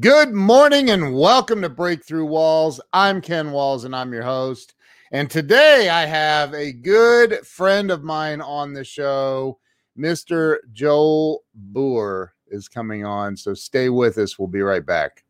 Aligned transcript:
Good 0.00 0.32
morning 0.32 0.88
and 0.88 1.14
welcome 1.14 1.60
to 1.60 1.68
Breakthrough 1.68 2.24
Walls. 2.24 2.80
I'm 2.94 3.20
Ken 3.20 3.52
Walls 3.52 3.84
and 3.84 3.94
I'm 3.94 4.10
your 4.10 4.22
host. 4.22 4.72
And 5.10 5.28
today 5.28 5.90
I 5.90 6.06
have 6.06 6.54
a 6.54 6.72
good 6.72 7.46
friend 7.46 7.90
of 7.90 8.02
mine 8.02 8.40
on 8.40 8.72
the 8.72 8.84
show, 8.84 9.58
Mr. 9.98 10.60
Joel 10.72 11.44
Buhr 11.74 12.30
is 12.48 12.68
coming 12.68 13.04
on. 13.04 13.36
So 13.36 13.52
stay 13.52 13.90
with 13.90 14.16
us. 14.16 14.38
We'll 14.38 14.48
be 14.48 14.62
right 14.62 14.84
back. 14.84 15.24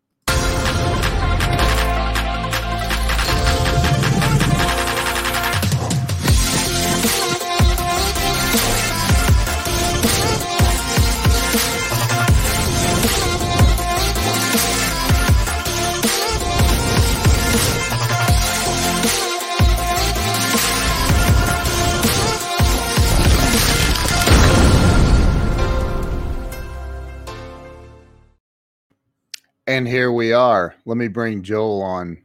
And 29.72 29.88
here 29.88 30.12
we 30.12 30.34
are. 30.34 30.74
Let 30.84 30.98
me 30.98 31.08
bring 31.08 31.42
Joel 31.42 31.80
on. 31.80 32.18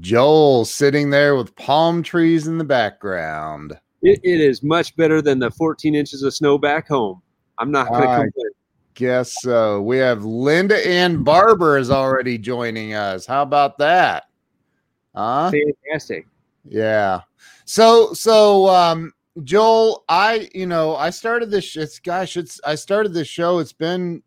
Joel 0.00 0.64
sitting 0.64 1.10
there 1.10 1.36
with 1.36 1.54
palm 1.56 2.02
trees 2.02 2.46
in 2.46 2.56
the 2.56 2.64
background. 2.64 3.78
It, 4.00 4.20
it 4.22 4.40
is 4.40 4.62
much 4.62 4.96
better 4.96 5.20
than 5.20 5.38
the 5.38 5.50
14 5.50 5.94
inches 5.94 6.22
of 6.22 6.32
snow 6.32 6.56
back 6.56 6.88
home. 6.88 7.20
I'm 7.58 7.70
not 7.70 7.88
going 7.88 8.00
to 8.00 8.06
complain. 8.06 8.50
Guess 8.94 9.42
so. 9.42 9.82
We 9.82 9.98
have 9.98 10.24
Linda 10.24 10.88
Ann 10.88 11.22
Barber 11.22 11.76
is 11.76 11.90
already 11.90 12.38
joining 12.38 12.94
us. 12.94 13.26
How 13.26 13.42
about 13.42 13.76
that? 13.76 14.24
Huh? 15.14 15.50
Fantastic. 15.50 16.26
Yeah. 16.64 17.20
So 17.66 18.14
so 18.14 18.70
um 18.70 19.12
Joel, 19.44 20.02
I 20.08 20.48
you 20.54 20.64
know, 20.64 20.96
I 20.96 21.10
started 21.10 21.50
this 21.50 21.76
it's 21.76 21.98
gosh, 21.98 22.38
it's 22.38 22.58
I 22.64 22.74
started 22.74 23.12
this 23.12 23.28
show. 23.28 23.58
It's 23.58 23.74
been 23.74 24.22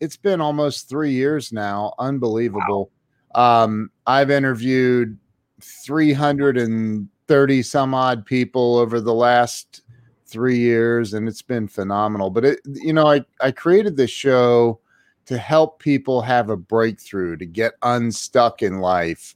it's 0.00 0.16
been 0.16 0.40
almost 0.40 0.88
3 0.88 1.10
years 1.10 1.52
now. 1.52 1.94
Unbelievable. 1.98 2.90
Um 3.34 3.90
I've 4.06 4.30
interviewed 4.30 5.18
330 5.60 7.62
some 7.62 7.94
odd 7.94 8.26
people 8.26 8.76
over 8.76 9.00
the 9.00 9.14
last 9.14 9.82
3 10.26 10.58
years 10.58 11.14
and 11.14 11.28
it's 11.28 11.42
been 11.42 11.68
phenomenal. 11.68 12.30
But 12.30 12.44
it 12.44 12.60
you 12.66 12.92
know, 12.92 13.06
I 13.06 13.24
I 13.40 13.50
created 13.50 13.96
this 13.96 14.10
show 14.10 14.80
to 15.26 15.38
help 15.38 15.80
people 15.80 16.22
have 16.22 16.50
a 16.50 16.56
breakthrough, 16.56 17.36
to 17.36 17.46
get 17.46 17.74
unstuck 17.82 18.62
in 18.62 18.78
life 18.78 19.34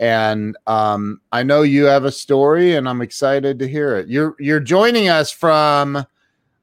and 0.00 0.56
um, 0.66 1.20
I 1.30 1.42
know 1.42 1.60
you 1.60 1.84
have 1.84 2.06
a 2.06 2.10
story, 2.10 2.74
and 2.74 2.88
I'm 2.88 3.02
excited 3.02 3.58
to 3.58 3.68
hear 3.68 3.96
it. 3.96 4.08
You're 4.08 4.34
you're 4.38 4.58
joining 4.58 5.10
us 5.10 5.30
from 5.30 6.04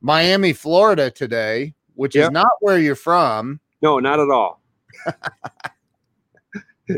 Miami, 0.02 0.54
Florida 0.54 1.12
today, 1.12 1.76
which 1.98 2.16
is 2.16 2.30
not 2.32 2.52
where 2.62 2.78
you're 2.78 2.96
from. 2.96 3.60
No, 3.82 4.00
not 4.00 4.20
at 4.20 4.30
all. 4.30 4.62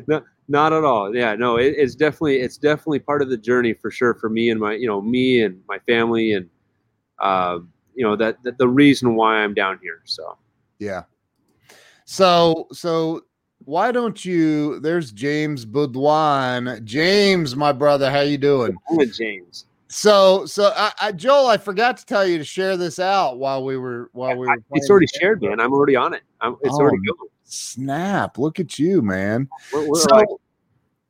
no, 0.07 0.21
not 0.47 0.73
at 0.73 0.83
all. 0.83 1.15
Yeah, 1.15 1.35
no, 1.35 1.57
it, 1.57 1.73
it's 1.77 1.95
definitely 1.95 2.41
it's 2.41 2.57
definitely 2.57 2.99
part 2.99 3.21
of 3.21 3.29
the 3.29 3.37
journey 3.37 3.73
for 3.73 3.89
sure 3.89 4.13
for 4.13 4.29
me 4.29 4.49
and 4.49 4.59
my 4.59 4.73
you 4.73 4.87
know 4.87 5.01
me 5.01 5.41
and 5.43 5.61
my 5.67 5.79
family 5.79 6.33
and 6.33 6.49
uh, 7.19 7.59
you 7.95 8.05
know 8.05 8.15
that, 8.15 8.43
that 8.43 8.57
the 8.57 8.67
reason 8.67 9.15
why 9.15 9.37
I'm 9.37 9.53
down 9.53 9.79
here. 9.81 10.01
So 10.05 10.37
Yeah. 10.79 11.03
So 12.05 12.67
so 12.71 13.21
why 13.65 13.91
don't 13.91 14.23
you? 14.23 14.79
There's 14.79 15.11
James 15.11 15.65
Boudouin. 15.65 16.83
James, 16.83 17.55
my 17.55 17.71
brother, 17.71 18.11
how 18.11 18.21
you 18.21 18.37
doing? 18.37 18.75
I'm 18.89 19.11
James. 19.11 19.65
So 19.89 20.45
so 20.45 20.71
I, 20.75 20.91
I, 21.01 21.11
Joel, 21.11 21.47
I 21.47 21.57
forgot 21.57 21.97
to 21.97 22.05
tell 22.05 22.25
you 22.25 22.37
to 22.37 22.43
share 22.43 22.77
this 22.77 22.99
out 22.99 23.39
while 23.39 23.65
we 23.65 23.75
were 23.75 24.09
while 24.13 24.37
we 24.37 24.47
were. 24.47 24.51
I- 24.51 24.57
it's 24.73 24.89
already 24.89 25.07
shared, 25.07 25.41
man. 25.41 25.59
I'm 25.59 25.73
already 25.73 25.95
on 25.95 26.13
it. 26.13 26.21
I'm, 26.41 26.55
it's 26.61 26.75
Oh, 26.75 26.81
already 26.81 26.97
going. 26.97 27.29
Snap! 27.43 28.37
Look 28.37 28.59
at 28.59 28.77
you, 28.77 29.01
man. 29.01 29.49
We're, 29.73 29.87
we're 29.87 29.95
So 29.95 30.15
like 30.15 30.27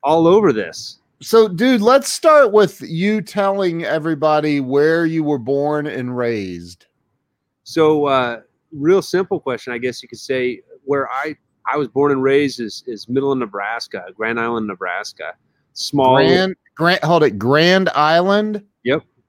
all 0.01 0.25
over 0.25 0.53
this. 0.53 0.99
So, 1.21 1.49
dude, 1.49 1.81
let's 1.81 2.11
start 2.13 2.53
with 2.53 2.79
you 2.81 3.21
telling 3.21 3.83
everybody 3.83 4.61
where 4.61 5.05
you 5.05 5.21
were 5.21 5.37
born 5.37 5.85
and 5.85 6.15
raised. 6.15 6.85
So, 7.63 8.05
uh, 8.05 8.39
real 8.71 9.01
simple 9.01 9.41
question, 9.41 9.73
I 9.73 9.77
guess 9.77 10.01
you 10.01 10.07
could 10.07 10.19
say. 10.19 10.61
Where 10.85 11.09
I 11.09 11.35
I 11.71 11.75
was 11.75 11.89
born 11.89 12.13
and 12.13 12.23
raised 12.23 12.61
is 12.61 12.85
is 12.87 13.09
middle 13.09 13.33
of 13.33 13.37
Nebraska, 13.37 14.05
Grand 14.15 14.39
Island, 14.39 14.67
Nebraska. 14.67 15.33
Small 15.73 16.15
Grand, 16.15 16.55
Grand, 16.75 17.03
hold 17.03 17.23
it, 17.23 17.37
Grand 17.37 17.89
Island. 17.89 18.63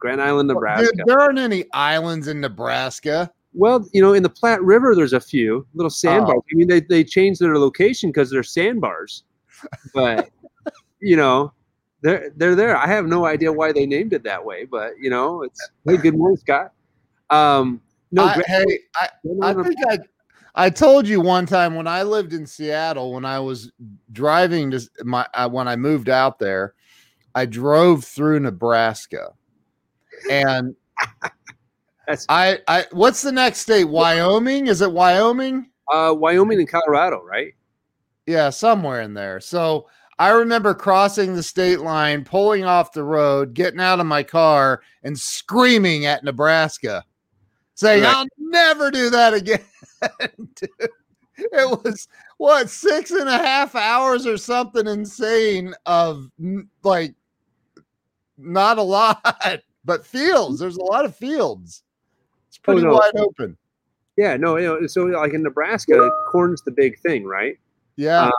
Grand 0.00 0.20
Island, 0.20 0.48
Nebraska. 0.48 0.86
Dude, 0.96 1.06
there 1.06 1.20
aren't 1.20 1.38
any 1.38 1.64
islands 1.72 2.26
in 2.26 2.40
Nebraska. 2.40 3.30
Well, 3.52 3.86
you 3.92 4.00
know, 4.00 4.14
in 4.14 4.22
the 4.22 4.30
Platte 4.30 4.62
River, 4.62 4.94
there's 4.94 5.12
a 5.12 5.20
few 5.20 5.66
little 5.74 5.90
sandbars. 5.90 6.38
Oh. 6.38 6.44
I 6.52 6.54
mean, 6.54 6.68
they 6.68 6.80
they 6.80 7.04
changed 7.04 7.40
their 7.40 7.58
location 7.58 8.10
because 8.10 8.30
they're 8.30 8.42
sandbars, 8.42 9.24
but 9.92 10.30
you 11.00 11.16
know, 11.16 11.52
they're 12.00 12.30
they're 12.36 12.54
there. 12.54 12.76
I 12.76 12.86
have 12.86 13.06
no 13.06 13.26
idea 13.26 13.52
why 13.52 13.72
they 13.72 13.86
named 13.86 14.12
it 14.12 14.22
that 14.24 14.44
way, 14.44 14.64
but 14.64 14.92
you 15.00 15.10
know, 15.10 15.42
it's 15.42 15.70
hey, 15.84 15.96
good 15.96 16.16
morning, 16.16 16.38
Scott. 16.38 16.72
Um, 17.28 17.80
no, 18.10 18.24
I, 18.24 18.34
Grand- 18.34 18.46
hey, 18.46 18.78
I, 18.96 19.08
I 19.42 19.62
think 19.62 19.76
I, 19.88 19.98
I 20.54 20.70
told 20.70 21.06
you 21.06 21.20
one 21.20 21.46
time 21.46 21.74
when 21.74 21.86
I 21.86 22.02
lived 22.02 22.32
in 22.32 22.46
Seattle 22.46 23.12
when 23.12 23.24
I 23.24 23.38
was 23.40 23.70
driving 24.12 24.70
to 24.70 24.88
my 25.04 25.26
uh, 25.34 25.48
when 25.48 25.68
I 25.68 25.76
moved 25.76 26.08
out 26.08 26.38
there, 26.38 26.74
I 27.34 27.46
drove 27.46 28.04
through 28.04 28.40
Nebraska, 28.40 29.32
and 30.30 30.74
that's 32.06 32.26
I, 32.28 32.58
I, 32.68 32.84
what's 32.92 33.22
the 33.22 33.32
next 33.32 33.60
state? 33.60 33.84
Wyoming? 33.84 34.66
Is 34.66 34.80
it 34.80 34.92
Wyoming? 34.92 35.70
uh, 35.92 36.14
Wyoming 36.16 36.58
and 36.58 36.68
Colorado, 36.68 37.22
right? 37.22 37.52
Yeah, 38.26 38.50
somewhere 38.50 39.00
in 39.02 39.14
there. 39.14 39.40
So 39.40 39.88
I 40.18 40.28
remember 40.30 40.74
crossing 40.74 41.34
the 41.34 41.42
state 41.42 41.80
line, 41.80 42.24
pulling 42.24 42.64
off 42.64 42.92
the 42.92 43.02
road, 43.02 43.54
getting 43.54 43.80
out 43.80 44.00
of 44.00 44.06
my 44.06 44.22
car, 44.22 44.82
and 45.02 45.18
screaming 45.18 46.06
at 46.06 46.22
Nebraska, 46.22 47.04
saying, 47.74 48.02
Right. 48.04 48.14
I'll 48.14 48.26
never 48.38 48.90
do 48.90 49.10
that 49.10 49.34
again. 49.34 49.64
It 51.42 51.84
was 51.84 52.06
what 52.36 52.68
six 52.68 53.10
and 53.12 53.26
a 53.26 53.38
half 53.38 53.74
hours 53.74 54.26
or 54.26 54.36
something 54.36 54.86
insane 54.86 55.74
of 55.86 56.30
like 56.82 57.14
not 58.36 58.76
a 58.76 58.82
lot, 58.82 59.22
but 59.90 60.06
fields. 60.06 60.60
There's 60.60 60.76
a 60.76 60.84
lot 60.84 61.04
of 61.04 61.16
fields. 61.16 61.82
It's 62.46 62.58
pretty 62.58 62.82
no. 62.82 62.92
wide 62.92 63.16
open. 63.16 63.56
Yeah, 64.16 64.36
no, 64.36 64.56
you 64.56 64.66
know, 64.68 64.86
so 64.86 65.02
like 65.06 65.34
in 65.34 65.42
Nebraska, 65.42 66.10
corn's 66.30 66.62
the 66.62 66.70
big 66.70 66.96
thing, 67.00 67.24
right? 67.24 67.58
Yeah. 67.96 68.30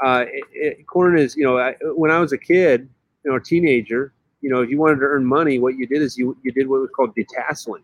Uh, 0.00 0.04
uh, 0.04 0.24
it, 0.28 0.44
it, 0.52 0.86
corn 0.86 1.18
is, 1.18 1.34
you 1.34 1.42
know, 1.42 1.58
I, 1.58 1.74
when 1.82 2.12
I 2.12 2.20
was 2.20 2.32
a 2.32 2.38
kid, 2.38 2.88
you 3.24 3.32
know, 3.32 3.36
a 3.36 3.40
teenager, 3.40 4.12
you 4.40 4.48
know, 4.48 4.62
if 4.62 4.70
you 4.70 4.78
wanted 4.78 5.00
to 5.00 5.06
earn 5.06 5.26
money, 5.26 5.58
what 5.58 5.74
you 5.76 5.88
did 5.88 6.02
is 6.02 6.16
you 6.16 6.36
you 6.44 6.52
did 6.52 6.68
what 6.68 6.82
was 6.82 6.90
called 6.94 7.16
detasseling. 7.16 7.82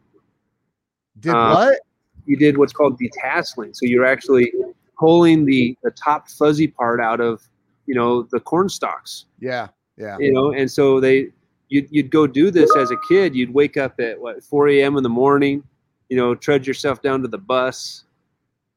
Did 1.19 1.35
uh, 1.35 1.55
what? 1.55 1.81
You 2.27 2.37
did 2.37 2.57
what's 2.57 2.73
called 2.73 3.01
detasseling. 3.01 3.75
So 3.75 3.85
you're 3.85 4.07
actually 4.07 4.53
pulling 4.97 5.45
the 5.45 5.77
the 5.83 5.91
top 5.91 6.29
fuzzy 6.29 6.69
part 6.69 7.01
out 7.01 7.21
of, 7.21 7.43
you 7.87 7.97
know, 7.97 8.23
the 8.23 8.39
corn 8.39 8.69
stalks. 8.69 9.25
Yeah. 9.41 9.69
Yeah. 9.97 10.19
You 10.21 10.33
know, 10.33 10.53
and 10.53 10.71
so 10.71 11.01
they 11.01 11.31
you'd 11.69 11.89
you'd 11.91 12.11
go 12.11 12.27
do 12.27 12.51
this 12.51 12.75
as 12.77 12.91
a 12.91 12.97
kid. 13.09 13.35
You'd 13.35 13.53
wake 13.53 13.77
up 13.77 13.99
at 14.01 14.21
what 14.21 14.43
4 14.43 14.69
a.m. 14.69 14.97
in 14.97 15.03
the 15.03 15.09
morning, 15.09 15.63
you 16.09 16.17
know, 16.17 16.35
trudge 16.35 16.67
yourself 16.67 17.03
down 17.03 17.23
to 17.23 17.29
the 17.29 17.39
bus, 17.39 18.05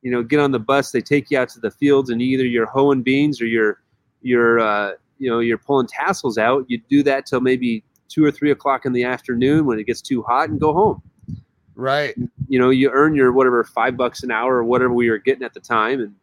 you 0.01 0.11
know, 0.11 0.23
get 0.23 0.39
on 0.39 0.51
the 0.51 0.59
bus. 0.59 0.91
They 0.91 1.01
take 1.01 1.31
you 1.31 1.37
out 1.37 1.49
to 1.49 1.59
the 1.59 1.72
fields, 1.72 2.09
and 2.09 2.22
either 2.22 2.45
you're 2.45 2.66
hoeing 2.66 3.01
beans 3.01 3.41
or 3.41 3.45
you're 3.45 3.81
you're 4.22 4.59
uh, 4.59 4.93
you 5.17 5.29
know 5.29 5.39
you're 5.39 5.57
pulling 5.57 5.87
tassels 5.87 6.37
out. 6.37 6.66
You 6.67 6.81
do 6.89 7.03
that 7.03 7.25
till 7.25 7.41
maybe 7.41 7.84
two 8.07 8.23
or 8.23 8.31
three 8.31 8.51
o'clock 8.51 8.85
in 8.85 8.93
the 8.93 9.03
afternoon 9.03 9.66
when 9.66 9.79
it 9.79 9.85
gets 9.85 10.01
too 10.01 10.22
hot, 10.23 10.49
and 10.49 10.59
go 10.59 10.73
home. 10.73 11.01
Right. 11.75 12.16
You 12.47 12.57
know, 12.57 12.72
you 12.72 12.90
earn 12.91 13.13
your 13.13 13.31
whatever 13.31 13.63
five 13.63 13.95
bucks 13.95 14.23
an 14.23 14.31
hour 14.31 14.55
or 14.55 14.63
whatever 14.63 14.93
we 14.93 15.11
were 15.11 15.19
getting 15.19 15.43
at 15.43 15.53
the 15.53 15.59
time, 15.59 15.99
and 16.01 16.16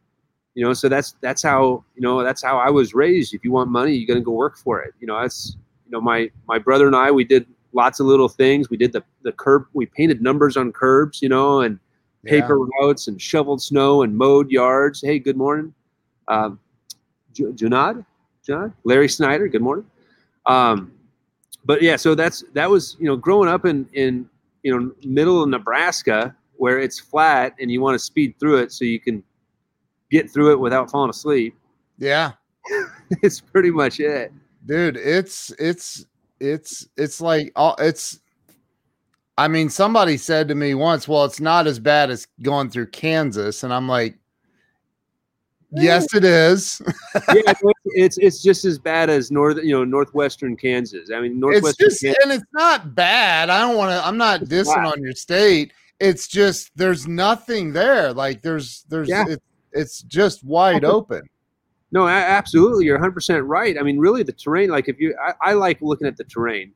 you 0.55 0.64
know, 0.64 0.72
so 0.72 0.88
that's 0.88 1.14
that's 1.20 1.43
how 1.43 1.84
you 1.94 2.02
know 2.02 2.25
that's 2.25 2.43
how 2.43 2.58
I 2.58 2.70
was 2.70 2.94
raised. 2.94 3.34
If 3.34 3.44
you 3.44 3.52
want 3.52 3.70
money, 3.70 3.94
you 3.94 4.06
got 4.06 4.14
to 4.14 4.20
go 4.20 4.32
work 4.32 4.56
for 4.58 4.82
it. 4.82 4.94
You 5.00 5.06
know, 5.06 5.20
that's 5.20 5.56
know 5.94 6.00
my 6.00 6.31
my 6.46 6.58
brother 6.58 6.87
and 6.87 6.96
I 6.96 7.11
we 7.11 7.25
did 7.25 7.46
lots 7.73 8.00
of 8.00 8.06
little 8.06 8.29
things. 8.29 8.70
We 8.70 8.76
did 8.76 8.93
the 8.93 9.02
the 9.23 9.32
curb. 9.32 9.67
We 9.73 9.87
painted 9.87 10.23
numbers 10.23 10.56
on 10.56 10.73
curbs. 10.73 11.23
You 11.23 11.29
know, 11.29 11.61
and 11.61 11.79
paper 12.25 12.58
routes 12.58 13.08
and 13.08 13.20
shoveled 13.20 13.62
snow 13.62 14.02
and 14.02 14.17
mowed 14.17 14.50
yards. 14.50 15.00
Hey, 15.00 15.19
good 15.19 15.37
morning. 15.37 15.75
Um, 16.29 16.58
Ju- 17.32 17.52
Junad, 17.52 18.05
Junad, 18.46 18.73
Larry 18.85 19.08
Snyder. 19.08 19.49
Good 19.49 19.62
morning. 19.62 19.87
Um, 20.46 20.93
but 21.64 21.82
yeah, 21.82 21.96
so 21.96 22.14
that's 22.14 22.44
that 22.52 22.69
was 22.69 22.96
you 22.99 23.06
know 23.06 23.17
growing 23.17 23.49
up 23.49 23.64
in 23.64 23.88
in 23.93 24.29
you 24.62 24.79
know 24.79 24.93
middle 25.05 25.43
of 25.43 25.49
Nebraska 25.49 26.35
where 26.56 26.79
it's 26.79 27.00
flat 27.00 27.55
and 27.61 27.70
you 27.70 27.81
want 27.81 27.94
to 27.94 27.99
speed 27.99 28.35
through 28.38 28.58
it 28.58 28.73
so 28.73 28.85
you 28.85 29.00
can 29.00 29.23
get 30.11 30.31
through 30.31 30.52
it 30.52 30.61
without 30.61 30.91
falling 30.91 31.11
asleep. 31.11 31.56
Yeah. 31.99 32.32
it's 33.23 33.41
pretty 33.41 33.70
much 33.70 34.00
it. 34.00 34.32
Dude, 34.66 34.96
it's 34.96 35.50
it's 35.58 36.06
it's 36.40 36.88
it's 36.96 37.20
like 37.20 37.52
all 37.55 37.76
it's 37.78 38.20
I 39.37 39.49
mean, 39.49 39.69
somebody 39.69 40.16
said 40.16 40.49
to 40.49 40.55
me 40.55 40.75
once, 40.75 41.08
well, 41.08 41.25
it's 41.25 41.40
not 41.40 41.66
as 41.66 41.78
bad 41.78 42.11
as 42.11 42.26
going 42.43 42.70
through 42.70 42.88
Kansas. 42.88 43.64
And 43.64 43.72
I'm 43.72 43.88
like, 43.88 44.16
yes, 45.72 46.14
it 46.14 46.25
is. 46.25 46.81
yeah, 47.34 47.52
it's 47.87 48.16
it's 48.19 48.43
just 48.43 48.64
as 48.64 48.78
bad 48.78 49.11
as 49.11 49.32
north, 49.32 49.58
you 49.62 49.72
know, 49.72 49.84
northwestern 49.84 50.56
Kansas. 50.56 51.10
I 51.12 51.20
mean, 51.20 51.40
northwestern 51.40 51.87
it's 51.87 52.00
just, 52.00 52.19
and 52.22 52.32
it's 52.32 52.44
not 52.52 52.94
bad. 52.94 53.50
I 53.50 53.60
don't 53.60 53.76
want 53.76 53.90
to. 53.90 54.06
I'm 54.06 54.17
not 54.17 54.43
dissing 54.43 54.87
on 54.90 55.02
your 55.02 55.14
state. 55.14 55.72
It's 55.99 56.28
just 56.28 56.70
there's 56.76 57.08
nothing 57.08 57.72
there. 57.72 58.12
Like 58.12 58.40
there's 58.40 58.84
there's 58.88 59.08
yeah. 59.08 59.25
it's 59.28 59.44
it's 59.72 60.02
just 60.02 60.44
wide 60.44 60.84
open. 60.84 61.22
No, 61.94 62.08
absolutely. 62.08 62.87
You're 62.87 62.96
100 62.96 63.12
percent 63.12 63.44
right. 63.44 63.79
I 63.79 63.82
mean, 63.85 63.99
really, 63.99 64.25
the 64.25 64.32
terrain. 64.32 64.69
Like 64.69 64.88
if 64.88 64.99
you, 64.99 65.17
I, 65.25 65.50
I 65.50 65.52
like 65.52 65.81
looking 65.81 66.08
at 66.08 66.17
the 66.17 66.25
terrain. 66.25 66.73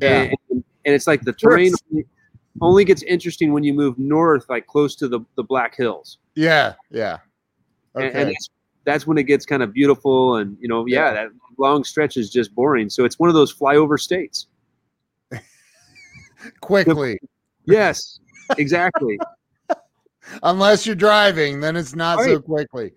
Yeah. 0.00 0.30
And, 0.50 0.64
and 0.84 0.94
it's 0.94 1.08
like 1.08 1.22
the 1.22 1.32
terrain 1.32 1.72
only, 1.90 2.06
only 2.60 2.84
gets 2.84 3.02
interesting 3.02 3.52
when 3.52 3.64
you 3.64 3.74
move 3.74 3.98
north, 3.98 4.46
like 4.48 4.68
close 4.68 4.94
to 4.96 5.08
the 5.08 5.20
the 5.34 5.42
Black 5.42 5.76
Hills. 5.76 6.18
Yeah, 6.36 6.74
yeah. 6.92 7.18
Okay. 7.96 8.06
And, 8.06 8.16
and 8.16 8.28
that's, 8.28 8.50
that's 8.84 9.06
when 9.08 9.18
it 9.18 9.24
gets 9.24 9.44
kind 9.44 9.60
of 9.60 9.72
beautiful, 9.72 10.36
and 10.36 10.56
you 10.60 10.68
know, 10.68 10.86
yeah, 10.86 11.06
yeah, 11.06 11.14
that 11.14 11.28
long 11.58 11.82
stretch 11.82 12.16
is 12.16 12.30
just 12.30 12.54
boring. 12.54 12.88
So 12.88 13.04
it's 13.04 13.18
one 13.18 13.28
of 13.28 13.34
those 13.34 13.52
flyover 13.52 13.98
states. 13.98 14.46
Quickly. 16.60 17.18
yes, 17.64 18.20
exactly. 18.56 19.18
Unless 20.44 20.86
you're 20.86 20.94
driving, 20.94 21.58
then 21.58 21.74
it's 21.74 21.96
not 21.96 22.18
right. 22.18 22.28
so 22.28 22.40
quickly. 22.40 22.92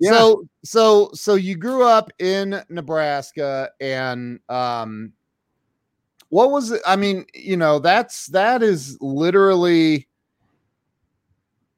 Yeah. 0.00 0.10
So 0.10 0.48
so 0.64 1.10
so 1.14 1.34
you 1.34 1.56
grew 1.56 1.84
up 1.84 2.10
in 2.18 2.62
Nebraska 2.68 3.70
and 3.80 4.40
um 4.48 5.12
what 6.28 6.50
was 6.50 6.72
it? 6.72 6.82
I 6.84 6.96
mean, 6.96 7.24
you 7.34 7.56
know, 7.56 7.78
that's 7.78 8.26
that 8.28 8.62
is 8.62 8.98
literally 9.00 10.08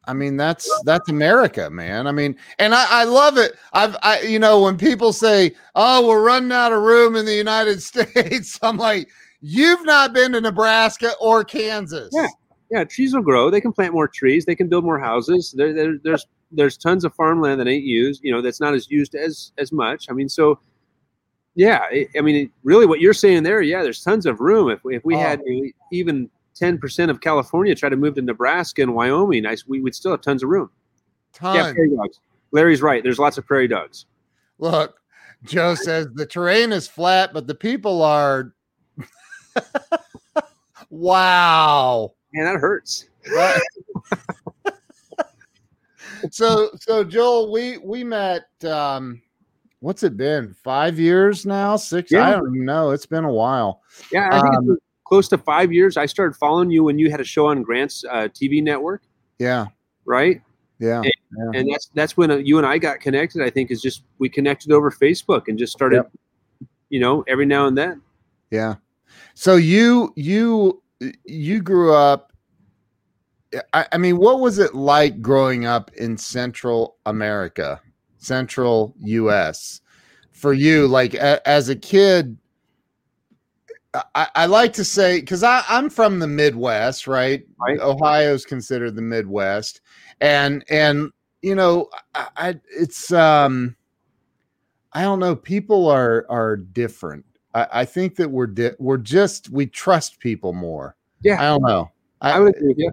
I 0.06 0.14
mean, 0.14 0.38
that's 0.38 0.68
that's 0.84 1.10
America, 1.10 1.68
man. 1.68 2.06
I 2.06 2.12
mean, 2.12 2.34
and 2.58 2.74
I, 2.74 2.86
I 2.88 3.04
love 3.04 3.36
it. 3.36 3.56
I've 3.74 3.96
I 4.02 4.22
you 4.22 4.38
know, 4.38 4.62
when 4.62 4.78
people 4.78 5.12
say, 5.12 5.54
Oh, 5.74 6.08
we're 6.08 6.24
running 6.24 6.52
out 6.52 6.72
of 6.72 6.82
room 6.82 7.14
in 7.14 7.26
the 7.26 7.34
United 7.34 7.82
States, 7.82 8.58
I'm 8.62 8.78
like, 8.78 9.08
you've 9.40 9.84
not 9.84 10.14
been 10.14 10.32
to 10.32 10.40
Nebraska 10.40 11.12
or 11.20 11.44
Kansas. 11.44 12.10
Yeah. 12.12 12.28
Yeah, 12.70 12.84
trees 12.84 13.14
will 13.14 13.22
grow. 13.22 13.50
They 13.50 13.62
can 13.62 13.72
plant 13.72 13.94
more 13.94 14.08
trees. 14.08 14.44
They 14.44 14.54
can 14.54 14.68
build 14.68 14.84
more 14.84 14.98
houses. 14.98 15.54
There, 15.56 15.72
there, 15.72 15.98
there's 16.04 16.26
there's 16.50 16.76
tons 16.76 17.04
of 17.04 17.14
farmland 17.14 17.60
that 17.60 17.68
ain't 17.68 17.84
used. 17.84 18.22
You 18.24 18.32
know, 18.32 18.40
that's 18.40 18.60
not 18.60 18.74
as 18.74 18.90
used 18.90 19.14
as 19.14 19.52
as 19.58 19.72
much. 19.72 20.06
I 20.10 20.12
mean, 20.12 20.28
so 20.28 20.58
yeah, 21.58 21.86
I 22.16 22.20
mean, 22.20 22.52
really, 22.62 22.86
what 22.86 23.00
you're 23.00 23.12
saying 23.12 23.42
there, 23.42 23.60
yeah, 23.62 23.82
there's 23.82 24.04
tons 24.04 24.26
of 24.26 24.40
room. 24.40 24.70
If 24.70 24.84
we, 24.84 24.94
if 24.94 25.04
we 25.04 25.16
oh. 25.16 25.18
had 25.18 25.42
even 25.90 26.30
10% 26.54 27.10
of 27.10 27.20
California 27.20 27.74
try 27.74 27.88
to 27.88 27.96
move 27.96 28.14
to 28.14 28.22
Nebraska 28.22 28.82
and 28.82 28.94
Wyoming, 28.94 29.44
I, 29.44 29.56
we 29.66 29.80
would 29.80 29.92
still 29.92 30.12
have 30.12 30.20
tons 30.20 30.44
of 30.44 30.50
room. 30.50 30.70
Tons. 31.32 31.56
Yeah, 31.56 31.72
prairie 31.72 31.90
dogs. 31.96 32.20
Larry's 32.52 32.80
right. 32.80 33.02
There's 33.02 33.18
lots 33.18 33.38
of 33.38 33.46
prairie 33.46 33.66
dogs. 33.66 34.06
Look, 34.58 35.00
Joe 35.42 35.74
says 35.74 36.06
the 36.14 36.26
terrain 36.26 36.70
is 36.70 36.86
flat, 36.86 37.32
but 37.32 37.48
the 37.48 37.56
people 37.56 38.02
are. 38.02 38.54
wow. 40.90 42.12
Man, 42.32 42.44
that 42.44 42.60
hurts. 42.60 43.08
so, 46.30 46.70
so 46.80 47.04
Joel, 47.04 47.52
we 47.52 47.78
we 47.78 48.04
met. 48.04 48.44
um 48.64 49.22
what's 49.80 50.02
it 50.02 50.16
been? 50.16 50.54
Five 50.64 50.98
years 50.98 51.46
now? 51.46 51.76
Six? 51.76 52.10
Yeah. 52.10 52.28
I 52.28 52.30
don't 52.32 52.54
even 52.54 52.64
know. 52.64 52.90
It's 52.90 53.06
been 53.06 53.24
a 53.24 53.32
while. 53.32 53.82
Yeah, 54.12 54.28
I 54.30 54.40
think 54.40 54.54
um, 54.54 54.70
it's 54.72 54.82
close 55.04 55.28
to 55.28 55.38
five 55.38 55.72
years. 55.72 55.96
I 55.96 56.06
started 56.06 56.36
following 56.36 56.70
you 56.70 56.84
when 56.84 56.98
you 56.98 57.10
had 57.10 57.20
a 57.20 57.24
show 57.24 57.46
on 57.46 57.62
Grant's 57.62 58.04
uh, 58.10 58.28
TV 58.28 58.62
network. 58.62 59.02
Yeah. 59.38 59.66
Right. 60.04 60.42
Yeah. 60.78 60.98
And, 60.98 61.12
yeah. 61.36 61.60
and 61.60 61.72
that's 61.72 61.90
that's 61.94 62.16
when 62.16 62.30
uh, 62.30 62.36
you 62.36 62.58
and 62.58 62.66
I 62.66 62.78
got 62.78 63.00
connected. 63.00 63.42
I 63.42 63.50
think 63.50 63.70
is 63.70 63.82
just 63.82 64.04
we 64.18 64.28
connected 64.28 64.72
over 64.72 64.90
Facebook 64.90 65.48
and 65.48 65.58
just 65.58 65.72
started, 65.72 65.96
yep. 65.96 66.12
you 66.88 67.00
know, 67.00 67.24
every 67.28 67.46
now 67.46 67.66
and 67.66 67.76
then. 67.76 68.02
Yeah. 68.50 68.76
So 69.34 69.56
you 69.56 70.12
you 70.16 70.82
you 71.24 71.62
grew 71.62 71.94
up. 71.94 72.27
I, 73.72 73.86
I 73.92 73.98
mean, 73.98 74.18
what 74.18 74.40
was 74.40 74.58
it 74.58 74.74
like 74.74 75.22
growing 75.22 75.64
up 75.64 75.90
in 75.96 76.16
Central 76.16 76.96
America? 77.06 77.80
central 78.18 78.94
US. 78.98 79.80
For 80.32 80.52
you, 80.52 80.86
like 80.86 81.14
a, 81.14 81.46
as 81.48 81.68
a 81.68 81.74
kid, 81.74 82.36
I, 84.14 84.28
I 84.34 84.46
like 84.46 84.72
to 84.74 84.84
say 84.84 85.18
because 85.18 85.42
I'm 85.42 85.90
from 85.90 86.20
the 86.20 86.28
Midwest, 86.28 87.08
right? 87.08 87.42
right? 87.58 87.80
Ohio's 87.80 88.44
considered 88.44 88.94
the 88.94 89.02
Midwest, 89.02 89.80
and 90.20 90.64
and 90.70 91.10
you 91.42 91.56
know, 91.56 91.88
I, 92.14 92.28
I 92.36 92.60
it's 92.70 93.12
um, 93.12 93.74
I 94.92 95.02
don't 95.02 95.18
know. 95.18 95.34
People 95.34 95.88
are 95.88 96.24
are 96.28 96.56
different. 96.56 97.24
I, 97.54 97.66
I 97.72 97.84
think 97.84 98.14
that 98.16 98.30
we're 98.30 98.46
di- 98.46 98.76
we're 98.78 98.98
just 98.98 99.50
we 99.50 99.66
trust 99.66 100.20
people 100.20 100.52
more. 100.52 100.94
Yeah, 101.22 101.42
I 101.42 101.46
don't 101.46 101.62
know. 101.62 101.90
I, 102.20 102.32
I 102.32 102.38
would 102.38 102.54
agree 102.54 102.68
with 102.68 102.78
you. 102.78 102.92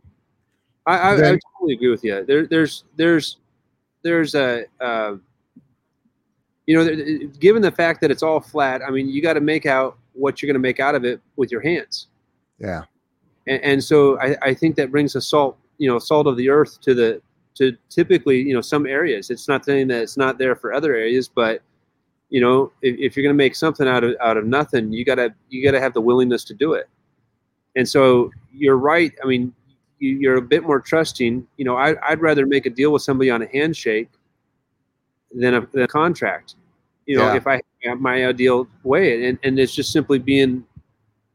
I, 0.85 1.11
I, 1.11 1.15
then, 1.15 1.35
I 1.35 1.39
totally 1.57 1.75
agree 1.75 1.89
with 1.89 2.03
you. 2.03 2.23
There, 2.25 2.45
there's 2.47 2.83
there's 2.95 3.37
there's 4.03 4.35
a 4.35 4.65
uh, 4.79 5.15
you 6.65 6.75
know 6.75 7.29
given 7.39 7.61
the 7.61 7.71
fact 7.71 8.01
that 8.01 8.11
it's 8.11 8.23
all 8.23 8.39
flat 8.39 8.81
i 8.81 8.89
mean 8.89 9.07
you 9.07 9.21
got 9.21 9.33
to 9.33 9.41
make 9.41 9.67
out 9.67 9.97
what 10.15 10.41
you're 10.41 10.47
going 10.47 10.55
to 10.55 10.59
make 10.59 10.79
out 10.79 10.95
of 10.95 11.03
it 11.05 11.21
with 11.35 11.51
your 11.51 11.61
hands. 11.61 12.07
Yeah. 12.59 12.83
And, 13.47 13.63
and 13.63 13.83
so 13.83 14.19
I, 14.19 14.35
I, 14.41 14.53
think 14.53 14.75
that 14.77 14.91
brings 14.91 15.15
a 15.15 15.21
salt 15.21 15.57
you 15.77 15.89
know 15.89 15.99
salt 15.99 16.25
of 16.25 16.37
the 16.37 16.49
earth 16.49 16.79
to 16.81 16.93
the 16.93 17.21
to 17.55 17.77
typically 17.89 18.41
you 18.41 18.53
know 18.53 18.61
some 18.61 18.85
areas. 18.85 19.29
It's 19.29 19.47
not 19.47 19.65
saying 19.65 19.89
that 19.89 20.01
it's 20.01 20.17
not 20.17 20.37
there 20.37 20.55
for 20.55 20.73
other 20.73 20.95
areas 20.95 21.27
but 21.27 21.61
you 22.29 22.41
know 22.41 22.71
if, 22.81 22.95
if 22.97 23.15
you're 23.15 23.23
going 23.23 23.35
to 23.35 23.37
make 23.37 23.55
something 23.55 23.87
out 23.87 24.03
of 24.03 24.15
out 24.21 24.37
of 24.37 24.45
nothing 24.45 24.91
you 24.91 25.05
gotta 25.05 25.35
you 25.49 25.63
gotta 25.63 25.79
have 25.79 25.93
the 25.93 26.01
willingness 26.01 26.43
to 26.45 26.53
do 26.53 26.73
it. 26.73 26.89
And 27.75 27.87
so 27.87 28.31
you're 28.53 28.77
right. 28.77 29.13
I 29.23 29.27
mean 29.27 29.53
you're 29.99 30.37
a 30.37 30.41
bit 30.41 30.63
more 30.63 30.79
trusting. 30.79 31.45
You 31.57 31.65
know, 31.65 31.75
I, 31.75 31.95
would 32.09 32.21
rather 32.21 32.45
make 32.45 32.65
a 32.65 32.69
deal 32.69 32.91
with 32.91 33.01
somebody 33.01 33.29
on 33.29 33.41
a 33.41 33.47
handshake 33.47 34.09
than 35.33 35.53
a, 35.55 35.67
than 35.73 35.83
a 35.83 35.87
contract. 35.87 36.55
You 37.05 37.17
know, 37.17 37.27
yeah. 37.27 37.35
if 37.35 37.47
I 37.47 37.61
have 37.83 37.99
my 37.99 38.25
ideal 38.25 38.67
way, 38.83 39.27
and, 39.27 39.37
and 39.43 39.59
it's 39.59 39.75
just 39.75 39.91
simply 39.91 40.19
being 40.19 40.63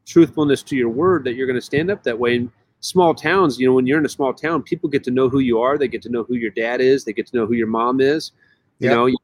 truthfulness 0.07 0.62
to 0.64 0.76
your 0.76 0.88
word 0.88 1.25
that 1.25 1.35
you're 1.35 1.47
going 1.47 1.59
to 1.59 1.64
stand 1.64 1.90
up 1.90 2.02
that 2.02 2.19
way. 2.19 2.37
In 2.37 2.52
small 2.81 3.14
towns, 3.14 3.59
you 3.59 3.67
know, 3.67 3.75
when 3.75 3.87
you're 3.87 3.99
in 3.99 4.07
a 4.07 4.11
small 4.11 4.35
town, 4.35 4.62
people 4.62 4.88
get 4.88 5.05
to 5.05 5.11
know 5.11 5.29
who 5.29 5.38
you 5.38 5.61
are. 5.61 5.79
They 5.79 5.88
get 5.88 6.02
to 6.02 6.09
know 6.09 6.25
who 6.25 6.35
your 6.35 6.50
dad 6.50 6.81
is. 6.81 7.05
They 7.05 7.12
get 7.12 7.26
to 7.29 7.37
know 7.37 7.47
who 7.47 7.55
your 7.55 7.69
mom 7.69 8.00
is. 8.00 8.33
You 8.81 8.88
know, 8.88 9.07
you, 9.07 9.19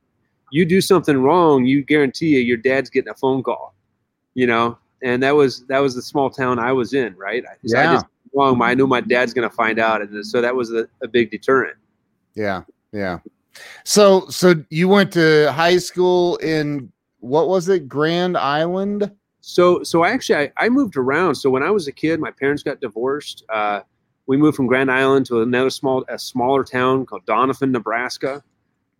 you 0.52 0.66
do 0.66 0.82
something 0.82 1.16
wrong, 1.16 1.64
you 1.64 1.82
guarantee 1.82 2.28
you 2.28 2.40
your 2.40 2.58
dad's 2.58 2.90
getting 2.90 3.08
a 3.08 3.14
phone 3.14 3.42
call. 3.42 3.74
You 4.34 4.46
know, 4.46 4.78
and 5.02 5.22
that 5.22 5.34
was 5.34 5.64
that 5.66 5.78
was 5.78 5.94
the 5.94 6.02
small 6.02 6.28
town 6.28 6.58
I 6.58 6.72
was 6.72 6.92
in, 6.92 7.16
right? 7.16 7.42
Yeah. 7.62 7.80
I 7.80 7.94
just 7.94 8.06
wrong, 8.34 8.60
I 8.62 8.74
knew 8.74 8.86
my 8.86 9.00
dad's 9.00 9.32
going 9.32 9.48
to 9.48 9.54
find 9.54 9.78
out, 9.78 10.02
and 10.02 10.26
so 10.26 10.40
that 10.40 10.54
was 10.54 10.72
a, 10.72 10.88
a 11.02 11.08
big 11.08 11.30
deterrent. 11.30 11.76
Yeah, 12.34 12.62
yeah. 12.92 13.18
So, 13.84 14.28
so 14.28 14.54
you 14.70 14.88
went 14.88 15.12
to 15.14 15.52
high 15.52 15.78
school 15.78 16.36
in 16.36 16.92
what 17.20 17.48
was 17.48 17.68
it, 17.68 17.88
Grand 17.88 18.36
Island? 18.36 19.10
So, 19.40 19.82
so 19.82 20.04
actually, 20.04 20.36
I, 20.36 20.52
I 20.66 20.68
moved 20.68 20.96
around. 20.96 21.36
So 21.36 21.50
when 21.50 21.62
I 21.62 21.70
was 21.70 21.88
a 21.88 21.92
kid, 21.92 22.20
my 22.20 22.30
parents 22.30 22.62
got 22.62 22.80
divorced. 22.80 23.44
Uh, 23.48 23.80
we 24.26 24.36
moved 24.36 24.56
from 24.56 24.66
Grand 24.66 24.90
Island 24.90 25.26
to 25.26 25.42
another 25.42 25.70
small, 25.70 26.04
a 26.08 26.18
smaller 26.18 26.64
town 26.64 27.06
called 27.06 27.24
Doniphan, 27.26 27.70
Nebraska, 27.70 28.42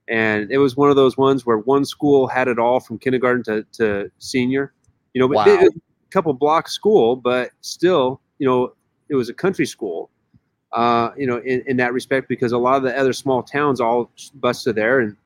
and 0.09 0.51
it 0.53 0.59
was 0.59 0.77
one 0.77 0.89
of 0.89 0.97
those 0.97 1.17
ones 1.17 1.45
where 1.45 1.59
one 1.59 1.85
school 1.85 2.29
had 2.29 2.47
it 2.47 2.59
all 2.59 2.79
from 2.79 2.99
kindergarten 2.99 3.43
to, 3.45 3.65
to 3.73 4.11
senior. 4.19 4.73
You 5.15 5.21
know, 5.21 5.27
wow. 5.27 5.45
a 5.47 5.69
couple 6.11 6.33
block 6.33 6.69
school, 6.69 7.17
but 7.17 7.51
still, 7.61 8.21
you 8.39 8.47
know, 8.47 8.75
it 9.09 9.15
was 9.15 9.29
a 9.29 9.35
country 9.35 9.67
school. 9.67 10.11
Uh, 10.73 11.11
you 11.17 11.27
know, 11.27 11.39
in, 11.39 11.63
in 11.67 11.77
that 11.79 11.93
respect, 11.93 12.29
because 12.29 12.53
a 12.53 12.59
lot 12.59 12.77
of 12.77 12.83
the 12.83 12.99
other 12.99 13.13
small 13.13 13.43
towns 13.43 13.81
all 13.81 14.11
busted 14.35 14.75
there, 14.75 15.01
and 15.01 15.17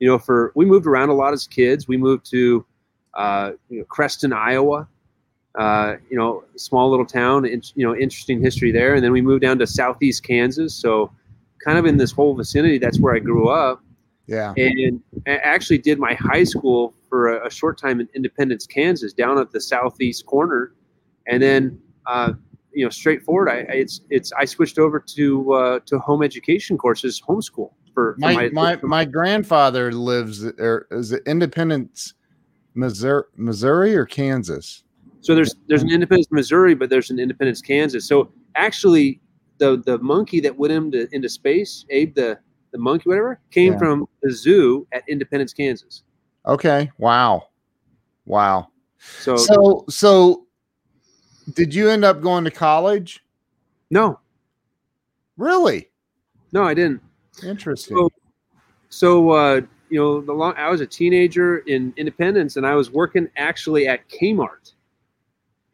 you 0.00 0.06
know, 0.06 0.18
for 0.18 0.52
we 0.54 0.64
moved 0.64 0.86
around 0.86 1.08
a 1.08 1.14
lot 1.14 1.32
as 1.32 1.46
kids. 1.46 1.88
We 1.88 1.96
moved 1.96 2.28
to 2.30 2.66
uh, 3.14 3.52
you 3.68 3.78
know, 3.78 3.84
Creston, 3.84 4.32
Iowa. 4.32 4.88
Uh, 5.54 5.96
you 6.08 6.16
know, 6.16 6.44
small 6.56 6.88
little 6.88 7.06
town. 7.06 7.44
you 7.44 7.86
know, 7.86 7.94
interesting 7.94 8.40
history 8.40 8.70
there, 8.70 8.94
and 8.94 9.02
then 9.02 9.12
we 9.12 9.20
moved 9.20 9.42
down 9.42 9.58
to 9.58 9.66
southeast 9.66 10.22
Kansas. 10.22 10.74
So, 10.74 11.10
kind 11.64 11.78
of 11.78 11.86
in 11.86 11.96
this 11.96 12.12
whole 12.12 12.34
vicinity, 12.34 12.78
that's 12.78 13.00
where 13.00 13.14
I 13.14 13.18
grew 13.18 13.48
up. 13.48 13.82
Yeah, 14.26 14.52
and 14.56 15.02
I 15.26 15.36
actually 15.38 15.78
did 15.78 15.98
my 15.98 16.14
high 16.14 16.44
school 16.44 16.94
for 17.08 17.38
a, 17.38 17.46
a 17.46 17.50
short 17.50 17.78
time 17.78 17.98
in 17.98 18.08
Independence, 18.14 18.66
Kansas, 18.66 19.12
down 19.12 19.38
at 19.38 19.50
the 19.50 19.60
southeast 19.60 20.26
corner, 20.26 20.74
and 21.26 21.42
then 21.42 21.80
uh, 22.06 22.34
you 22.72 22.84
know 22.84 22.90
straightforward. 22.90 23.48
I 23.48 23.66
it's 23.68 24.00
it's 24.10 24.32
I 24.32 24.44
switched 24.44 24.78
over 24.78 25.00
to 25.00 25.52
uh, 25.52 25.80
to 25.86 25.98
home 25.98 26.22
education 26.22 26.78
courses, 26.78 27.20
homeschool 27.20 27.72
for, 27.94 28.14
for 28.14 28.16
My 28.18 28.34
my, 28.34 28.48
my 28.50 28.76
for 28.76 28.86
my 28.86 29.04
grandfather 29.04 29.92
lives 29.92 30.44
or 30.44 30.86
is 30.90 31.12
it 31.12 31.22
Independence, 31.26 32.14
Missouri, 32.74 33.24
Missouri 33.36 33.96
or 33.96 34.06
Kansas? 34.06 34.84
So 35.20 35.34
there's 35.34 35.54
there's 35.66 35.82
an 35.82 35.90
Independence, 35.90 36.28
Missouri, 36.30 36.74
but 36.74 36.90
there's 36.90 37.10
an 37.10 37.18
Independence, 37.18 37.60
Kansas. 37.60 38.06
So 38.06 38.32
actually, 38.54 39.20
the 39.58 39.82
the 39.84 39.98
monkey 39.98 40.40
that 40.40 40.56
went 40.56 40.72
into 40.72 41.08
into 41.12 41.28
space, 41.28 41.84
Abe 41.90 42.14
the 42.14 42.38
the 42.70 42.78
monkey, 42.78 43.08
whatever, 43.08 43.40
came 43.50 43.72
Yeah. 43.72 43.78
from 43.78 44.06
the 44.22 44.30
zoo 44.30 44.86
at 44.92 45.02
Independence, 45.08 45.52
Kansas. 45.52 46.04
Okay. 46.46 46.90
Wow. 46.98 47.48
Wow. 48.26 48.68
So, 48.98 49.36
So 49.36 49.84
so 49.88 50.46
did 51.54 51.74
you 51.74 51.88
end 51.88 52.04
up 52.04 52.20
going 52.20 52.44
to 52.44 52.50
college? 52.50 53.24
no, 53.90 54.18
Really? 55.36 55.88
no, 56.52 56.64
I 56.64 56.74
didn't. 56.74 57.00
Interesting. 57.44 57.96
So, 57.96 58.10
so 58.88 59.30
uh, 59.30 59.60
you 59.90 59.98
know, 60.00 60.20
the 60.20 60.32
long 60.32 60.54
I 60.56 60.68
was 60.68 60.80
a 60.80 60.86
teenager 60.86 61.58
in 61.58 61.92
Independence, 61.96 62.56
and 62.56 62.66
I 62.66 62.74
was 62.74 62.90
working 62.90 63.28
actually 63.36 63.86
at 63.86 64.00
Kmart, 64.08 64.72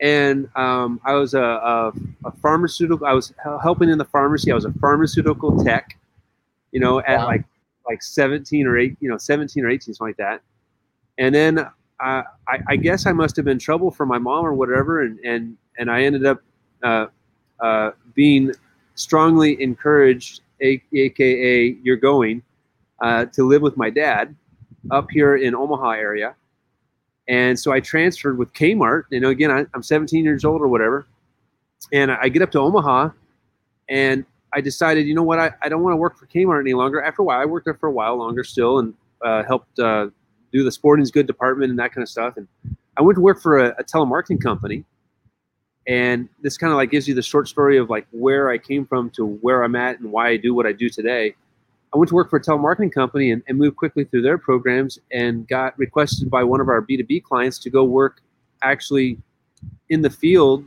and 0.00 0.48
um, 0.56 1.00
I 1.04 1.14
was 1.14 1.32
a, 1.34 1.40
a, 1.42 1.92
a 2.26 2.30
pharmaceutical. 2.42 3.06
I 3.06 3.12
was 3.14 3.32
helping 3.62 3.88
in 3.88 3.96
the 3.98 4.04
pharmacy. 4.04 4.52
I 4.52 4.54
was 4.54 4.66
a 4.66 4.72
pharmaceutical 4.74 5.64
tech. 5.64 5.98
You 6.72 6.80
know, 6.80 7.00
at 7.00 7.18
Wow. 7.20 7.26
like 7.26 7.44
like 7.88 8.02
seventeen 8.02 8.66
or 8.66 8.76
eight, 8.78 8.96
you 9.00 9.08
know, 9.08 9.16
seventeen 9.16 9.64
or 9.64 9.70
eighteen, 9.70 9.94
something 9.94 10.10
like 10.10 10.16
that. 10.18 10.42
And 11.18 11.34
then 11.34 11.66
I, 12.00 12.24
I 12.68 12.76
guess 12.76 13.06
I 13.06 13.12
must 13.12 13.36
have 13.36 13.44
been 13.44 13.58
trouble 13.58 13.90
for 13.90 14.04
my 14.04 14.18
mom 14.18 14.44
or 14.44 14.52
whatever, 14.52 15.02
and 15.02 15.18
and 15.20 15.56
and 15.78 15.90
I 15.90 16.02
ended 16.02 16.26
up 16.26 16.42
uh, 16.82 17.06
uh, 17.60 17.90
being 18.14 18.52
strongly 18.94 19.60
encouraged, 19.62 20.42
a, 20.62 20.82
aka 20.92 21.76
you're 21.82 21.96
going, 21.96 22.42
uh, 23.00 23.26
to 23.26 23.46
live 23.46 23.62
with 23.62 23.76
my 23.76 23.90
dad 23.90 24.34
up 24.90 25.10
here 25.10 25.36
in 25.36 25.54
Omaha 25.54 25.90
area. 25.90 26.34
And 27.28 27.58
so 27.58 27.72
I 27.72 27.80
transferred 27.80 28.36
with 28.38 28.52
Kmart. 28.52 29.04
You 29.10 29.20
know, 29.20 29.30
again, 29.30 29.50
I, 29.50 29.64
I'm 29.74 29.82
17 29.82 30.24
years 30.24 30.44
old 30.44 30.60
or 30.60 30.68
whatever. 30.68 31.06
And 31.92 32.12
I 32.12 32.28
get 32.28 32.42
up 32.42 32.50
to 32.52 32.60
Omaha 32.60 33.10
and 33.88 34.24
I 34.52 34.60
decided, 34.60 35.06
you 35.06 35.14
know 35.14 35.22
what, 35.22 35.38
I, 35.38 35.52
I 35.62 35.68
don't 35.68 35.82
want 35.82 35.94
to 35.94 35.96
work 35.96 36.18
for 36.18 36.26
Kmart 36.26 36.60
any 36.60 36.74
longer. 36.74 37.02
After 37.02 37.22
a 37.22 37.24
while, 37.24 37.40
I 37.40 37.44
worked 37.44 37.64
there 37.64 37.74
for 37.74 37.88
a 37.88 37.92
while 37.92 38.16
longer 38.16 38.44
still 38.44 38.78
and 38.78 38.94
uh, 39.24 39.42
helped 39.42 39.78
uh, 39.78 40.08
do 40.54 40.62
the 40.62 40.70
sporting 40.70 41.04
good 41.12 41.26
department 41.26 41.70
and 41.70 41.78
that 41.80 41.92
kind 41.92 42.02
of 42.02 42.08
stuff. 42.08 42.36
And 42.36 42.46
I 42.96 43.02
went 43.02 43.16
to 43.16 43.20
work 43.20 43.42
for 43.42 43.58
a, 43.58 43.74
a 43.78 43.84
telemarketing 43.84 44.40
company. 44.40 44.84
And 45.86 46.28
this 46.40 46.56
kind 46.56 46.72
of 46.72 46.76
like 46.76 46.90
gives 46.90 47.06
you 47.06 47.14
the 47.14 47.22
short 47.22 47.48
story 47.48 47.76
of 47.76 47.90
like 47.90 48.06
where 48.12 48.48
I 48.48 48.56
came 48.56 48.86
from 48.86 49.10
to 49.10 49.26
where 49.26 49.64
I'm 49.64 49.74
at 49.74 49.98
and 49.98 50.10
why 50.10 50.28
I 50.28 50.36
do 50.36 50.54
what 50.54 50.64
I 50.64 50.72
do 50.72 50.88
today. 50.88 51.34
I 51.92 51.98
went 51.98 52.08
to 52.08 52.14
work 52.14 52.30
for 52.30 52.36
a 52.36 52.40
telemarketing 52.40 52.92
company 52.92 53.32
and, 53.32 53.42
and 53.48 53.58
moved 53.58 53.76
quickly 53.76 54.04
through 54.04 54.22
their 54.22 54.38
programs 54.38 54.98
and 55.12 55.46
got 55.48 55.78
requested 55.78 56.30
by 56.30 56.42
one 56.42 56.60
of 56.60 56.68
our 56.68 56.80
B2B 56.80 57.24
clients 57.24 57.58
to 57.58 57.70
go 57.70 57.84
work 57.84 58.22
actually 58.62 59.18
in 59.90 60.00
the 60.02 60.10
field 60.10 60.64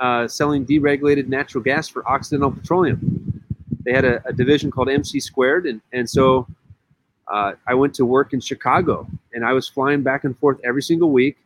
uh, 0.00 0.28
selling 0.28 0.66
deregulated 0.66 1.28
natural 1.28 1.64
gas 1.64 1.88
for 1.88 2.06
Occidental 2.06 2.50
Petroleum. 2.50 3.42
They 3.84 3.92
had 3.92 4.04
a, 4.04 4.22
a 4.26 4.32
division 4.32 4.70
called 4.70 4.88
MC 4.88 5.20
Squared, 5.20 5.66
and, 5.66 5.80
and 5.92 6.08
so 6.08 6.46
uh, 7.28 7.52
I 7.66 7.74
went 7.74 7.94
to 7.94 8.04
work 8.04 8.32
in 8.32 8.40
Chicago 8.40 9.06
and 9.32 9.44
I 9.44 9.52
was 9.52 9.68
flying 9.68 10.02
back 10.02 10.24
and 10.24 10.36
forth 10.38 10.58
every 10.64 10.82
single 10.82 11.10
week, 11.10 11.36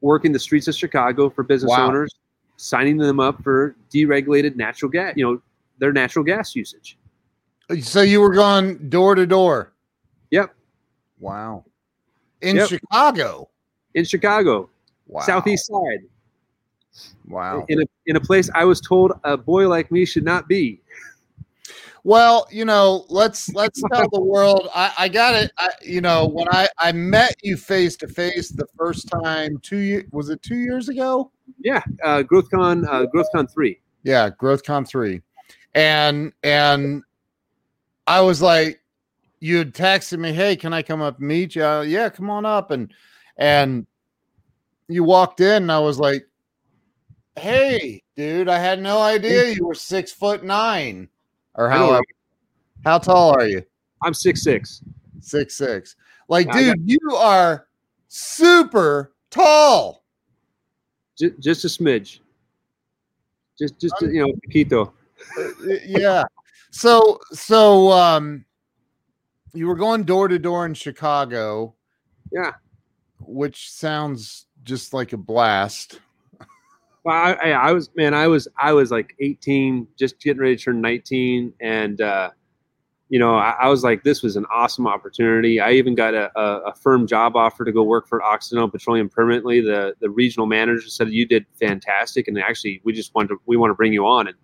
working 0.00 0.32
the 0.32 0.38
streets 0.38 0.68
of 0.68 0.74
Chicago 0.74 1.28
for 1.30 1.42
business 1.42 1.70
Wow. 1.70 1.88
owners, 1.88 2.14
signing 2.56 2.96
them 2.96 3.20
up 3.20 3.42
for 3.42 3.74
deregulated 3.92 4.56
natural 4.56 4.90
gas, 4.90 5.14
you 5.16 5.24
know, 5.24 5.40
their 5.78 5.92
natural 5.92 6.24
gas 6.24 6.54
usage. 6.54 6.96
So 7.80 8.02
you 8.02 8.20
were 8.20 8.32
going 8.34 8.88
door 8.90 9.14
to 9.14 9.26
door. 9.26 9.72
Yep. 10.30 10.54
Wow. 11.18 11.64
In 12.42 12.56
Yep. 12.56 12.68
Chicago. 12.68 13.48
in 13.94 14.04
Chicago, 14.04 14.68
Wow. 15.06 15.22
southeast 15.22 15.66
side, 15.66 16.00
Wow. 17.28 17.64
in 17.68 17.80
a 17.80 17.84
in 18.06 18.16
a 18.16 18.20
place 18.20 18.50
I 18.54 18.64
was 18.64 18.80
told 18.80 19.12
a 19.24 19.36
boy 19.36 19.68
like 19.68 19.90
me 19.90 20.04
should 20.04 20.24
not 20.24 20.48
be. 20.48 20.80
Well, 22.04 22.46
you 22.50 22.66
know, 22.66 23.06
let's 23.08 23.52
let's 23.54 23.82
tell 23.92 24.08
the 24.10 24.20
world. 24.20 24.68
I, 24.74 24.92
I 24.98 25.08
got 25.08 25.34
it. 25.34 25.50
I, 25.58 25.70
you 25.82 26.02
know, 26.02 26.26
when 26.26 26.46
I 26.50 26.68
I 26.78 26.92
met 26.92 27.34
you 27.42 27.56
face 27.56 27.96
to 27.98 28.08
face 28.08 28.50
the 28.50 28.66
first 28.76 29.08
time, 29.08 29.58
two 29.62 29.78
years 29.78 30.04
was 30.12 30.28
it 30.28 30.42
two 30.42 30.56
years 30.56 30.88
ago? 30.88 31.32
Yeah, 31.58 31.82
uh, 32.04 32.22
GrowthCon, 32.22 32.86
uh, 32.86 33.06
GrowthCon 33.06 33.52
three. 33.52 33.80
Yeah, 34.02 34.28
GrowthCon 34.30 34.86
three, 34.86 35.22
and 35.74 36.32
and 36.42 37.02
I 38.06 38.20
was 38.20 38.42
like, 38.42 38.80
you 39.40 39.56
had 39.58 39.72
texted 39.72 40.18
me, 40.18 40.32
hey, 40.32 40.56
can 40.56 40.74
I 40.74 40.82
come 40.82 41.00
up 41.00 41.18
and 41.18 41.28
meet 41.28 41.56
you? 41.56 41.64
Uh, 41.64 41.80
yeah, 41.80 42.10
come 42.10 42.28
on 42.28 42.44
up, 42.44 42.70
and 42.70 42.92
and 43.38 43.86
you 44.88 45.04
walked 45.04 45.40
in, 45.40 45.64
and 45.64 45.72
I 45.72 45.78
was 45.78 45.98
like, 45.98 46.26
hey, 47.36 48.02
dude, 48.14 48.48
I 48.50 48.58
had 48.58 48.82
no 48.82 49.00
idea 49.00 49.52
you 49.52 49.66
were 49.66 49.74
six 49.74 50.12
foot 50.12 50.44
nine, 50.44 51.08
or 51.54 51.68
how 51.70 52.00
how 52.84 52.98
tall 52.98 53.30
are 53.30 53.46
you? 53.46 53.62
I'm 54.02 54.14
six 54.14 54.42
six. 54.42 54.82
Six 55.20 55.54
six. 55.56 55.96
Like, 56.28 56.48
I 56.54 56.64
got- 56.64 56.76
dude, 56.78 56.90
you 56.90 57.16
are 57.16 57.66
super 58.08 59.12
tall. 59.30 60.04
J- 61.16 61.32
just 61.38 61.64
a 61.64 61.68
smidge. 61.68 62.20
Just 63.58 63.78
just 63.78 63.94
you 64.02 64.26
know, 64.26 64.32
poquito. 64.46 64.92
Uh, 65.38 65.74
yeah. 65.86 66.24
So 66.70 67.20
so 67.32 67.92
um 67.92 68.44
you 69.52 69.68
were 69.68 69.76
going 69.76 70.02
door 70.02 70.26
to 70.26 70.38
door 70.38 70.66
in 70.66 70.74
Chicago, 70.74 71.74
Yeah. 72.32 72.52
which 73.20 73.70
sounds 73.70 74.46
just 74.64 74.92
like 74.92 75.12
a 75.12 75.16
blast. 75.16 76.00
Well, 77.04 77.14
I, 77.14 77.32
I, 77.32 77.50
I 77.50 77.72
was 77.72 77.90
man, 77.94 78.14
I 78.14 78.26
was 78.26 78.48
I 78.58 78.72
was 78.72 78.90
like 78.90 79.14
18, 79.20 79.86
just 79.98 80.20
getting 80.20 80.40
ready 80.40 80.56
to 80.56 80.62
turn 80.62 80.80
19, 80.80 81.52
and 81.60 82.00
uh, 82.00 82.30
you 83.10 83.18
know, 83.18 83.36
I, 83.36 83.54
I 83.60 83.68
was 83.68 83.84
like, 83.84 84.02
this 84.02 84.22
was 84.22 84.36
an 84.36 84.46
awesome 84.52 84.86
opportunity. 84.86 85.60
I 85.60 85.72
even 85.72 85.94
got 85.94 86.14
a, 86.14 86.30
a, 86.38 86.70
a 86.70 86.74
firm 86.74 87.06
job 87.06 87.36
offer 87.36 87.64
to 87.64 87.72
go 87.72 87.82
work 87.82 88.08
for 88.08 88.24
Occidental 88.24 88.70
Petroleum 88.70 89.08
permanently. 89.08 89.60
The 89.60 89.94
the 90.00 90.10
regional 90.10 90.46
manager 90.46 90.88
said 90.88 91.10
you 91.10 91.26
did 91.26 91.44
fantastic, 91.60 92.26
and 92.26 92.38
actually, 92.38 92.80
we 92.84 92.92
just 92.92 93.14
wanted 93.14 93.28
to, 93.28 93.36
we 93.46 93.56
want 93.56 93.70
to 93.70 93.74
bring 93.74 93.92
you 93.92 94.06
on, 94.06 94.28
and 94.28 94.36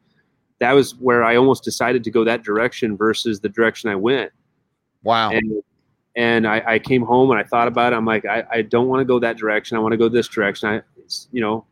that 0.60 0.72
was 0.72 0.94
where 0.96 1.24
I 1.24 1.36
almost 1.36 1.64
decided 1.64 2.04
to 2.04 2.10
go 2.10 2.24
that 2.24 2.42
direction 2.42 2.96
versus 2.96 3.40
the 3.40 3.48
direction 3.48 3.90
I 3.90 3.96
went. 3.96 4.30
Wow. 5.02 5.30
And 5.30 5.62
and 6.16 6.46
I, 6.46 6.62
I 6.66 6.78
came 6.78 7.02
home 7.02 7.30
and 7.30 7.40
I 7.40 7.44
thought 7.44 7.68
about 7.68 7.92
it. 7.92 7.96
I'm 7.96 8.04
like, 8.04 8.26
I, 8.26 8.44
I 8.50 8.62
don't 8.62 8.88
want 8.88 9.00
to 9.00 9.04
go 9.04 9.18
that 9.20 9.36
direction. 9.36 9.76
I 9.76 9.80
want 9.80 9.92
to 9.92 9.96
go 9.96 10.08
this 10.08 10.28
direction. 10.28 10.68
I, 10.68 10.82
you 11.32 11.40
know, 11.40 11.64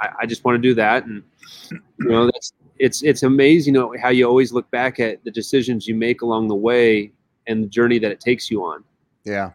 I, 0.00 0.08
I 0.20 0.26
just 0.26 0.44
want 0.44 0.56
to 0.56 0.62
do 0.62 0.74
that. 0.74 1.04
And 1.06 1.22
you 1.70 2.08
know, 2.08 2.26
that's 2.26 2.52
it's 2.78 3.02
it's 3.02 3.22
amazing 3.22 3.74
you 3.74 3.80
know, 3.80 3.94
how 4.00 4.10
you 4.10 4.26
always 4.26 4.52
look 4.52 4.70
back 4.70 5.00
at 5.00 5.22
the 5.24 5.30
decisions 5.30 5.86
you 5.88 5.94
make 5.94 6.22
along 6.22 6.48
the 6.48 6.54
way 6.54 7.12
and 7.46 7.64
the 7.64 7.68
journey 7.68 7.98
that 7.98 8.10
it 8.12 8.20
takes 8.20 8.50
you 8.50 8.62
on. 8.64 8.84
yeah. 9.24 9.50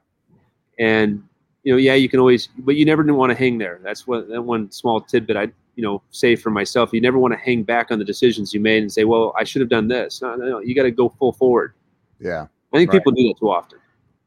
And 0.79 1.23
you 1.63 1.71
know, 1.71 1.77
yeah, 1.77 1.93
you 1.93 2.09
can 2.09 2.19
always, 2.19 2.49
but 2.57 2.75
you 2.75 2.83
never 2.83 3.03
want 3.13 3.29
to 3.31 3.37
hang 3.37 3.57
there. 3.57 3.79
That's 3.83 4.05
what 4.05 4.27
that 4.27 4.41
one 4.41 4.69
small 4.71 4.99
tidbit 4.99 5.37
I 5.37 5.43
you 5.75 5.83
know 5.83 6.01
say 6.11 6.35
for 6.35 6.49
myself. 6.49 6.91
You 6.91 6.99
never 6.99 7.17
want 7.17 7.33
to 7.33 7.39
hang 7.39 7.63
back 7.63 7.89
on 7.91 7.99
the 7.99 8.05
decisions 8.05 8.53
you 8.53 8.59
made 8.59 8.81
and 8.81 8.91
say, 8.91 9.05
well, 9.05 9.33
I 9.37 9.43
should 9.45 9.61
have 9.61 9.69
done 9.69 9.87
this. 9.87 10.21
No, 10.21 10.35
no, 10.35 10.45
no. 10.45 10.59
You 10.59 10.75
got 10.75 10.83
to 10.83 10.91
go 10.91 11.09
full 11.09 11.31
forward. 11.31 11.73
Yeah. 12.19 12.47
I 12.73 12.77
think 12.77 12.91
Right. 12.91 12.99
people 12.99 13.11
do 13.13 13.23
that 13.29 13.35
too 13.39 13.49
often. 13.51 13.79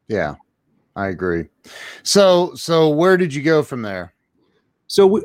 Yeah. 0.08 0.36
I 0.94 1.08
agree. 1.08 1.48
So 2.04 2.54
so 2.54 2.88
where 2.88 3.16
did 3.18 3.34
you 3.34 3.42
go 3.42 3.62
from 3.62 3.82
there? 3.82 4.14
So 4.86 5.06
we, 5.06 5.22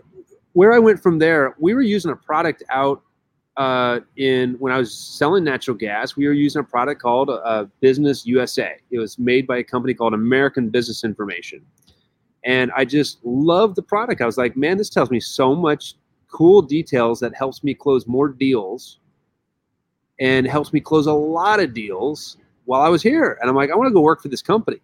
where 0.54 0.74
I 0.74 0.80
went 0.80 1.02
from 1.02 1.20
there, 1.20 1.56
we 1.60 1.74
were 1.74 1.82
using 1.82 2.12
a 2.12 2.16
product 2.16 2.64
out 2.70 3.02
uh, 3.58 4.00
in 4.18 4.54
when 4.60 4.72
I 4.72 4.78
was 4.78 4.94
selling 4.94 5.44
natural 5.44 5.76
gas. 5.76 6.16
We 6.16 6.26
were 6.28 6.34
using 6.34 6.62
a 6.62 6.64
product 6.64 7.02
called 7.02 7.30
uh, 7.30 7.66
Business 7.80 8.26
USA. 8.26 8.76
It 8.92 9.00
was 9.00 9.20
made 9.20 9.46
by 9.46 9.58
a 9.58 9.64
company 9.64 9.94
called 9.94 10.14
American 10.14 10.70
Business 10.70 11.04
Information, 11.04 11.66
and 12.46 12.72
I 12.76 12.86
just 12.86 13.20
loved 13.24 13.76
the 13.76 13.82
product. 13.82 14.22
I 14.22 14.26
was 14.26 14.38
like, 14.38 14.56
man, 14.56 14.78
this 14.78 14.90
tells 14.90 15.12
me 15.12 15.20
so 15.20 15.54
much 15.54 15.96
cool 16.30 16.62
details 16.62 17.20
that 17.20 17.36
helps 17.36 17.64
me 17.64 17.74
close 17.74 18.08
more 18.08 18.30
deals, 18.30 19.00
and 20.20 20.48
helps 20.48 20.72
me 20.72 20.80
close 20.80 21.08
a 21.08 21.14
lot 21.14 21.60
of 21.60 21.74
deals 21.74 22.38
while 22.66 22.82
I 22.82 22.90
was 22.90 23.02
here. 23.02 23.38
And 23.42 23.50
I'm 23.50 23.56
like, 23.56 23.70
I 23.70 23.76
want 23.76 23.90
to 23.90 23.94
go 23.94 24.02
work 24.02 24.22
for 24.22 24.30
this 24.30 24.42
company. 24.42 24.78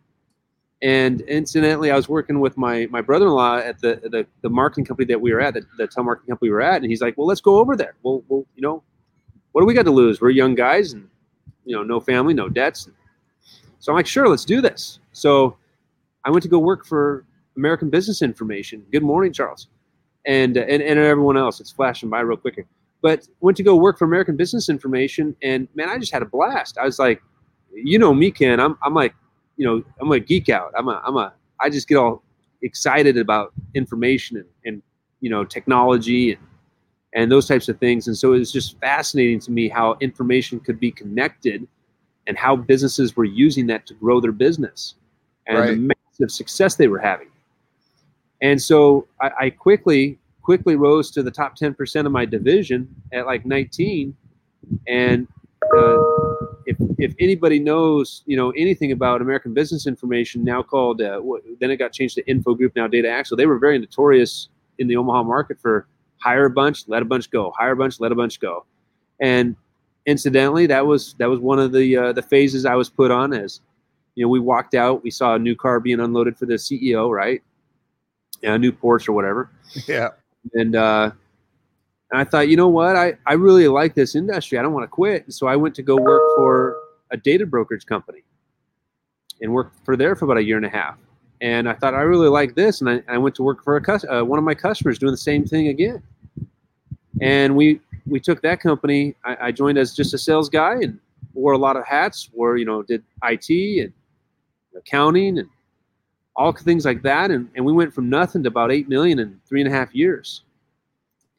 And 0.83 1.21
incidentally, 1.21 1.89
I 1.89 1.95
was 1.95 2.07
working 2.07 2.39
with 2.39 2.55
my 2.57 2.87
my 2.91 3.01
brother-in-law 3.01 3.57
at 3.57 3.79
the 3.81 3.95
the, 4.03 4.27
the 4.41 4.49
marketing 4.49 4.85
company 4.85 5.07
that 5.07 5.19
we 5.19 5.33
were 5.33 5.41
at, 5.41 5.55
the, 5.55 5.65
the 5.77 5.87
telemarketing 5.87 6.27
company 6.27 6.37
we 6.41 6.51
were 6.51 6.61
at, 6.61 6.81
and 6.81 6.85
he's 6.85 7.01
like, 7.01 7.17
"Well, 7.17 7.25
let's 7.27 7.41
go 7.41 7.57
over 7.57 7.75
there. 7.75 7.95
Well, 8.03 8.23
we'll, 8.27 8.45
you 8.55 8.61
know, 8.61 8.83
what 9.53 9.61
do 9.61 9.65
we 9.65 9.73
got 9.73 9.85
to 9.85 9.91
lose? 9.91 10.21
We're 10.21 10.29
young 10.29 10.53
guys, 10.53 10.93
and 10.93 11.09
you 11.65 11.75
know, 11.75 11.83
no 11.83 11.99
family, 11.99 12.33
no 12.35 12.47
debts." 12.47 12.89
So 13.79 13.91
I'm 13.91 13.95
like, 13.95 14.05
"Sure, 14.07 14.29
let's 14.29 14.45
do 14.45 14.61
this." 14.61 14.99
So 15.13 15.57
I 16.25 16.29
went 16.29 16.43
to 16.43 16.49
go 16.49 16.59
work 16.59 16.85
for 16.85 17.25
American 17.55 17.89
Business 17.89 18.21
Information. 18.21 18.85
Good 18.91 19.03
morning, 19.03 19.33
Charles, 19.33 19.69
and 20.25 20.57
and 20.57 20.83
and 20.83 20.99
everyone 20.99 21.37
else. 21.37 21.59
It's 21.59 21.71
flashing 21.71 22.09
by 22.09 22.19
real 22.19 22.37
quick. 22.37 22.67
but 23.01 23.27
went 23.39 23.57
to 23.57 23.63
go 23.63 23.75
work 23.75 23.97
for 23.97 24.05
American 24.05 24.37
Business 24.37 24.69
Information, 24.69 25.35
and 25.41 25.67
man, 25.73 25.89
I 25.89 25.97
just 25.97 26.11
had 26.13 26.21
a 26.21 26.25
blast. 26.25 26.77
I 26.77 26.85
was 26.85 26.99
like, 26.99 27.23
you 27.73 27.97
know 27.97 28.13
me, 28.13 28.29
Ken. 28.29 28.59
I'm 28.59 28.77
I'm 28.83 28.93
like, 28.93 29.15
you 29.57 29.65
know, 29.65 29.83
I'm 29.99 30.11
a 30.11 30.19
geek 30.19 30.49
out. 30.49 30.71
I'm 30.77 30.87
a 30.87 31.01
I'm 31.05 31.17
a 31.17 31.33
I 31.59 31.69
just 31.69 31.87
get 31.87 31.97
all 31.97 32.23
excited 32.61 33.17
about 33.17 33.53
information 33.75 34.37
and, 34.37 34.47
and 34.65 34.81
you 35.19 35.29
know 35.29 35.43
technology 35.43 36.33
and 36.33 36.41
and 37.13 37.31
those 37.31 37.47
types 37.47 37.67
of 37.67 37.79
things. 37.79 38.07
And 38.07 38.17
so 38.17 38.33
it 38.33 38.39
was 38.39 38.51
just 38.51 38.79
fascinating 38.79 39.39
to 39.41 39.51
me 39.51 39.69
how 39.69 39.97
information 40.01 40.59
could 40.59 40.79
be 40.79 40.91
connected 40.91 41.67
and 42.27 42.37
how 42.37 42.55
businesses 42.55 43.15
were 43.15 43.25
using 43.25 43.65
that 43.67 43.87
to 43.87 43.93
grow 43.95 44.19
their 44.19 44.31
business 44.31 44.95
and 45.47 45.57
right. 45.57 45.69
the 45.71 45.93
massive 46.19 46.31
success 46.31 46.75
they 46.75 46.87
were 46.87 46.99
having. 46.99 47.29
And 48.41 48.61
so 48.61 49.07
I, 49.21 49.31
I 49.39 49.49
quickly 49.49 50.19
quickly 50.43 50.75
rose 50.77 51.11
to 51.11 51.21
the 51.21 51.31
top 51.31 51.57
10% 51.57 52.05
of 52.05 52.11
my 52.11 52.23
division 52.23 52.87
at 53.11 53.25
like 53.25 53.45
19. 53.45 54.15
And 54.87 55.27
uh, 55.75 55.97
if, 56.97 57.13
anybody 57.19 57.59
knows, 57.59 58.23
you 58.25 58.37
know, 58.37 58.51
anything 58.51 58.91
about 58.91 59.21
American 59.21 59.53
Business 59.53 59.87
Information, 59.87 60.43
now 60.43 60.63
called, 60.63 61.01
uh, 61.01 61.21
then 61.59 61.71
it 61.71 61.77
got 61.77 61.93
changed 61.93 62.15
to 62.15 62.29
Info 62.29 62.55
Group, 62.55 62.75
now 62.75 62.87
Data 62.87 63.09
Axle. 63.09 63.37
They 63.37 63.45
were 63.45 63.59
very 63.59 63.77
notorious 63.77 64.49
in 64.79 64.87
the 64.87 64.95
Omaha 64.95 65.23
market 65.23 65.59
for 65.59 65.87
hire 66.19 66.45
a 66.45 66.49
bunch, 66.49 66.87
let 66.87 67.01
a 67.01 67.05
bunch 67.05 67.29
go, 67.29 67.53
hire 67.57 67.71
a 67.71 67.75
bunch, 67.75 67.99
let 67.99 68.11
a 68.11 68.15
bunch 68.15 68.39
go. 68.39 68.65
And 69.19 69.55
incidentally, 70.05 70.67
that 70.67 70.85
was 70.85 71.15
that 71.19 71.29
was 71.29 71.39
one 71.39 71.59
of 71.59 71.71
the 71.71 71.97
uh, 71.97 72.13
the 72.13 72.21
phases 72.21 72.65
I 72.65 72.75
was 72.75 72.89
put 72.89 73.11
on 73.11 73.33
as, 73.33 73.61
you 74.15 74.23
know, 74.23 74.29
we 74.29 74.39
walked 74.39 74.75
out, 74.75 75.03
we 75.03 75.11
saw 75.11 75.35
a 75.35 75.39
new 75.39 75.55
car 75.55 75.79
being 75.79 75.99
unloaded 75.99 76.37
for 76.37 76.45
the 76.45 76.55
CEO, 76.55 77.09
right? 77.11 77.41
Yeah, 78.41 78.53
a 78.53 78.57
new 78.57 78.71
Porsche 78.71 79.09
or 79.09 79.13
whatever. 79.13 79.49
Yeah 79.87 80.09
and 80.53 80.75
uh, 80.75 81.11
and 82.11 82.21
I 82.21 82.23
thought, 82.23 82.47
you 82.47 82.55
know 82.55 82.67
what, 82.67 82.95
I, 82.95 83.17
I 83.25 83.33
really 83.33 83.67
like 83.67 83.93
this 83.93 84.15
industry. 84.15 84.57
I 84.57 84.61
don't 84.61 84.73
want 84.73 84.83
to 84.83 84.87
quit. 84.87 85.31
So 85.33 85.47
I 85.47 85.55
went 85.55 85.75
to 85.75 85.83
go 85.83 85.97
work 85.97 86.21
for 86.37 86.77
a 87.11 87.17
data 87.17 87.45
brokerage 87.45 87.85
company 87.85 88.23
and 89.41 89.51
worked 89.51 89.83
for 89.85 89.95
there 89.95 90.15
for 90.15 90.25
about 90.25 90.37
a 90.37 90.43
year 90.43 90.57
and 90.57 90.65
a 90.65 90.69
half. 90.69 90.97
And 91.41 91.69
I 91.69 91.73
thought 91.73 91.93
I 91.93 92.01
really 92.01 92.29
like 92.29 92.55
this, 92.55 92.81
and 92.81 92.89
I, 92.89 93.03
I 93.07 93.17
went 93.17 93.35
to 93.35 93.43
work 93.43 93.63
for 93.63 93.77
a 93.77 94.11
uh, 94.11 94.23
one 94.23 94.39
of 94.39 94.45
my 94.45 94.55
customers 94.55 94.97
doing 94.97 95.11
the 95.11 95.17
same 95.17 95.45
thing 95.45 95.67
again. 95.67 96.01
And 97.21 97.55
we 97.55 97.79
we 98.07 98.19
took 98.19 98.41
that 98.41 98.59
company. 98.59 99.15
I, 99.23 99.37
I 99.41 99.51
joined 99.51 99.77
as 99.77 99.95
just 99.95 100.13
a 100.15 100.17
sales 100.17 100.49
guy 100.49 100.75
and 100.81 100.99
wore 101.35 101.53
a 101.53 101.57
lot 101.57 101.77
of 101.77 101.85
hats. 101.85 102.29
Wore 102.33 102.57
you 102.57 102.65
know 102.65 102.81
did 102.81 103.03
IT 103.23 103.49
and 103.83 103.93
accounting 104.75 105.37
and 105.37 105.49
all 106.37 106.51
things 106.51 106.85
like 106.85 107.01
that. 107.01 107.31
And, 107.31 107.49
and 107.55 107.65
we 107.65 107.73
went 107.73 107.93
from 107.93 108.09
nothing 108.09 108.43
to 108.43 108.47
about 108.47 108.71
8 108.71 108.87
million 108.87 109.19
in 109.19 109.41
three 109.47 109.59
and 109.59 109.67
a 109.67 109.75
half 109.75 109.93
years. 109.93 110.43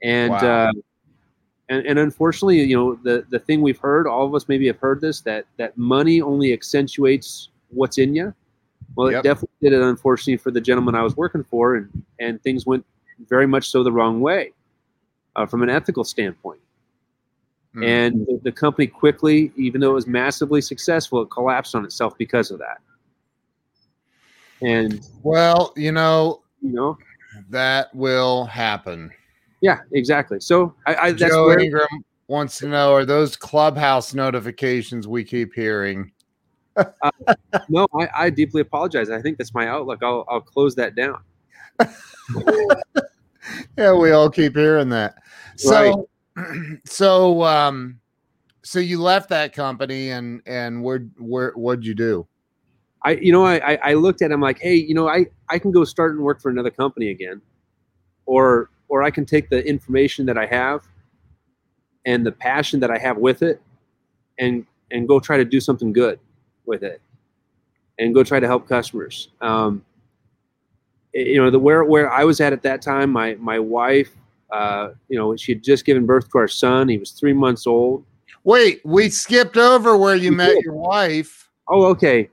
And, 0.03 0.31
wow. 0.31 0.69
uh, 0.69 0.73
and, 1.69 1.87
and 1.87 1.99
unfortunately, 1.99 2.63
you 2.63 2.77
know, 2.77 2.95
the, 3.03 3.27
the 3.29 3.39
thing 3.39 3.61
we've 3.61 3.79
heard, 3.79 4.07
all 4.07 4.27
of 4.27 4.35
us 4.35 4.49
maybe 4.49 4.67
have 4.67 4.79
heard 4.79 5.01
this, 5.01 5.21
that, 5.23 5.47
that 5.59 5.77
money 5.77 6.21
only 6.21 6.53
accentuates 6.53 7.51
what's 7.69 7.99
in 7.99 8.15
you. 8.15 8.35
Well, 8.97 9.11
yep. 9.11 9.21
it 9.21 9.29
definitely 9.29 9.71
did 9.71 9.73
it, 9.75 9.83
unfortunately, 9.83 10.39
for 10.39 10.51
the 10.51 10.61
gentleman 10.61 10.95
I 10.95 11.03
was 11.03 11.17
working 11.17 11.45
for. 11.45 11.77
And, 11.77 12.05
and 12.21 12.43
things 12.43 12.65
went 12.65 12.85
very 13.29 13.47
much 13.47 13.69
so 13.69 13.83
the 13.85 13.93
wrong 13.93 14.21
way 14.21 14.53
uh, 15.37 15.45
from 15.47 15.63
an 15.63 15.69
ethical 15.69 16.05
standpoint. 16.05 16.61
Mm-hmm. 17.75 17.83
And 17.85 18.27
the, 18.27 18.41
the 18.45 18.53
company 18.53 18.87
quickly, 18.87 19.53
even 19.57 19.81
though 19.81 19.91
it 19.91 19.95
was 19.95 20.07
massively 20.07 20.63
successful, 20.63 21.23
it 21.23 21.31
collapsed 21.31 21.75
on 21.75 21.85
itself 21.85 22.17
because 22.17 22.51
of 22.51 22.59
that. 22.59 22.79
And 24.63 25.07
well, 25.23 25.73
you 25.77 25.93
know, 25.93 26.43
you 26.61 26.73
know, 26.73 26.99
that 27.51 27.95
will 27.95 28.47
happen. 28.47 29.13
Yeah, 29.61 29.81
exactly. 29.93 30.41
So 30.41 30.75
I, 30.87 30.95
I 30.95 31.13
that's 31.13 31.33
Joe 31.33 31.47
where, 31.47 31.59
Ingram 31.59 32.05
wants 32.29 32.59
to 32.59 32.69
know: 32.69 32.93
Are 32.93 33.05
those 33.05 33.37
clubhouse 33.37 34.15
notifications 34.15 35.09
we 35.09 35.25
keep 35.25 35.55
hearing? 35.55 36.13
uh, 36.77 37.35
no, 37.69 37.89
I, 37.99 38.09
I, 38.17 38.31
deeply 38.31 38.61
apologize. 38.61 39.11
I 39.11 39.21
think 39.21 39.37
that's 39.37 39.53
my 39.53 39.67
outlook. 39.67 40.01
I'll, 40.03 40.25
I'll 40.29 40.41
close 40.41 40.77
that 40.77 40.95
down. 40.95 41.21
yeah, 43.77 43.93
we 43.93 44.13
all 44.13 44.31
keep 44.31 44.55
hearing 44.55 44.89
that. 44.91 45.17
So, 45.57 46.09
right. 46.37 46.79
so, 46.87 47.43
um, 47.43 47.99
so 48.63 48.79
you 48.79 49.01
left 49.01 49.29
that 49.31 49.53
company 49.53 50.11
and 50.11 50.41
and 50.47 50.83
where 50.85 51.01
where 51.19 51.53
what'd 51.53 51.85
you 51.85 51.95
do? 51.95 52.29
I, 53.05 53.13
you 53.13 53.33
know, 53.33 53.47
I, 53.47 53.79
I 53.83 53.95
looked 53.95 54.23
at 54.23 54.31
him 54.31 54.41
like, 54.41 54.59
hey, 54.59 54.75
you 54.75 54.95
know, 54.95 55.09
I, 55.09 55.27
I 55.49 55.59
can 55.59 55.71
go 55.71 55.85
start 55.85 56.15
and 56.17 56.23
work 56.23 56.41
for 56.43 56.51
another 56.51 56.71
company 56.71 57.11
again, 57.11 57.41
or, 58.27 58.71
or 58.89 59.03
I 59.03 59.11
can 59.11 59.25
take 59.25 59.51
the 59.51 59.67
information 59.67 60.27
that 60.27 60.39
I 60.39 60.47
have 60.47 60.87
and 62.07 62.25
the 62.25 62.33
passion 62.33 62.81
that 62.81 62.91
I 62.91 62.99
have 62.99 63.19
with 63.19 63.43
it 63.43 63.61
and, 64.39 64.67
and 64.91 65.07
go 65.07 65.21
try 65.21 65.37
to 65.37 65.45
do 65.45 65.61
something 65.61 65.93
good 65.93 66.19
with 66.67 66.83
it 66.83 67.01
and 67.99 68.15
go 68.15 68.23
try 68.23 68.41
to 68.41 68.47
help 68.47 68.69
customers. 68.69 69.29
Um, 69.41 69.85
you 71.13 71.43
know, 71.43 71.51
the, 71.51 71.59
where, 71.59 71.85
where 71.85 72.11
I 72.11 72.25
was 72.25 72.41
at 72.41 72.53
at 72.53 72.63
that 72.63 72.81
time, 72.83 73.11
my, 73.11 73.35
my 73.37 73.59
wife, 73.59 74.11
uh, 74.53 74.91
you 75.09 75.19
know, 75.19 75.37
she 75.37 75.53
had 75.53 75.63
just 75.63 75.85
given 75.85 76.07
birth 76.07 76.31
to 76.31 76.39
our 76.39 76.49
son. 76.49 76.89
He 76.89 76.99
was 76.99 77.11
three 77.11 77.33
months 77.33 77.67
old. 77.67 78.05
Wait, 78.45 78.81
we 78.85 79.11
skipped 79.11 79.57
over 79.57 79.97
where 79.97 80.15
you 80.15 80.31
we 80.31 80.37
met 80.37 80.55
did. 80.55 80.65
your 80.65 80.75
wife. 80.75 81.51
Oh, 81.69 81.87
okay. 81.87 82.31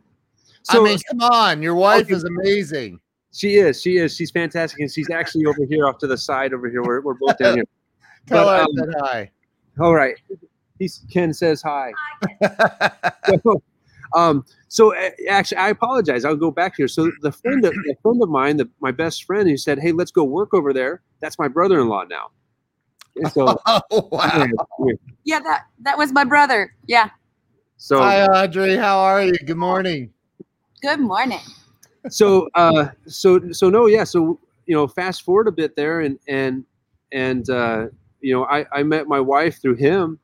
So, 0.62 0.82
I 0.82 0.84
mean, 0.84 1.00
come 1.10 1.22
on, 1.22 1.62
your 1.62 1.76
wife 1.76 2.04
okay. 2.04 2.14
is 2.14 2.24
amazing. 2.24 3.00
She 3.36 3.58
is. 3.58 3.82
She 3.82 3.98
is. 3.98 4.16
She's 4.16 4.32
fantastic, 4.32 4.80
and 4.80 4.90
she's 4.90 5.10
actually 5.10 5.46
over 5.46 5.66
here 5.66 5.86
off 5.88 5.98
to 5.98 6.08
the 6.08 6.18
side 6.18 6.54
over 6.54 6.70
here. 6.70 6.82
We're, 6.82 7.02
we're 7.02 7.16
both 7.16 7.38
down 7.38 7.56
here. 7.56 7.66
Tell 8.28 8.46
but, 8.46 8.68
her 8.78 8.84
um, 8.84 8.94
hi. 9.02 9.32
All 9.78 9.94
right. 9.94 10.16
He's, 10.80 11.06
Ken 11.12 11.34
says 11.34 11.62
hi. 11.62 11.92
so, 13.44 13.62
um, 14.16 14.46
so 14.70 14.96
actually, 15.30 15.58
I 15.58 15.70
apologize. 15.70 16.24
I'll 16.24 16.38
go 16.38 16.50
back 16.50 16.76
here. 16.78 16.88
So 16.88 17.12
the 17.22 17.32
friend, 17.34 17.66
of, 17.66 17.74
the 17.74 17.96
friend 18.02 18.24
of 18.24 18.30
mine, 18.30 18.56
the, 18.56 18.70
my 18.80 18.92
best 18.92 19.26
friend, 19.26 19.50
who 19.50 19.58
said, 19.58 19.80
"Hey, 19.80 19.92
let's 19.92 20.12
go 20.12 20.24
work 20.24 20.54
over 20.54 20.72
there." 20.72 21.02
That's 21.20 21.38
my 21.38 21.50
brother-in-law 21.50 22.06
now. 22.06 22.32
And 23.18 23.32
so, 23.34 23.60
oh, 23.66 23.82
wow. 24.14 24.48
Yeah, 25.26 25.42
that 25.42 25.66
that 25.82 25.98
was 25.98 26.14
my 26.14 26.24
brother. 26.24 26.74
Yeah. 26.88 27.10
So, 27.76 28.00
hi, 28.00 28.26
Audrey. 28.26 28.78
How 28.78 29.00
are 29.00 29.24
you? 29.24 29.34
Good 29.34 29.58
morning. 29.58 30.14
Good 30.82 31.02
morning. 31.02 31.42
So, 32.10 32.50
uh, 32.56 32.88
so, 33.08 33.52
so 33.52 33.70
no, 33.70 33.86
yeah. 33.88 34.04
So, 34.04 34.40
you 34.66 34.76
know, 34.76 34.88
fast 34.88 35.24
forward 35.24 35.48
a 35.48 35.52
bit 35.52 35.76
there, 35.76 36.02
and 36.02 36.20
and 36.28 36.66
and 37.12 37.50
uh, 37.50 37.88
you 38.22 38.34
know, 38.34 38.46
I 38.46 38.66
I 38.72 38.84
met 38.84 39.08
my 39.08 39.20
wife 39.20 39.62
through 39.62 39.76
him, 39.76 40.20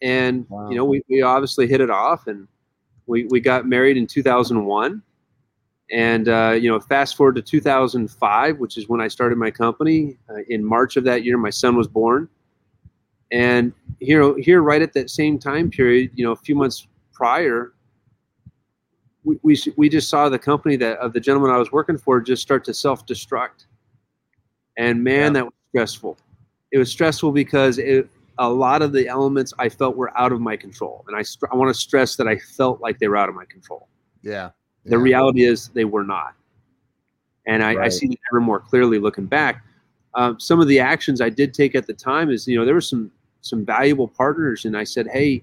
and 0.00 0.46
wow. 0.48 0.68
you 0.68 0.76
know, 0.76 0.84
we 0.84 1.02
we 1.08 1.22
obviously 1.22 1.66
hit 1.66 1.80
it 1.80 1.90
off, 1.90 2.26
and 2.26 2.46
we 3.06 3.24
we 3.24 3.40
got 3.40 3.66
married 3.66 3.96
in 3.96 4.06
2001. 4.06 5.02
And 5.90 6.28
uh, 6.28 6.56
you 6.58 6.70
know, 6.70 6.80
fast 6.80 7.16
forward 7.16 7.34
to 7.36 7.42
2005, 7.42 8.58
which 8.58 8.78
is 8.78 8.88
when 8.88 9.00
I 9.00 9.08
started 9.08 9.36
my 9.36 9.50
company. 9.50 10.16
Uh, 10.30 10.40
in 10.48 10.64
March 10.64 10.96
of 10.96 11.04
that 11.04 11.22
year, 11.24 11.36
my 11.36 11.50
son 11.50 11.76
was 11.76 11.86
born, 11.86 12.28
and 13.30 13.72
here, 13.98 14.36
here, 14.38 14.62
right 14.62 14.82
at 14.82 14.92
that 14.92 15.10
same 15.10 15.38
time 15.38 15.70
period, 15.70 16.10
you 16.14 16.24
know, 16.24 16.32
a 16.32 16.36
few 16.36 16.54
months 16.54 16.86
prior, 17.12 17.72
we, 19.24 19.38
we, 19.42 19.56
we 19.76 19.88
just 19.88 20.08
saw 20.08 20.28
the 20.28 20.38
company 20.38 20.76
that 20.76 20.98
of 20.98 21.12
the 21.12 21.20
gentleman 21.20 21.50
I 21.50 21.58
was 21.58 21.72
working 21.72 21.98
for 21.98 22.20
just 22.20 22.42
start 22.42 22.64
to 22.64 22.74
self 22.74 23.06
destruct. 23.06 23.66
And 24.76 25.02
man, 25.02 25.34
yeah. 25.34 25.40
that 25.40 25.44
was 25.44 25.54
stressful. 25.70 26.16
It 26.72 26.78
was 26.78 26.90
stressful 26.90 27.32
because 27.32 27.78
it, 27.78 28.08
a 28.38 28.48
lot 28.48 28.82
of 28.82 28.92
the 28.92 29.06
elements 29.08 29.52
I 29.58 29.68
felt 29.68 29.96
were 29.96 30.16
out 30.18 30.32
of 30.32 30.40
my 30.40 30.56
control. 30.56 31.04
And 31.06 31.16
I, 31.16 31.22
I 31.52 31.56
want 31.56 31.74
to 31.74 31.78
stress 31.78 32.16
that 32.16 32.26
I 32.26 32.38
felt 32.38 32.80
like 32.80 32.98
they 32.98 33.08
were 33.08 33.16
out 33.16 33.28
of 33.28 33.34
my 33.34 33.44
control. 33.44 33.88
Yeah. 34.22 34.50
yeah. 34.84 34.90
The 34.90 34.98
reality 34.98 35.44
is 35.44 35.68
they 35.68 35.84
were 35.84 36.04
not. 36.04 36.34
And 37.46 37.62
I, 37.62 37.74
right. 37.74 37.86
I 37.86 37.88
see 37.88 38.06
it 38.06 38.18
ever 38.32 38.40
more 38.40 38.60
clearly 38.60 38.98
looking 38.98 39.26
back. 39.26 39.64
Um, 40.14 40.38
some 40.38 40.60
of 40.60 40.68
the 40.68 40.78
actions 40.78 41.20
I 41.20 41.28
did 41.28 41.54
take 41.54 41.74
at 41.74 41.86
the 41.86 41.94
time 41.94 42.30
is, 42.30 42.46
you 42.46 42.58
know, 42.58 42.64
there 42.64 42.74
were 42.74 42.80
some 42.80 43.10
some 43.40 43.64
valuable 43.64 44.06
partners, 44.06 44.66
and 44.66 44.76
I 44.76 44.84
said, 44.84 45.08
hey, 45.08 45.42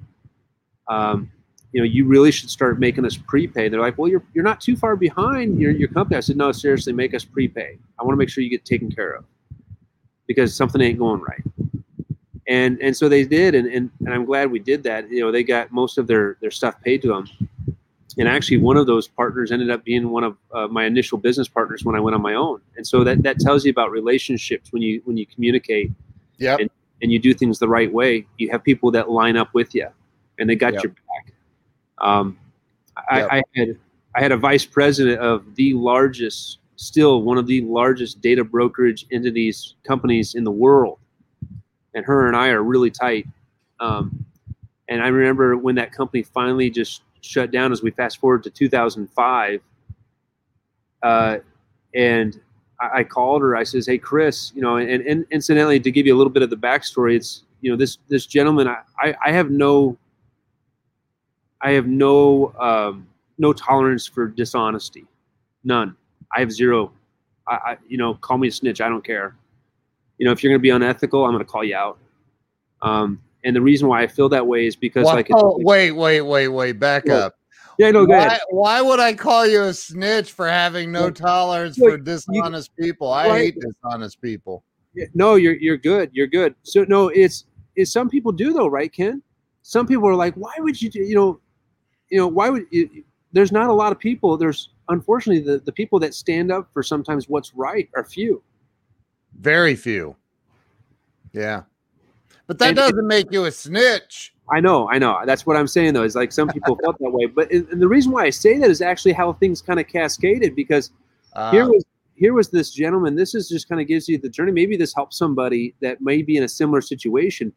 um, 0.87 1.29
you 1.71 1.81
know, 1.81 1.85
you 1.85 2.05
really 2.05 2.31
should 2.31 2.49
start 2.49 2.79
making 2.79 3.05
us 3.05 3.15
prepay. 3.15 3.69
They're 3.69 3.79
like, 3.79 3.97
well, 3.97 4.09
you're, 4.09 4.23
you're 4.33 4.43
not 4.43 4.59
too 4.59 4.75
far 4.75 4.95
behind 4.95 5.59
your, 5.59 5.71
your 5.71 5.87
company. 5.89 6.17
I 6.17 6.21
said, 6.21 6.37
no, 6.37 6.51
seriously, 6.51 6.93
make 6.93 7.13
us 7.13 7.23
prepay. 7.23 7.77
I 7.99 8.03
want 8.03 8.13
to 8.13 8.17
make 8.17 8.29
sure 8.29 8.43
you 8.43 8.49
get 8.49 8.65
taken 8.65 8.91
care 8.91 9.11
of 9.11 9.25
because 10.25 10.55
something 10.55 10.81
ain't 10.81 10.97
going 10.97 11.21
right. 11.21 11.43
And, 12.47 12.81
and 12.81 12.97
so 12.97 13.07
they 13.07 13.23
did. 13.23 13.53
And, 13.53 13.67
and, 13.67 13.91
and 13.99 14.13
I'm 14.13 14.25
glad 14.25 14.49
we 14.49 14.57
did 14.57 14.81
that. 14.83 15.09
You 15.11 15.21
know, 15.21 15.31
they 15.31 15.43
got 15.43 15.71
most 15.71 15.99
of 15.99 16.07
their, 16.07 16.37
their 16.41 16.49
stuff 16.49 16.75
paid 16.81 17.03
to 17.03 17.09
them. 17.09 17.27
And 18.17 18.27
actually 18.27 18.57
one 18.57 18.75
of 18.75 18.87
those 18.87 19.07
partners 19.07 19.51
ended 19.51 19.69
up 19.69 19.83
being 19.83 20.09
one 20.09 20.23
of 20.23 20.37
uh, 20.51 20.67
my 20.67 20.85
initial 20.85 21.19
business 21.19 21.47
partners 21.47 21.85
when 21.85 21.95
I 21.95 21.99
went 21.99 22.15
on 22.15 22.21
my 22.21 22.33
own. 22.33 22.59
And 22.75 22.85
so 22.85 23.03
that, 23.03 23.21
that 23.21 23.39
tells 23.39 23.63
you 23.63 23.69
about 23.69 23.91
relationships 23.91 24.73
when 24.73 24.81
you, 24.81 25.01
when 25.05 25.15
you 25.17 25.27
communicate 25.27 25.91
yep. 26.39 26.59
and, 26.59 26.69
and 27.03 27.11
you 27.11 27.19
do 27.19 27.35
things 27.35 27.59
the 27.59 27.67
right 27.67 27.93
way, 27.93 28.25
you 28.39 28.49
have 28.49 28.63
people 28.63 28.89
that 28.91 29.11
line 29.11 29.37
up 29.37 29.53
with 29.53 29.75
you 29.75 29.87
and 30.39 30.49
they 30.49 30.55
got 30.55 30.73
yep. 30.73 30.83
your 30.83 30.93
um, 32.01 32.37
I, 33.09 33.19
yep. 33.19 33.29
I, 33.31 33.43
had 33.55 33.77
I 34.15 34.21
had 34.21 34.31
a 34.31 34.37
vice 34.37 34.65
president 34.65 35.19
of 35.19 35.55
the 35.55 35.73
largest, 35.73 36.59
still 36.75 37.21
one 37.21 37.37
of 37.37 37.47
the 37.47 37.61
largest 37.61 38.21
data 38.21 38.43
brokerage 38.43 39.05
entities 39.11 39.75
companies 39.85 40.35
in 40.35 40.43
the 40.43 40.51
world, 40.51 40.99
and 41.93 42.05
her 42.05 42.27
and 42.27 42.35
I 42.35 42.49
are 42.49 42.63
really 42.63 42.91
tight. 42.91 43.27
Um, 43.79 44.25
and 44.89 45.01
I 45.01 45.07
remember 45.07 45.55
when 45.55 45.75
that 45.75 45.91
company 45.91 46.23
finally 46.23 46.69
just 46.69 47.03
shut 47.21 47.51
down 47.51 47.71
as 47.71 47.83
we 47.83 47.91
fast 47.91 48.17
forward 48.17 48.43
to 48.43 48.49
2005. 48.49 49.61
Uh, 51.01 51.37
and 51.93 52.39
I, 52.79 52.99
I, 52.99 53.03
called 53.03 53.41
her. 53.41 53.55
I 53.55 53.63
says, 53.63 53.85
"Hey, 53.85 53.97
Chris, 53.97 54.51
you 54.55 54.61
know." 54.61 54.77
And, 54.77 55.01
and 55.05 55.25
incidentally, 55.31 55.79
to 55.79 55.91
give 55.91 56.05
you 56.05 56.15
a 56.15 56.17
little 56.17 56.33
bit 56.33 56.43
of 56.43 56.49
the 56.49 56.57
backstory, 56.57 57.15
it's 57.15 57.43
you 57.61 57.71
know 57.71 57.77
this 57.77 57.99
this 58.09 58.25
gentleman. 58.25 58.67
I 58.67 58.79
I, 58.99 59.15
I 59.25 59.31
have 59.31 59.49
no 59.49 59.97
I 61.61 61.71
have 61.71 61.87
no 61.87 62.53
um, 62.59 63.07
no 63.37 63.53
tolerance 63.53 64.07
for 64.07 64.27
dishonesty, 64.27 65.05
none. 65.63 65.95
I 66.35 66.39
have 66.39 66.51
zero. 66.51 66.91
I, 67.47 67.53
I 67.53 67.77
you 67.87 67.97
know 67.97 68.15
call 68.15 68.37
me 68.37 68.47
a 68.47 68.51
snitch. 68.51 68.81
I 68.81 68.89
don't 68.89 69.03
care. 69.03 69.35
You 70.17 70.25
know 70.25 70.31
if 70.31 70.43
you're 70.43 70.51
going 70.51 70.59
to 70.59 70.63
be 70.63 70.69
unethical, 70.69 71.25
I'm 71.25 71.31
going 71.31 71.43
to 71.43 71.49
call 71.49 71.63
you 71.63 71.75
out. 71.75 71.97
Um, 72.81 73.21
and 73.43 73.55
the 73.55 73.61
reason 73.61 73.87
why 73.87 74.03
I 74.03 74.07
feel 74.07 74.29
that 74.29 74.45
way 74.45 74.67
is 74.67 74.75
because 74.75 75.05
well, 75.05 75.15
like 75.15 75.27
oh, 75.33 75.57
wait 75.61 75.91
wait 75.91 76.21
wait 76.21 76.49
wait 76.49 76.73
back 76.73 77.03
yeah. 77.05 77.15
up. 77.15 77.35
Yeah, 77.77 77.91
no, 77.91 78.05
go 78.05 78.11
why, 78.11 78.25
ahead. 78.25 78.41
Why 78.49 78.81
would 78.81 78.99
I 78.99 79.13
call 79.13 79.47
you 79.47 79.63
a 79.63 79.73
snitch 79.73 80.33
for 80.33 80.49
having 80.49 80.91
no 80.91 81.09
tolerance 81.09 81.77
for 81.77 81.97
dishonest 81.97 82.75
people? 82.75 83.09
I 83.09 83.29
hate 83.37 83.57
dishonest 83.57 84.21
people. 84.21 84.65
No, 85.13 85.35
you're 85.35 85.55
you're 85.55 85.77
good. 85.77 86.09
You're 86.11 86.27
good. 86.27 86.55
So 86.63 86.83
no, 86.89 87.07
it's 87.07 87.45
it's 87.77 87.91
some 87.91 88.09
people 88.09 88.33
do 88.33 88.51
though, 88.51 88.67
right, 88.67 88.91
Ken? 88.91 89.21
Some 89.61 89.87
people 89.87 90.09
are 90.09 90.15
like, 90.15 90.33
why 90.35 90.51
would 90.57 90.81
you 90.81 90.89
do? 90.89 90.99
You 90.99 91.15
know, 91.15 91.39
you 92.09 92.17
know, 92.17 92.27
why 92.27 92.49
would 92.49 92.65
you, 92.71 93.03
there's 93.31 93.51
not 93.51 93.69
a 93.69 93.73
lot 93.73 93.91
of 93.91 93.99
people. 93.99 94.37
There's 94.37 94.69
unfortunately 94.89 95.43
the 95.43 95.59
the 95.59 95.71
people 95.71 95.99
that 95.99 96.13
stand 96.13 96.51
up 96.51 96.69
for 96.73 96.83
sometimes 96.83 97.29
what's 97.29 97.53
right 97.53 97.89
are 97.95 98.03
few. 98.03 98.41
Very 99.39 99.75
few. 99.75 100.15
Yeah, 101.33 101.63
but 102.47 102.57
that 102.59 102.69
and, 102.69 102.77
doesn't 102.77 103.07
make 103.07 103.31
you 103.31 103.45
a 103.45 103.51
snitch. 103.51 104.33
I 104.51 104.59
know, 104.59 104.89
I 104.89 104.97
know. 104.97 105.21
That's 105.25 105.45
what 105.45 105.55
I'm 105.55 105.67
saying 105.67 105.93
though. 105.93 106.03
Is 106.03 106.15
like 106.15 106.31
some 106.31 106.47
people 106.47 106.75
felt 106.83 106.97
that 106.99 107.11
way, 107.11 107.27
but 107.27 107.51
and 107.51 107.81
the 107.81 107.87
reason 107.87 108.11
why 108.11 108.23
I 108.23 108.31
say 108.31 108.57
that 108.57 108.69
is 108.69 108.81
actually 108.81 109.13
how 109.13 109.33
things 109.33 109.61
kind 109.61 109.79
of 109.79 109.87
cascaded 109.87 110.55
because 110.55 110.91
uh, 111.33 111.51
here 111.51 111.67
was 111.67 111.85
here 112.15 112.33
was 112.33 112.49
this 112.49 112.71
gentleman. 112.71 113.15
This 113.15 113.35
is 113.35 113.47
just 113.47 113.69
kind 113.69 113.79
of 113.79 113.87
gives 113.87 114.09
you 114.09 114.17
the 114.17 114.29
journey. 114.29 114.51
Maybe 114.51 114.75
this 114.75 114.93
helps 114.93 115.17
somebody 115.17 115.75
that 115.81 116.01
may 116.01 116.23
be 116.23 116.37
in 116.37 116.43
a 116.43 116.49
similar 116.49 116.81
situation, 116.81 117.53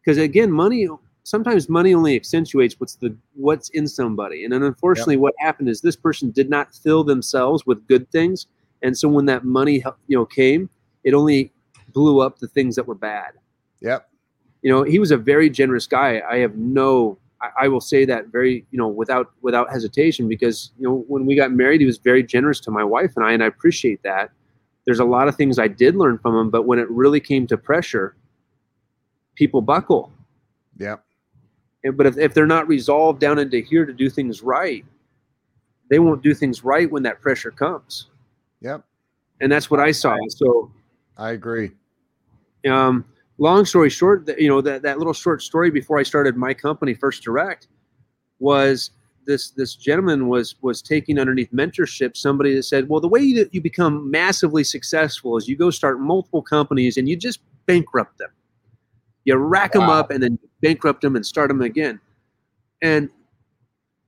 because 0.00 0.18
again, 0.18 0.52
money 0.52 0.88
sometimes 1.26 1.68
money 1.68 1.92
only 1.92 2.14
accentuates 2.14 2.78
what's 2.78 2.96
the 2.96 3.14
what's 3.34 3.68
in 3.70 3.86
somebody. 3.86 4.44
And 4.44 4.52
then 4.52 4.62
unfortunately, 4.62 5.14
yep. 5.14 5.22
what 5.22 5.34
happened 5.38 5.68
is 5.68 5.80
this 5.80 5.96
person 5.96 6.30
did 6.30 6.48
not 6.48 6.74
fill 6.74 7.04
themselves 7.04 7.66
with 7.66 7.86
good 7.88 8.10
things, 8.10 8.46
and 8.82 8.96
so 8.96 9.08
when 9.08 9.26
that 9.26 9.44
money 9.44 9.84
you 10.06 10.16
know 10.16 10.26
came, 10.26 10.70
it 11.04 11.14
only 11.14 11.52
blew 11.92 12.20
up 12.20 12.38
the 12.38 12.48
things 12.48 12.76
that 12.76 12.86
were 12.86 12.94
bad. 12.94 13.32
Yep 13.80 14.08
you 14.66 14.72
know 14.72 14.82
he 14.82 14.98
was 14.98 15.12
a 15.12 15.16
very 15.16 15.48
generous 15.48 15.86
guy 15.86 16.20
i 16.28 16.38
have 16.38 16.56
no 16.56 17.16
I, 17.40 17.64
I, 17.64 17.68
will 17.68 17.80
say 17.80 18.04
that 18.06 18.28
very 18.28 18.66
you 18.72 18.78
know 18.78 18.88
without 18.88 19.30
without 19.40 19.70
hesitation 19.70 20.26
because 20.26 20.72
you 20.76 20.88
know 20.88 21.04
when 21.06 21.24
we 21.24 21.36
got 21.36 21.52
married 21.52 21.80
he 21.80 21.86
was 21.86 21.98
very 21.98 22.24
generous 22.24 22.58
to 22.60 22.72
my 22.72 22.82
wife 22.82 23.12
and 23.16 23.24
i 23.24 23.32
and 23.32 23.44
i 23.44 23.46
appreciate 23.46 24.02
that 24.02 24.32
there's 24.84 24.98
a 24.98 25.04
lot 25.04 25.28
of 25.28 25.36
things 25.36 25.60
i 25.60 25.68
did 25.68 25.94
learn 25.94 26.18
from 26.18 26.36
him 26.36 26.50
but 26.50 26.66
when 26.66 26.80
it 26.80 26.90
really 26.90 27.20
came 27.20 27.46
to 27.46 27.56
pressure 27.56 28.16
people 29.36 29.62
buckle 29.62 30.10
yeah 30.78 30.96
but 31.94 32.06
if, 32.06 32.18
if 32.18 32.34
they're 32.34 32.46
not 32.46 32.66
resolved 32.68 33.20
down 33.20 33.38
into 33.38 33.58
here 33.60 33.84
to 33.84 33.92
do 33.92 34.10
things 34.10 34.42
right 34.42 34.84
they 35.88 35.98
won't 35.98 36.22
do 36.22 36.34
things 36.34 36.64
right 36.64 36.90
when 36.90 37.02
that 37.04 37.20
pressure 37.20 37.50
comes. 37.50 38.08
Yep. 38.60 38.84
And 39.40 39.52
that's 39.52 39.70
what 39.70 39.80
i 39.80 39.92
saw. 39.92 40.16
So 40.28 40.70
i 41.16 41.30
agree. 41.30 41.70
um 42.68 43.04
long 43.38 43.64
story 43.64 43.90
short, 43.90 44.28
you 44.38 44.48
know, 44.48 44.60
that, 44.60 44.82
that 44.82 44.98
little 44.98 45.12
short 45.12 45.42
story 45.42 45.70
before 45.70 45.98
I 45.98 46.02
started 46.02 46.36
my 46.36 46.54
company, 46.54 46.94
First 46.94 47.22
Direct, 47.22 47.68
was 48.38 48.90
this 49.26 49.50
this 49.50 49.74
gentleman 49.74 50.28
was 50.28 50.54
was 50.62 50.80
taking 50.80 51.18
underneath 51.18 51.50
mentorship 51.52 52.16
somebody 52.16 52.54
that 52.54 52.62
said, 52.62 52.88
well, 52.88 53.00
the 53.00 53.08
way 53.08 53.32
that 53.34 53.52
you 53.52 53.60
become 53.60 54.10
massively 54.10 54.64
successful 54.64 55.36
is 55.36 55.48
you 55.48 55.56
go 55.56 55.70
start 55.70 56.00
multiple 56.00 56.42
companies 56.42 56.96
and 56.96 57.08
you 57.08 57.16
just 57.16 57.40
bankrupt 57.66 58.18
them. 58.18 58.30
You 59.26 59.36
rack 59.36 59.74
wow. 59.74 59.80
them 59.80 59.90
up 59.90 60.10
and 60.10 60.22
then 60.22 60.38
bankrupt 60.62 61.02
them 61.02 61.16
and 61.16 61.26
start 61.26 61.48
them 61.48 61.60
again. 61.60 62.00
And 62.80 63.10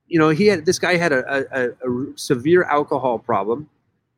you 0.07 0.19
know, 0.19 0.31
he 0.31 0.47
had 0.47 0.65
this 0.65 0.79
guy 0.79 0.97
had 0.97 1.13
a, 1.13 1.47
a, 1.53 1.69
a 1.69 2.17
severe 2.17 2.65
alcohol 2.65 3.19
problem. 3.19 3.69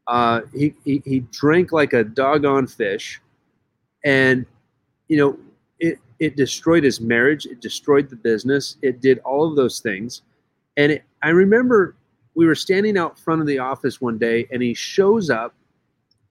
Uh, 0.07 0.43
he, 0.55 0.73
he 0.85 1.03
he 1.05 1.21
drank 1.33 1.73
like 1.73 1.93
a 1.93 2.05
doggone 2.05 2.67
fish, 2.67 3.21
and 4.05 4.47
you 5.09 5.17
know, 5.17 5.39
it 5.81 5.99
it 6.21 6.37
destroyed 6.37 6.85
his 6.85 7.01
marriage, 7.01 7.47
it 7.47 7.61
destroyed 7.61 8.09
the 8.09 8.17
business, 8.17 8.77
it 8.83 9.01
did 9.01 9.19
all 9.21 9.49
of 9.49 9.57
those 9.57 9.81
things. 9.81 10.23
And 10.77 10.93
it, 10.93 11.05
I 11.23 11.31
remember 11.31 11.97
we 12.35 12.47
were 12.47 12.55
standing 12.55 12.97
out 12.97 13.19
front 13.19 13.41
of 13.41 13.47
the 13.47 13.59
office 13.59 14.01
one 14.01 14.19
day 14.19 14.47
and 14.53 14.63
he 14.63 14.75
shows 14.75 15.31
up 15.31 15.55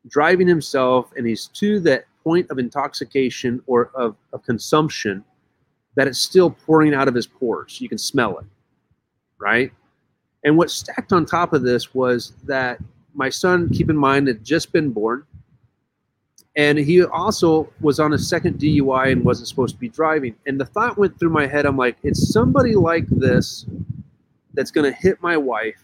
driving 0.08 0.48
himself 0.48 1.12
and 1.18 1.28
he's 1.28 1.48
to 1.48 1.80
that 1.82 2.06
point 2.30 2.52
of 2.52 2.60
intoxication 2.60 3.62
or 3.66 3.90
of, 3.96 4.16
of 4.34 4.44
consumption 4.44 5.24
that 5.96 6.08
it's 6.08 6.20
still 6.20 6.52
pouring 6.52 6.94
out 6.94 7.08
of 7.08 7.16
his 7.16 7.26
pores. 7.26 7.82
You 7.82 7.90
can 7.90 7.98
smell 7.98 8.38
it, 8.38 8.46
right? 9.40 9.72
And 10.44 10.56
what 10.56 10.70
stacked 10.70 11.12
on 11.12 11.26
top 11.26 11.54
of 11.54 11.64
this 11.64 11.96
was 11.96 12.34
that 12.44 12.80
my 13.16 13.30
son, 13.30 13.70
keep 13.70 13.90
in 13.90 13.98
mind, 13.98 14.28
had 14.28 14.44
just 14.44 14.72
been 14.72 14.92
born 14.92 15.26
and 16.56 16.78
he 16.78 17.04
also 17.04 17.72
was 17.80 18.00
on 18.00 18.14
a 18.14 18.18
second 18.18 18.60
DUI 18.60 19.12
and 19.12 19.24
wasn't 19.24 19.48
supposed 19.48 19.76
to 19.76 19.80
be 19.80 19.90
driving. 19.90 20.36
And 20.46 20.60
the 20.60 20.66
thought 20.66 20.98
went 20.98 21.18
through 21.20 21.30
my 21.30 21.48
head 21.48 21.66
I'm 21.66 21.78
like, 21.78 21.98
it's 22.04 22.34
somebody 22.34 22.76
like 22.76 23.08
this 23.08 23.66
that's 24.54 24.72
going 24.72 24.92
to 24.92 25.00
hit 25.00 25.22
my 25.22 25.38
wife 25.38 25.82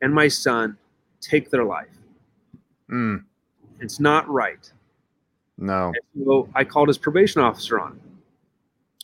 and 0.00 0.14
my 0.14 0.28
son, 0.28 0.78
take 1.20 1.50
their 1.50 1.64
life. 1.64 1.88
Mm. 2.90 3.24
It's 3.80 4.00
not 4.00 4.28
right. 4.28 4.70
No. 5.58 5.88
And 5.88 6.24
so 6.24 6.48
I 6.54 6.64
called 6.64 6.88
his 6.88 6.98
probation 6.98 7.40
officer 7.42 7.80
on 7.80 8.00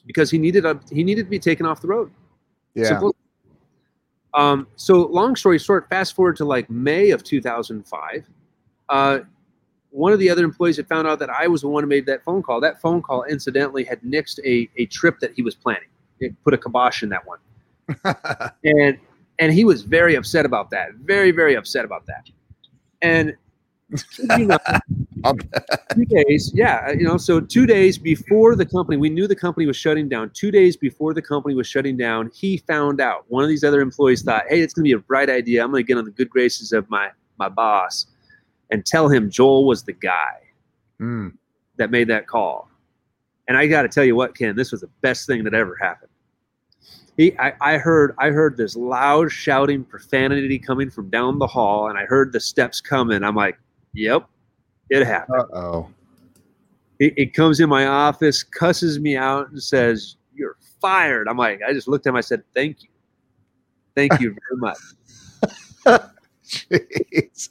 because 0.06 0.30
he 0.30 0.38
needed 0.38 0.64
a, 0.64 0.80
he 0.90 1.02
needed 1.02 1.24
to 1.24 1.30
be 1.30 1.38
taken 1.38 1.66
off 1.66 1.80
the 1.80 1.88
road. 1.88 2.10
Yeah. 2.74 2.84
Simple. 2.86 3.14
Um, 4.34 4.66
so 4.76 5.06
long 5.06 5.36
story 5.36 5.58
short, 5.58 5.88
fast 5.88 6.14
forward 6.14 6.36
to 6.36 6.44
like 6.44 6.68
May 6.70 7.10
of 7.10 7.22
2005. 7.22 8.28
Uh, 8.88 9.20
one 9.90 10.12
of 10.12 10.18
the 10.18 10.28
other 10.28 10.42
employees 10.44 10.76
had 10.76 10.88
found 10.88 11.06
out 11.06 11.20
that 11.20 11.30
I 11.30 11.46
was 11.46 11.60
the 11.60 11.68
one 11.68 11.84
who 11.84 11.88
made 11.88 12.06
that 12.06 12.24
phone 12.24 12.42
call. 12.42 12.60
That 12.60 12.80
phone 12.80 13.00
call, 13.00 13.22
incidentally, 13.24 13.84
had 13.84 14.00
nixed 14.00 14.40
a, 14.44 14.68
a 14.76 14.86
trip 14.86 15.20
that 15.20 15.32
he 15.34 15.42
was 15.42 15.54
planning. 15.54 15.88
It 16.18 16.34
put 16.42 16.52
a 16.52 16.58
kibosh 16.58 17.04
in 17.04 17.08
that 17.10 17.22
one. 17.24 17.38
and 18.64 18.98
and 19.38 19.52
he 19.52 19.64
was 19.64 19.82
very 19.82 20.16
upset 20.16 20.46
about 20.46 20.70
that. 20.70 20.94
Very, 20.94 21.30
very 21.30 21.54
upset 21.54 21.84
about 21.84 22.06
that. 22.06 22.28
And 23.02 23.36
you 24.38 24.46
know, 24.46 24.58
two 25.94 26.04
days, 26.04 26.52
yeah, 26.54 26.90
you 26.90 27.04
know, 27.04 27.16
so 27.16 27.40
two 27.40 27.66
days 27.66 27.98
before 27.98 28.56
the 28.56 28.66
company, 28.66 28.96
we 28.96 29.10
knew 29.10 29.26
the 29.26 29.36
company 29.36 29.66
was 29.66 29.76
shutting 29.76 30.08
down. 30.08 30.30
Two 30.34 30.50
days 30.50 30.76
before 30.76 31.14
the 31.14 31.22
company 31.22 31.54
was 31.54 31.66
shutting 31.66 31.96
down, 31.96 32.30
he 32.34 32.58
found 32.58 33.00
out. 33.00 33.24
One 33.28 33.42
of 33.42 33.48
these 33.48 33.64
other 33.64 33.80
employees 33.80 34.22
thought, 34.22 34.44
"Hey, 34.48 34.60
it's 34.60 34.74
going 34.74 34.84
to 34.84 34.88
be 34.88 34.92
a 34.92 34.98
bright 34.98 35.30
idea. 35.30 35.62
I'm 35.62 35.70
going 35.70 35.84
to 35.84 35.86
get 35.86 35.98
on 35.98 36.04
the 36.04 36.10
good 36.10 36.30
graces 36.30 36.72
of 36.72 36.88
my 36.90 37.10
my 37.38 37.48
boss." 37.48 38.06
and 38.70 38.84
tell 38.84 39.08
him 39.08 39.30
Joel 39.30 39.66
was 39.66 39.84
the 39.84 39.92
guy 39.92 40.40
mm. 41.00 41.32
that 41.76 41.90
made 41.90 42.08
that 42.08 42.26
call. 42.26 42.68
And 43.46 43.56
I 43.56 43.66
got 43.66 43.82
to 43.82 43.88
tell 43.88 44.04
you 44.04 44.16
what, 44.16 44.36
Ken, 44.36 44.56
this 44.56 44.72
was 44.72 44.80
the 44.80 44.90
best 45.00 45.26
thing 45.26 45.44
that 45.44 45.54
ever 45.54 45.76
happened. 45.80 46.10
He, 47.16 47.38
I, 47.38 47.52
I 47.60 47.78
heard, 47.78 48.14
I 48.18 48.30
heard 48.30 48.56
this 48.56 48.74
loud 48.74 49.30
shouting 49.30 49.84
profanity 49.84 50.58
coming 50.58 50.90
from 50.90 51.10
down 51.10 51.38
the 51.38 51.46
hall, 51.46 51.88
and 51.88 51.96
I 51.96 52.04
heard 52.06 52.32
the 52.32 52.40
steps 52.40 52.80
coming. 52.80 53.22
I'm 53.22 53.36
like, 53.36 53.56
"Yep, 53.94 54.28
it 54.90 55.06
happened." 55.06 55.44
oh. 55.52 55.88
It, 57.00 57.34
comes 57.34 57.60
in 57.60 57.68
my 57.68 57.86
office, 57.86 58.42
cusses 58.42 59.00
me 59.00 59.16
out, 59.16 59.50
and 59.50 59.62
says, 59.62 60.16
"You're 60.34 60.56
fired." 60.80 61.28
I'm 61.28 61.36
like, 61.36 61.60
I 61.66 61.72
just 61.72 61.88
looked 61.88 62.06
at 62.06 62.10
him. 62.10 62.16
I 62.16 62.20
said, 62.20 62.42
"Thank 62.54 62.82
you, 62.82 62.88
thank 63.94 64.20
you 64.20 64.30
very 64.30 64.60
much." 64.60 64.78
Jeez. 66.46 67.50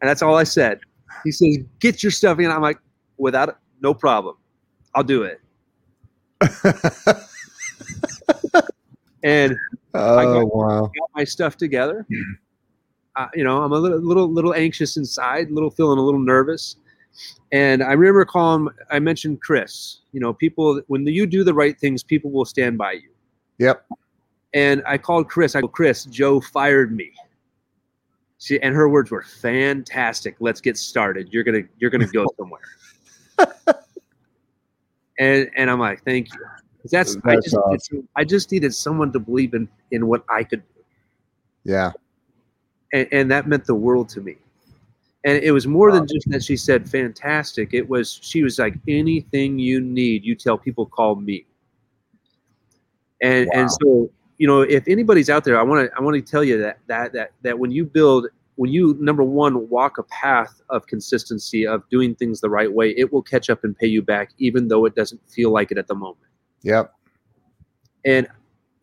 And 0.00 0.08
that's 0.08 0.22
all 0.22 0.34
I 0.34 0.44
said. 0.44 0.80
He 1.22 1.32
says, 1.32 1.58
"Get 1.78 2.02
your 2.02 2.12
stuff 2.12 2.38
in." 2.40 2.50
I'm 2.50 2.62
like, 2.62 2.78
"Without 3.16 3.48
it, 3.48 3.56
no 3.80 3.94
problem. 3.94 4.36
I'll 4.94 5.04
do 5.04 5.22
it." 5.22 5.40
and 9.22 9.56
oh 9.94 10.18
I 10.18 10.24
got, 10.24 10.54
wow, 10.54 10.80
got 10.82 11.10
my 11.14 11.24
stuff 11.24 11.56
together. 11.56 12.06
Uh, 13.16 13.28
you 13.34 13.44
know, 13.44 13.62
I'm 13.62 13.72
a 13.72 13.78
little, 13.78 13.98
little, 13.98 14.28
little 14.30 14.54
anxious 14.54 14.96
inside, 14.96 15.50
little 15.50 15.70
feeling 15.70 15.98
a 15.98 16.02
little 16.02 16.20
nervous. 16.20 16.76
And 17.52 17.82
I 17.82 17.92
remember 17.92 18.24
calling. 18.24 18.68
I 18.90 18.98
mentioned 18.98 19.40
Chris. 19.40 20.00
You 20.12 20.20
know, 20.20 20.32
people 20.32 20.82
when 20.88 21.06
you 21.06 21.26
do 21.26 21.44
the 21.44 21.54
right 21.54 21.78
things, 21.78 22.02
people 22.02 22.30
will 22.32 22.44
stand 22.44 22.76
by 22.76 22.92
you. 22.92 23.10
Yep. 23.58 23.86
And 24.52 24.82
I 24.86 24.98
called 24.98 25.28
Chris. 25.28 25.54
I 25.54 25.60
go, 25.60 25.68
Chris, 25.68 26.04
Joe 26.06 26.40
fired 26.40 26.94
me. 26.94 27.12
She 28.38 28.60
and 28.60 28.74
her 28.74 28.88
words 28.88 29.10
were 29.10 29.22
fantastic. 29.22 30.36
Let's 30.40 30.60
get 30.60 30.76
started. 30.76 31.32
You're 31.32 31.44
gonna 31.44 31.62
you're 31.78 31.90
gonna 31.90 32.08
go 32.08 32.26
somewhere. 32.36 32.60
And 35.18 35.48
and 35.56 35.70
I'm 35.70 35.78
like, 35.78 36.04
thank 36.04 36.32
you. 36.32 36.40
That's, 36.90 37.16
I 37.24 37.36
just 37.36 37.54
awesome. 37.54 38.08
I 38.16 38.24
just 38.24 38.52
needed 38.52 38.74
someone 38.74 39.12
to 39.12 39.18
believe 39.18 39.54
in 39.54 39.68
in 39.90 40.06
what 40.06 40.24
I 40.28 40.44
could 40.44 40.62
do, 40.74 40.82
Yeah. 41.64 41.92
And, 42.94 43.08
and 43.12 43.30
that 43.30 43.46
meant 43.46 43.66
the 43.66 43.74
world 43.74 44.08
to 44.10 44.20
me. 44.22 44.36
And 45.24 45.42
it 45.42 45.52
was 45.52 45.66
more 45.66 45.90
than 45.90 46.06
just 46.06 46.30
that 46.30 46.42
she 46.42 46.56
said 46.56 46.88
fantastic. 46.88 47.72
It 47.72 47.88
was 47.88 48.18
she 48.22 48.42
was 48.42 48.58
like 48.58 48.76
anything 48.86 49.58
you 49.58 49.80
need, 49.80 50.24
you 50.24 50.34
tell 50.34 50.56
people 50.56 50.86
call 50.86 51.16
me. 51.16 51.44
And 53.20 53.48
Wow. 53.52 53.60
and 53.60 53.70
so 53.70 54.10
you 54.38 54.46
know 54.46 54.60
if 54.62 54.86
anybody's 54.86 55.30
out 55.30 55.44
there, 55.44 55.58
I 55.58 55.62
want 55.62 55.90
to 55.90 55.96
I 55.98 56.02
want 56.02 56.14
to 56.14 56.22
tell 56.22 56.44
you 56.44 56.58
that 56.60 56.78
that 56.86 57.12
that 57.14 57.32
that 57.42 57.58
when 57.58 57.70
you 57.70 57.84
build 57.84 58.28
when 58.56 58.70
you 58.70 58.96
number 59.00 59.24
one 59.24 59.68
walk 59.68 59.98
a 59.98 60.02
path 60.04 60.60
of 60.68 60.86
consistency 60.86 61.66
of 61.66 61.88
doing 61.88 62.14
things 62.14 62.40
the 62.40 62.50
right 62.50 62.72
way, 62.72 62.90
it 62.90 63.10
will 63.12 63.22
catch 63.22 63.50
up 63.50 63.64
and 63.64 63.76
pay 63.76 63.86
you 63.86 64.02
back, 64.02 64.30
even 64.38 64.68
though 64.68 64.84
it 64.84 64.94
doesn't 64.94 65.20
feel 65.28 65.50
like 65.50 65.72
it 65.72 65.78
at 65.78 65.88
the 65.88 65.94
moment. 65.94 66.28
Yep. 66.62 66.94
And 68.04 68.28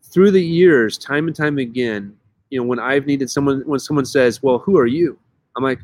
through 0.02 0.32
the 0.32 0.44
years, 0.44 0.98
time 0.98 1.28
and 1.28 1.36
time 1.36 1.58
again, 1.58 2.16
you 2.52 2.58
know, 2.58 2.64
when 2.64 2.78
I've 2.78 3.06
needed 3.06 3.30
someone, 3.30 3.62
when 3.64 3.80
someone 3.80 4.04
says, 4.04 4.42
"Well, 4.42 4.58
who 4.58 4.76
are 4.76 4.86
you?" 4.86 5.18
I'm 5.56 5.64
like, 5.64 5.80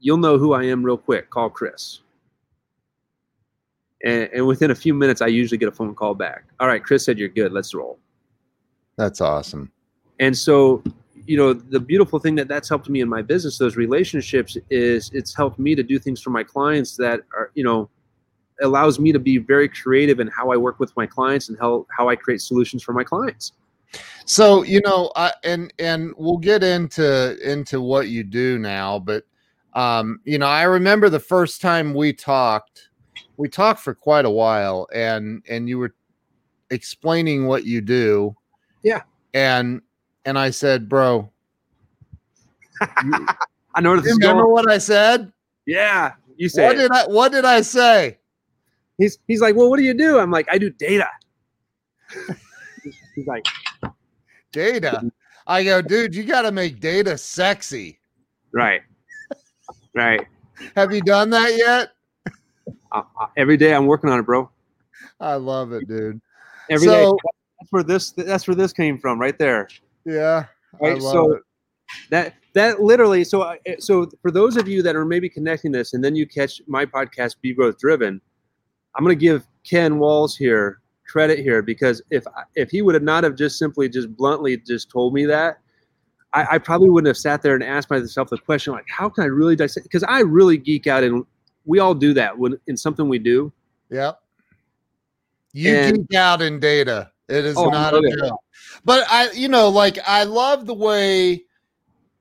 "You'll 0.00 0.16
know 0.16 0.36
who 0.36 0.52
I 0.52 0.64
am 0.64 0.82
real 0.82 0.98
quick. 0.98 1.30
Call 1.30 1.48
Chris." 1.48 2.00
And, 4.04 4.28
and 4.34 4.46
within 4.48 4.72
a 4.72 4.74
few 4.74 4.94
minutes, 4.94 5.22
I 5.22 5.28
usually 5.28 5.58
get 5.58 5.68
a 5.68 5.72
phone 5.72 5.94
call 5.94 6.14
back. 6.14 6.42
All 6.58 6.66
right, 6.66 6.82
Chris 6.82 7.04
said 7.04 7.20
you're 7.20 7.28
good. 7.28 7.52
Let's 7.52 7.72
roll. 7.72 8.00
That's 8.96 9.20
awesome. 9.20 9.70
And 10.18 10.36
so, 10.36 10.82
you 11.24 11.36
know, 11.36 11.52
the 11.52 11.78
beautiful 11.78 12.18
thing 12.18 12.34
that 12.34 12.48
that's 12.48 12.68
helped 12.68 12.88
me 12.88 13.00
in 13.00 13.08
my 13.08 13.22
business, 13.22 13.56
those 13.56 13.76
relationships, 13.76 14.56
is 14.70 15.08
it's 15.14 15.36
helped 15.36 15.60
me 15.60 15.76
to 15.76 15.84
do 15.84 16.00
things 16.00 16.20
for 16.20 16.30
my 16.30 16.42
clients 16.42 16.96
that 16.96 17.20
are, 17.32 17.52
you 17.54 17.62
know, 17.62 17.88
allows 18.60 18.98
me 18.98 19.12
to 19.12 19.20
be 19.20 19.38
very 19.38 19.68
creative 19.68 20.18
in 20.18 20.26
how 20.26 20.50
I 20.50 20.56
work 20.56 20.80
with 20.80 20.92
my 20.96 21.06
clients 21.06 21.48
and 21.48 21.56
how 21.60 21.86
how 21.96 22.08
I 22.08 22.16
create 22.16 22.40
solutions 22.40 22.82
for 22.82 22.92
my 22.92 23.04
clients. 23.04 23.52
So 24.24 24.62
you 24.62 24.80
know, 24.84 25.12
I, 25.16 25.32
and 25.44 25.72
and 25.78 26.12
we'll 26.16 26.38
get 26.38 26.62
into 26.62 27.36
into 27.48 27.80
what 27.80 28.08
you 28.08 28.22
do 28.22 28.58
now, 28.58 28.98
but 28.98 29.24
um, 29.74 30.20
you 30.24 30.38
know, 30.38 30.46
I 30.46 30.62
remember 30.64 31.08
the 31.08 31.20
first 31.20 31.60
time 31.60 31.94
we 31.94 32.12
talked. 32.12 32.88
We 33.36 33.48
talked 33.48 33.80
for 33.80 33.94
quite 33.94 34.24
a 34.24 34.30
while, 34.30 34.86
and 34.92 35.42
and 35.48 35.68
you 35.68 35.78
were 35.78 35.94
explaining 36.70 37.46
what 37.46 37.64
you 37.64 37.80
do. 37.80 38.36
Yeah. 38.82 39.02
And 39.34 39.82
and 40.24 40.38
I 40.38 40.50
said, 40.50 40.88
bro, 40.88 41.30
you, 42.80 43.26
I 43.74 43.80
know 43.80 43.90
where 43.90 44.00
this 44.00 44.06
you 44.06 44.12
is 44.12 44.18
remember 44.18 44.42
going. 44.42 44.52
what 44.52 44.70
I 44.70 44.78
said? 44.78 45.32
Yeah, 45.66 46.12
you 46.36 46.48
said. 46.48 46.66
What 46.66 46.76
it. 46.76 46.78
did 46.78 46.90
I 46.90 47.06
What 47.06 47.32
did 47.32 47.44
I 47.44 47.60
say? 47.60 48.18
He's 48.98 49.18
he's 49.26 49.40
like, 49.40 49.56
well, 49.56 49.70
what 49.70 49.78
do 49.78 49.84
you 49.84 49.94
do? 49.94 50.18
I'm 50.18 50.30
like, 50.30 50.46
I 50.50 50.58
do 50.58 50.70
data. 50.70 51.08
he's 53.14 53.26
like, 53.26 53.46
Data. 54.52 55.10
I 55.46 55.64
go, 55.64 55.80
dude, 55.82 56.14
you 56.14 56.24
got 56.24 56.42
to 56.42 56.52
make 56.52 56.80
data 56.80 57.16
sexy. 57.18 57.98
right, 58.52 58.82
right. 59.94 60.26
Have 60.76 60.92
you 60.92 61.00
done 61.00 61.30
that 61.30 61.56
yet? 61.56 61.90
Uh, 62.92 63.02
uh, 63.20 63.26
every 63.36 63.56
day 63.56 63.74
I'm 63.74 63.86
working 63.86 64.10
on 64.10 64.18
it, 64.20 64.22
bro. 64.24 64.50
I 65.20 65.34
love 65.34 65.72
it, 65.72 65.86
dude. 65.88 66.20
Every 66.68 66.86
day. 66.86 67.04
So- 67.04 67.16
That's 67.60 67.72
where 67.72 67.82
this 67.82 68.10
that's 68.12 68.48
where 68.48 68.54
this 68.54 68.72
came 68.72 68.98
from, 68.98 69.20
right 69.20 69.38
there. 69.38 69.68
Yeah. 70.04 70.46
I 70.82 70.88
Right, 70.90 70.98
love 71.02 71.12
so- 71.12 71.32
it. 71.32 71.42
That 72.10 72.34
that 72.54 72.80
literally. 72.82 73.24
So 73.24 73.42
I- 73.42 73.58
so 73.78 74.08
for 74.22 74.30
those 74.30 74.56
of 74.56 74.66
you 74.68 74.82
that 74.82 74.94
are 74.96 75.04
maybe 75.04 75.28
connecting 75.28 75.72
this, 75.72 75.92
and 75.94 76.02
then 76.04 76.14
you 76.16 76.26
catch 76.26 76.60
my 76.66 76.84
podcast, 76.86 77.36
Be 77.42 77.52
Growth 77.54 77.78
Driven, 77.78 78.20
I'm 78.94 79.04
going 79.04 79.16
to 79.16 79.20
give 79.20 79.46
Ken 79.64 79.98
Walls 79.98 80.36
here 80.36 80.79
credit 81.10 81.38
here 81.40 81.62
because 81.62 82.00
if 82.10 82.24
if 82.54 82.70
he 82.70 82.82
would 82.82 82.94
have 82.94 83.02
not 83.02 83.24
have 83.24 83.34
just 83.34 83.58
simply 83.58 83.88
just 83.88 84.14
bluntly 84.16 84.56
just 84.56 84.90
told 84.90 85.12
me 85.12 85.24
that, 85.26 85.58
I, 86.32 86.46
I 86.52 86.58
probably 86.58 86.90
wouldn't 86.90 87.08
have 87.08 87.16
sat 87.16 87.42
there 87.42 87.54
and 87.54 87.64
asked 87.64 87.90
myself 87.90 88.30
the 88.30 88.38
question 88.38 88.72
like, 88.72 88.86
how 88.88 89.08
can 89.08 89.24
I 89.24 89.26
really 89.26 89.56
dissect? 89.56 89.84
Because 89.84 90.04
I 90.04 90.20
really 90.20 90.56
geek 90.56 90.86
out, 90.86 91.02
and 91.02 91.24
we 91.64 91.78
all 91.78 91.94
do 91.94 92.14
that 92.14 92.36
when 92.38 92.58
in 92.66 92.76
something 92.76 93.08
we 93.08 93.18
do. 93.18 93.52
Yep. 93.90 94.20
You 95.52 95.74
And- 95.74 95.96
geek 96.08 96.14
out 96.18 96.42
in 96.42 96.60
data. 96.60 97.10
It 97.28 97.44
is 97.44 97.56
Oh, 97.56 97.68
not 97.70 97.94
a 97.94 98.16
joke. 98.18 98.40
But 98.84 99.04
I, 99.08 99.30
you 99.30 99.46
know, 99.48 99.68
like 99.68 99.98
I 100.04 100.24
love 100.24 100.66
the 100.66 100.74
way 100.74 101.44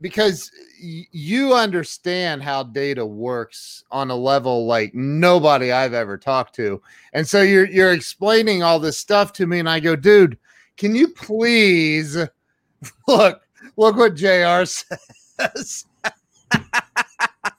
because 0.02 0.52
y- 0.82 1.06
you 1.12 1.54
understand 1.54 2.42
how 2.44 2.64
data 2.64 3.06
works 3.06 3.84
on 3.92 4.10
a 4.12 4.16
level 4.16 4.66
like 4.66 4.94
nobody 4.94 5.72
I've 5.72 5.94
ever 5.94 6.18
talked 6.18 6.56
to. 6.56 6.82
And 7.14 7.28
so 7.28 7.42
you're 7.42 7.68
you're 7.68 7.92
explaining 7.94 8.64
all 8.64 8.80
this 8.80 8.98
stuff 8.98 9.34
to 9.34 9.48
me, 9.48 9.60
and 9.60 9.70
I 9.70 9.80
go, 9.80 9.96
dude, 9.96 10.38
can 10.78 10.96
you 10.96 11.10
please 11.10 12.18
look 13.08 13.42
look 13.78 13.96
what 13.98 14.16
JR 14.16 14.64
says? 14.66 15.86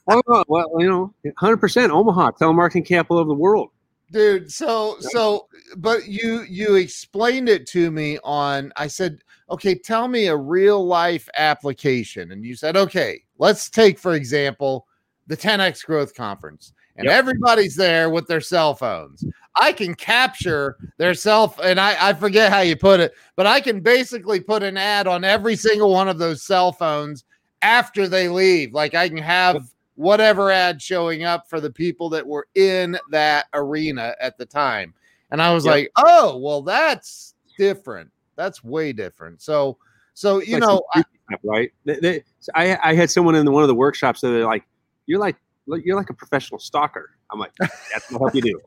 Oh 0.07 0.43
well, 0.47 0.69
you 0.79 0.87
know, 0.89 1.13
100 1.23 1.57
percent 1.57 1.91
Omaha 1.91 2.31
telemarketing 2.31 2.85
capital 2.85 3.19
of 3.19 3.27
the 3.27 3.33
world. 3.33 3.69
dude 4.11 4.51
so 4.51 4.97
so 4.99 5.47
but 5.77 6.07
you 6.07 6.41
you 6.49 6.75
explained 6.75 7.47
it 7.47 7.65
to 7.67 7.91
me 7.91 8.17
on 8.23 8.73
i 8.75 8.87
said 8.87 9.19
okay 9.51 9.75
tell 9.75 10.07
me 10.07 10.27
a 10.27 10.35
real 10.35 10.85
life 10.85 11.29
application 11.37 12.31
and 12.31 12.43
you 12.43 12.55
said 12.55 12.75
okay 12.75 13.21
let's 13.37 13.69
take 13.69 13.99
for 13.99 14.13
example 14.15 14.87
the 15.27 15.37
10x 15.37 15.85
growth 15.85 16.15
conference 16.15 16.73
and 16.97 17.07
Yep. 17.07 17.15
everybody's 17.15 17.75
there 17.75 18.09
with 18.09 18.27
their 18.27 18.41
cell 18.41 18.73
phones 18.73 19.25
i 19.59 19.71
can 19.71 19.93
capture 19.93 20.77
their 20.97 21.13
cell 21.13 21.55
and 21.63 21.79
I, 21.79 22.09
I 22.09 22.13
forget 22.13 22.51
how 22.51 22.61
you 22.61 22.75
put 22.75 22.99
it 22.99 23.13
but 23.35 23.45
i 23.45 23.59
can 23.59 23.81
basically 23.81 24.39
put 24.39 24.63
an 24.63 24.77
ad 24.77 25.07
on 25.07 25.23
every 25.23 25.55
single 25.55 25.91
one 25.91 26.07
of 26.07 26.17
those 26.17 26.43
cell 26.43 26.71
phones 26.71 27.25
after 27.61 28.07
they 28.07 28.27
leave 28.27 28.73
like 28.73 28.95
i 28.95 29.07
can 29.07 29.17
have 29.17 29.71
whatever 29.95 30.51
ad 30.51 30.81
showing 30.81 31.23
up 31.23 31.47
for 31.47 31.59
the 31.59 31.69
people 31.69 32.09
that 32.09 32.25
were 32.25 32.47
in 32.55 32.97
that 33.11 33.45
arena 33.53 34.15
at 34.19 34.35
the 34.37 34.45
time. 34.45 34.93
And 35.29 35.41
I 35.41 35.53
was 35.53 35.65
Yep. 35.65 35.71
like, 35.73 35.91
oh, 35.97 36.37
well, 36.37 36.63
that's 36.63 37.35
different. 37.57 38.09
That's 38.41 38.63
way 38.63 38.91
different. 38.91 39.39
So, 39.39 39.77
so 40.15 40.41
you 40.41 40.53
Like 40.53 40.61
know, 40.61 40.81
I, 40.95 41.03
right? 41.43 41.71
They- 41.85 41.99
they- 41.99 42.23
I 42.55 42.75
I 42.91 42.95
had 42.95 43.11
someone 43.11 43.35
in 43.35 43.49
one 43.51 43.61
of 43.61 43.67
the 43.67 43.75
workshops 43.75 44.19
that 44.21 44.29
they're 44.29 44.45
like, 44.45 44.63
you're 45.05 45.19
like 45.19 45.35
you're 45.67 45.95
like 45.95 46.09
a 46.09 46.13
professional 46.15 46.59
stalker. 46.59 47.11
I'm 47.31 47.37
like, 47.39 47.51
that's 47.59 48.09
what 48.09 48.19
I 48.19 48.23
help 48.23 48.35
you 48.35 48.41
do. 48.41 48.59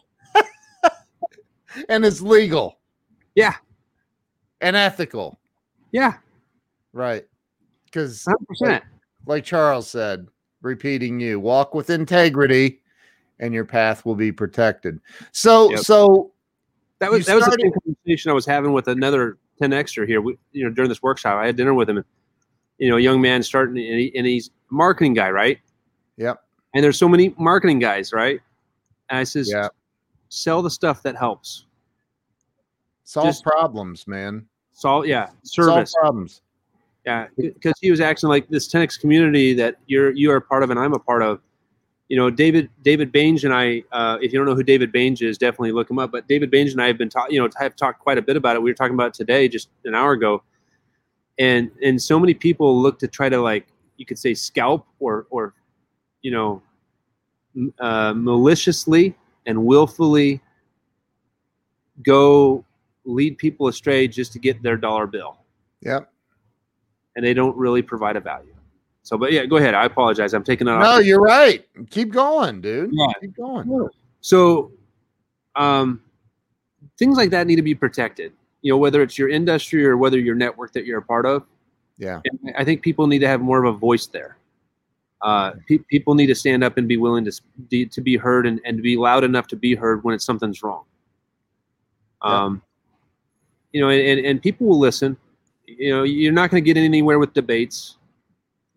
and 1.88 2.04
it's 2.04 2.20
legal 2.20 2.78
Yeah, 3.34 3.54
and 4.60 4.76
ethical, 4.76 5.40
yeah, 5.90 6.18
right? 6.92 7.24
Because, 7.86 8.24
100. 8.26 8.46
percent 8.46 8.84
like 9.26 9.42
Charles 9.44 9.90
said, 9.90 10.28
repeating 10.62 11.18
you, 11.18 11.40
walk 11.40 11.74
with 11.74 11.90
integrity, 11.90 12.80
and 13.40 13.52
your 13.52 13.64
path 13.64 14.06
will 14.06 14.14
be 14.14 14.30
protected. 14.30 15.00
So, 15.32 15.70
Yep. 15.72 15.80
so 15.80 16.32
That 17.00 17.10
was 17.10 17.26
that 17.26 17.34
was 17.34 17.48
a 17.48 17.56
conversation 17.80 18.30
I 18.30 18.34
was 18.34 18.46
having 18.46 18.72
with 18.72 18.86
another 18.86 19.38
10 19.64 19.72
extra 19.72 20.06
here. 20.06 20.20
We, 20.20 20.36
you 20.52 20.64
know, 20.64 20.70
during 20.70 20.88
this 20.90 21.02
workshop, 21.02 21.36
I 21.36 21.46
had 21.46 21.56
dinner 21.56 21.72
with 21.74 21.88
him. 21.88 21.96
And, 21.96 22.06
you 22.78 22.90
know, 22.90 22.96
a 22.96 23.00
young 23.00 23.20
man 23.20 23.42
starting, 23.42 23.78
and, 23.78 23.98
he, 23.98 24.12
and 24.16 24.26
he's 24.26 24.48
a 24.48 24.74
marketing 24.74 25.14
guy, 25.14 25.30
right? 25.30 25.58
Yep. 26.18 26.42
And 26.74 26.84
there's 26.84 26.98
so 26.98 27.08
many 27.08 27.34
marketing 27.38 27.78
guys, 27.78 28.12
right? 28.12 28.40
And 29.08 29.18
I 29.18 29.24
says, 29.24 29.50
yeah, 29.50 29.68
sell 30.28 30.60
the 30.60 30.70
stuff 30.70 31.02
that 31.04 31.16
helps. 31.16 31.66
solve 33.04 33.26
Just- 33.28 33.44
problems, 33.44 34.06
man. 34.06 34.46
Solve, 34.72 35.06
yeah, 35.06 35.26
Solve 35.44 35.68
service. 35.68 35.94
problems. 36.00 36.42
Yeah, 37.06 37.28
because 37.36 37.74
he 37.80 37.90
was 37.90 38.00
acting 38.00 38.28
like 38.28 38.48
this 38.48 38.66
10x 38.72 38.98
community 38.98 39.54
that 39.54 39.76
you're 39.86 40.10
you 40.12 40.30
are 40.32 40.36
a 40.36 40.40
part 40.40 40.62
of 40.64 40.70
and 40.70 40.80
I'm 40.80 40.94
a 40.94 40.98
part 40.98 41.22
of. 41.22 41.40
You 42.08 42.16
know, 42.18 42.28
David 42.30 42.68
David 42.82 43.12
Bainge 43.12 43.44
and 43.44 43.54
I. 43.54 43.82
Uh, 43.90 44.18
if 44.20 44.32
you 44.32 44.38
don't 44.38 44.46
know 44.46 44.54
who 44.54 44.62
David 44.62 44.92
Bainge 44.92 45.22
is, 45.22 45.38
definitely 45.38 45.72
look 45.72 45.90
him 45.90 45.98
up. 45.98 46.12
But 46.12 46.28
David 46.28 46.50
Bainge 46.50 46.72
and 46.72 46.82
I 46.82 46.86
have 46.86 46.98
been 46.98 47.08
talking. 47.08 47.34
You 47.34 47.42
know, 47.42 47.48
have 47.58 47.76
talked 47.76 48.00
quite 48.00 48.18
a 48.18 48.22
bit 48.22 48.36
about 48.36 48.56
it. 48.56 48.62
We 48.62 48.70
were 48.70 48.74
talking 48.74 48.94
about 48.94 49.08
it 49.08 49.14
today, 49.14 49.48
just 49.48 49.70
an 49.84 49.94
hour 49.94 50.12
ago. 50.12 50.42
And 51.38 51.70
and 51.82 52.00
so 52.00 52.20
many 52.20 52.34
people 52.34 52.80
look 52.80 52.98
to 53.00 53.08
try 53.08 53.28
to 53.28 53.40
like 53.40 53.66
you 53.96 54.04
could 54.04 54.18
say 54.18 54.34
scalp 54.34 54.86
or 55.00 55.26
or 55.30 55.54
you 56.22 56.30
know 56.30 56.62
uh, 57.80 58.12
maliciously 58.14 59.14
and 59.46 59.64
willfully 59.64 60.40
go 62.02 62.64
lead 63.04 63.38
people 63.38 63.68
astray 63.68 64.08
just 64.08 64.32
to 64.32 64.38
get 64.38 64.62
their 64.62 64.76
dollar 64.76 65.06
bill 65.06 65.38
Yep. 65.82 66.10
and 67.14 67.24
they 67.24 67.34
don't 67.34 67.56
really 67.56 67.82
provide 67.82 68.16
a 68.16 68.20
value. 68.20 68.53
So, 69.04 69.18
but 69.18 69.32
yeah, 69.32 69.44
go 69.44 69.58
ahead. 69.58 69.74
I 69.74 69.84
apologize. 69.84 70.32
I'm 70.32 70.42
taking 70.42 70.66
that 70.66 70.80
No, 70.80 70.98
you're 70.98 71.20
right. 71.20 71.66
Keep 71.90 72.10
going, 72.12 72.62
dude. 72.62 72.90
Yeah. 72.92 73.06
Keep 73.20 73.36
going. 73.36 73.88
So, 74.22 74.72
um, 75.54 76.00
things 76.98 77.16
like 77.18 77.30
that 77.30 77.46
need 77.46 77.56
to 77.56 77.62
be 77.62 77.74
protected. 77.74 78.32
You 78.62 78.72
know, 78.72 78.78
whether 78.78 79.02
it's 79.02 79.18
your 79.18 79.28
industry 79.28 79.86
or 79.86 79.98
whether 79.98 80.18
your 80.18 80.34
network 80.34 80.72
that 80.72 80.86
you're 80.86 80.98
a 80.98 81.02
part 81.02 81.26
of. 81.26 81.44
Yeah. 81.98 82.20
And 82.24 82.54
I 82.56 82.64
think 82.64 82.80
people 82.80 83.06
need 83.06 83.18
to 83.18 83.28
have 83.28 83.42
more 83.42 83.62
of 83.62 83.74
a 83.74 83.78
voice 83.78 84.06
there. 84.06 84.38
Uh, 85.20 85.52
pe- 85.68 85.78
people 85.78 86.14
need 86.14 86.26
to 86.26 86.34
stand 86.34 86.64
up 86.64 86.78
and 86.78 86.88
be 86.88 86.96
willing 86.96 87.24
to 87.24 87.86
to 87.86 88.00
be 88.00 88.16
heard 88.16 88.46
and, 88.46 88.60
and 88.64 88.78
to 88.78 88.82
be 88.82 88.96
loud 88.96 89.22
enough 89.22 89.46
to 89.48 89.56
be 89.56 89.74
heard 89.74 90.02
when 90.02 90.14
it's 90.14 90.24
something's 90.24 90.62
wrong. 90.62 90.84
Um, 92.22 92.62
you 93.72 93.80
know, 93.80 93.90
and, 93.90 94.24
and 94.24 94.40
people 94.40 94.66
will 94.66 94.78
listen. 94.78 95.16
You 95.66 95.90
know, 95.90 96.02
you're 96.04 96.32
not 96.32 96.50
going 96.50 96.62
to 96.62 96.64
get 96.64 96.78
anywhere 96.78 97.18
with 97.18 97.34
debates, 97.34 97.96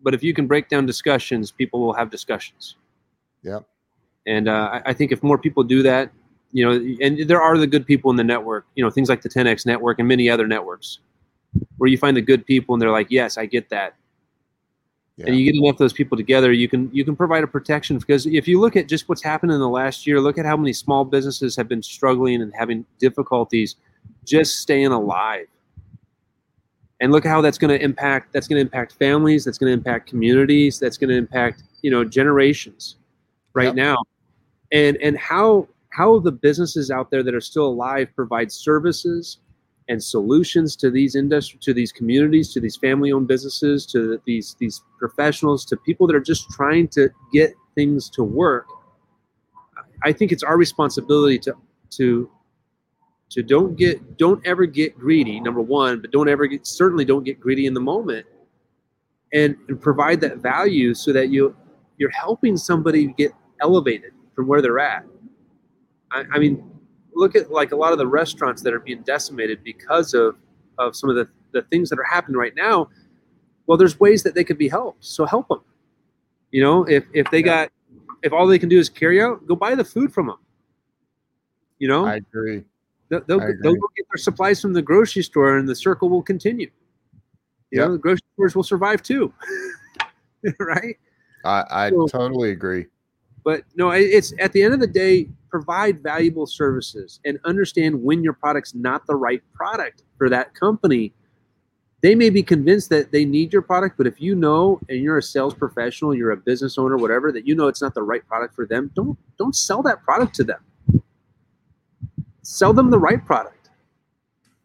but 0.02 0.14
if 0.14 0.22
you 0.22 0.32
can 0.32 0.46
break 0.46 0.68
down 0.68 0.86
discussions, 0.86 1.50
people 1.50 1.80
will 1.80 1.92
have 1.92 2.10
discussions. 2.10 2.76
Yeah. 3.42 3.60
And 4.26 4.48
uh, 4.48 4.80
I, 4.84 4.92
think 4.92 5.10
if 5.10 5.22
more 5.22 5.38
people 5.38 5.62
do 5.62 5.82
that, 5.82 6.10
you 6.52 6.64
know, 6.64 6.72
and 7.00 7.28
there 7.28 7.40
are 7.40 7.56
the 7.56 7.66
good 7.66 7.86
people 7.86 8.10
in 8.10 8.16
the 8.16 8.24
network, 8.24 8.66
you 8.74 8.84
know, 8.84 8.90
things 8.90 9.08
like 9.08 9.22
the 9.22 9.28
10X 9.28 9.64
network 9.64 9.98
and 9.98 10.06
many 10.06 10.28
other 10.28 10.46
networks 10.46 10.98
where 11.78 11.88
you 11.88 11.96
find 11.96 12.16
the 12.16 12.22
good 12.22 12.44
people 12.44 12.74
and 12.74 12.82
they're 12.82 12.90
like, 12.90 13.10
yes, 13.10 13.38
I 13.38 13.46
get 13.46 13.70
that. 13.70 13.94
Yeah. 15.16 15.26
And 15.26 15.36
you 15.36 15.44
get 15.44 15.58
enough 15.58 15.74
of 15.74 15.78
those 15.78 15.92
people 15.92 16.16
together, 16.16 16.52
you 16.52 16.68
can 16.68 16.90
you 16.92 17.04
can 17.04 17.16
provide 17.16 17.42
a 17.42 17.48
protection 17.48 17.98
because 17.98 18.24
if 18.26 18.46
you 18.46 18.60
look 18.60 18.76
at 18.76 18.86
just 18.86 19.08
what's 19.08 19.22
happened 19.22 19.50
in 19.50 19.58
the 19.58 19.68
last 19.68 20.06
year, 20.06 20.20
look 20.20 20.38
at 20.38 20.46
how 20.46 20.56
many 20.56 20.72
small 20.72 21.04
businesses 21.04 21.56
have 21.56 21.68
been 21.68 21.82
struggling 21.82 22.40
and 22.40 22.52
having 22.56 22.84
difficulties 23.00 23.74
just 24.24 24.60
staying 24.60 24.92
alive. 24.92 25.46
And 27.00 27.12
look 27.12 27.24
at 27.24 27.28
how 27.28 27.40
that's 27.40 27.58
going 27.58 27.76
to 27.76 27.82
impact 27.84 28.32
that's 28.32 28.48
going 28.48 28.56
to 28.56 28.62
impact 28.62 28.94
families, 28.94 29.44
that's 29.44 29.58
going 29.58 29.70
to 29.70 29.74
impact 29.74 30.08
communities, 30.08 30.78
that's 30.80 30.96
going 30.96 31.10
to 31.10 31.16
impact, 31.16 31.62
you 31.82 31.90
know, 31.90 32.04
generations 32.04 32.96
right 33.54 33.66
Yep. 33.66 33.74
now. 33.76 33.96
And 34.72 34.96
and 34.98 35.16
how 35.16 35.68
how 35.90 36.18
the 36.18 36.32
businesses 36.32 36.90
out 36.90 37.10
there 37.10 37.22
that 37.22 37.34
are 37.34 37.40
still 37.40 37.66
alive 37.66 38.08
provide 38.14 38.50
services 38.52 39.38
and 39.88 40.02
solutions 40.02 40.76
to 40.76 40.90
these 40.90 41.14
industry 41.14 41.58
to 41.62 41.72
these 41.72 41.92
communities 41.92 42.52
to 42.52 42.60
these 42.60 42.76
family 42.76 43.10
owned 43.10 43.26
businesses 43.26 43.86
to 43.86 44.20
these 44.26 44.54
these 44.58 44.82
professionals 44.98 45.64
to 45.64 45.76
people 45.76 46.06
that 46.06 46.14
are 46.14 46.20
just 46.20 46.48
trying 46.50 46.86
to 46.88 47.08
get 47.32 47.54
things 47.74 48.10
to 48.10 48.22
work 48.22 48.66
i 50.04 50.12
think 50.12 50.30
it's 50.30 50.42
our 50.42 50.58
responsibility 50.58 51.38
to 51.38 51.54
to 51.90 52.30
to 53.30 53.42
don't 53.42 53.76
get 53.76 54.16
don't 54.16 54.44
ever 54.46 54.66
get 54.66 54.98
greedy 54.98 55.40
number 55.40 55.60
one 55.60 56.00
but 56.00 56.10
don't 56.10 56.28
ever 56.28 56.46
get 56.46 56.66
certainly 56.66 57.04
don't 57.04 57.24
get 57.24 57.38
greedy 57.38 57.66
in 57.66 57.74
the 57.74 57.80
moment 57.80 58.26
and, 59.32 59.56
and 59.68 59.80
provide 59.80 60.20
that 60.20 60.38
value 60.38 60.94
so 60.94 61.12
that 61.12 61.28
you 61.28 61.54
you're 61.98 62.10
helping 62.10 62.56
somebody 62.56 63.08
get 63.18 63.32
elevated 63.60 64.12
from 64.34 64.46
where 64.46 64.62
they're 64.62 64.78
at. 64.78 65.04
I, 66.10 66.24
I 66.32 66.38
mean 66.38 66.70
look 67.14 67.34
at 67.36 67.50
like 67.50 67.72
a 67.72 67.76
lot 67.76 67.92
of 67.92 67.98
the 67.98 68.06
restaurants 68.06 68.62
that 68.62 68.72
are 68.72 68.80
being 68.80 69.02
decimated 69.02 69.62
because 69.62 70.14
of 70.14 70.36
of 70.78 70.94
some 70.94 71.10
of 71.10 71.16
the, 71.16 71.28
the 71.52 71.62
things 71.62 71.90
that 71.90 71.98
are 71.98 72.04
happening 72.04 72.36
right 72.36 72.54
now. 72.56 72.88
Well 73.66 73.76
there's 73.76 74.00
ways 74.00 74.22
that 74.22 74.34
they 74.34 74.44
could 74.44 74.58
be 74.58 74.68
helped 74.68 75.04
so 75.04 75.26
help 75.26 75.48
them. 75.48 75.60
You 76.50 76.62
know 76.62 76.84
if 76.84 77.04
if 77.12 77.30
they 77.30 77.42
got 77.42 77.70
if 78.22 78.32
all 78.32 78.46
they 78.46 78.58
can 78.58 78.68
do 78.68 78.78
is 78.78 78.88
carry 78.88 79.20
out 79.20 79.46
go 79.46 79.54
buy 79.54 79.74
the 79.74 79.84
food 79.84 80.14
from 80.14 80.28
them 80.28 80.38
you 81.78 81.88
know? 81.88 82.06
I 82.06 82.16
agree. 82.16 82.64
They'll, 83.08 83.20
they'll, 83.26 83.38
they'll 83.62 83.74
go 83.74 83.88
get 83.96 84.06
their 84.10 84.18
supplies 84.18 84.60
from 84.60 84.72
the 84.72 84.82
grocery 84.82 85.22
store 85.22 85.56
and 85.58 85.68
the 85.68 85.74
circle 85.74 86.08
will 86.08 86.22
continue. 86.22 86.70
You 87.70 87.80
Yep. 87.80 87.86
know 87.86 87.92
the 87.92 87.98
grocery 87.98 88.22
stores 88.34 88.56
will 88.56 88.62
survive 88.62 89.02
too 89.02 89.32
right? 90.60 90.96
I, 91.44 91.64
I 91.70 91.90
So- 91.90 92.06
totally 92.08 92.50
agree. 92.50 92.86
but 93.44 93.62
no 93.76 93.90
it's 93.90 94.32
at 94.40 94.52
the 94.52 94.62
end 94.62 94.74
of 94.74 94.80
the 94.80 94.86
day 94.86 95.28
provide 95.50 96.02
valuable 96.02 96.46
services 96.46 97.20
and 97.24 97.38
understand 97.44 98.02
when 98.02 98.22
your 98.22 98.34
product's 98.34 98.74
not 98.74 99.06
the 99.06 99.14
right 99.16 99.42
product 99.54 100.02
for 100.18 100.28
that 100.28 100.54
company. 100.54 101.12
They 102.02 102.14
may 102.14 102.28
be 102.30 102.42
convinced 102.42 102.90
that 102.90 103.10
they 103.12 103.24
need 103.24 103.52
your 103.52 103.62
product 103.62 103.96
but 103.96 104.06
if 104.06 104.20
you 104.20 104.34
know 104.34 104.78
and 104.88 105.00
you're 105.00 105.18
a 105.18 105.22
sales 105.22 105.52
professional 105.54 106.14
you're 106.14 106.30
a 106.30 106.36
business 106.36 106.78
owner 106.78 106.96
whatever 106.96 107.32
that 107.32 107.46
you 107.46 107.54
know 107.54 107.66
it's 107.68 107.82
not 107.82 107.92
the 107.94 108.02
right 108.02 108.24
product 108.26 108.54
for 108.54 108.66
them 108.66 108.90
don't 108.94 109.18
don't 109.38 109.56
sell 109.56 109.82
that 109.82 110.02
product 110.04 110.34
to 110.36 110.44
them 110.44 110.60
sell 112.48 112.72
them 112.72 112.88
the 112.90 112.98
right 112.98 113.24
product. 113.26 113.68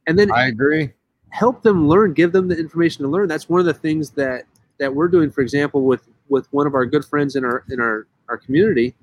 And 0.08 0.18
then 0.18 0.32
I 0.32 0.48
agree. 0.48 0.92
help 1.30 1.64
them 1.64 1.88
learn 1.88 2.14
give 2.14 2.32
them 2.32 2.48
the 2.48 2.58
information 2.58 3.04
to 3.04 3.10
learn. 3.10 3.28
That's 3.28 3.50
one 3.50 3.60
of 3.60 3.66
the 3.66 3.74
things 3.74 4.10
that 4.12 4.46
that 4.80 4.94
we're 4.94 5.10
doing 5.10 5.30
for 5.30 5.42
example 5.42 5.84
with 5.84 6.08
with 6.30 6.52
one 6.52 6.66
of 6.66 6.76
our 6.76 6.86
good 6.86 7.06
friends 7.06 7.36
in 7.36 7.44
our 7.44 7.64
in 7.70 7.80
our 7.80 8.08
our 8.30 8.38
community 8.38 8.96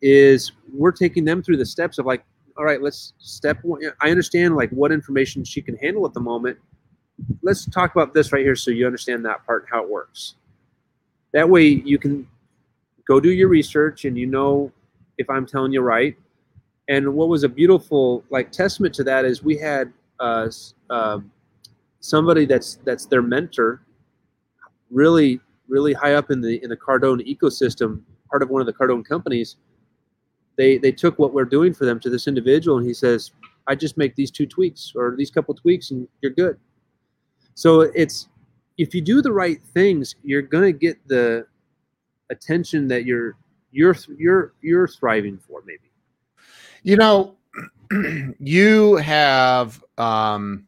is 0.00 0.52
we're 0.72 0.92
taking 0.92 1.24
them 1.24 1.42
through 1.42 1.56
the 1.56 1.64
steps 1.64 1.98
of 1.98 2.04
like 2.04 2.24
all 2.56 2.64
right 2.64 2.82
let's 2.82 3.14
step 3.18 3.58
one 3.62 3.80
i 4.00 4.10
understand 4.10 4.56
like 4.56 4.68
what 4.70 4.90
information 4.90 5.44
she 5.44 5.62
can 5.62 5.76
handle 5.76 6.04
at 6.04 6.12
the 6.12 6.20
moment. 6.20 6.58
Let's 7.40 7.66
talk 7.66 7.94
about 7.94 8.14
this 8.14 8.32
right 8.32 8.44
here 8.44 8.56
so 8.56 8.72
you 8.72 8.84
understand 8.84 9.24
that 9.26 9.46
part 9.46 9.62
and 9.62 9.70
how 9.70 9.82
it 9.84 9.88
works. 9.88 10.34
That 11.32 11.48
way 11.48 11.66
you 11.66 11.98
can 11.98 12.26
go 13.06 13.20
do 13.20 13.30
your 13.30 13.48
research 13.48 14.04
and 14.04 14.16
you 14.16 14.26
know 14.26 14.72
if 15.18 15.28
i'm 15.28 15.46
telling 15.46 15.72
you 15.72 15.80
right 15.80 16.16
and 16.92 17.14
what 17.14 17.28
was 17.28 17.42
a 17.42 17.48
beautiful 17.48 18.22
like 18.28 18.52
testament 18.52 18.94
to 18.94 19.02
that 19.04 19.24
is 19.24 19.42
we 19.42 19.56
had 19.56 19.90
uh, 20.20 20.48
um, 20.90 21.32
somebody 22.00 22.44
that's 22.44 22.78
that's 22.84 23.06
their 23.06 23.22
mentor 23.22 23.82
really 24.90 25.40
really 25.68 25.94
high 25.94 26.14
up 26.14 26.30
in 26.30 26.42
the 26.42 26.62
in 26.62 26.68
the 26.68 26.76
cardone 26.76 27.26
ecosystem 27.26 28.02
part 28.28 28.42
of 28.42 28.50
one 28.50 28.60
of 28.60 28.66
the 28.66 28.74
cardone 28.74 29.02
companies. 29.02 29.56
They 30.58 30.76
they 30.76 30.92
took 30.92 31.18
what 31.18 31.32
we're 31.32 31.46
doing 31.46 31.72
for 31.72 31.86
them 31.86 31.98
to 32.00 32.10
this 32.10 32.28
individual 32.28 32.76
and 32.76 32.86
he 32.86 32.92
says 32.92 33.32
i 33.68 33.74
just 33.74 33.96
make 33.96 34.14
these 34.14 34.30
two 34.30 34.46
tweaks 34.46 34.92
or 34.94 35.14
these 35.16 35.30
couple 35.30 35.54
tweaks 35.54 35.92
and 35.92 36.06
you're 36.20 36.32
good. 36.32 36.58
So 37.54 37.80
it's 37.80 38.28
if 38.76 38.94
you 38.94 39.00
do 39.00 39.22
the 39.22 39.32
right 39.32 39.62
things 39.72 40.14
you're 40.22 40.42
to 40.42 40.72
get 40.72 40.96
the 41.08 41.46
attention 42.28 42.86
that 42.88 43.06
you're 43.06 43.36
you're 43.70 43.96
you're 44.18 44.52
you're 44.60 44.88
thriving 44.88 45.38
for 45.38 45.62
maybe 45.64 45.91
You 46.82 46.96
know, 46.96 47.36
you 48.38 48.96
have 48.96 49.82
um 49.98 50.66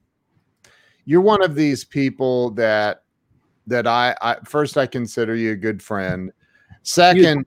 you're 1.06 1.20
one 1.20 1.42
of 1.42 1.54
these 1.54 1.84
people 1.84 2.50
that 2.52 3.02
that 3.66 3.86
I, 3.86 4.14
I 4.20 4.36
first 4.44 4.76
I 4.76 4.86
consider 4.86 5.34
you 5.34 5.52
a 5.52 5.56
good 5.56 5.82
friend. 5.82 6.32
Second, 6.82 7.46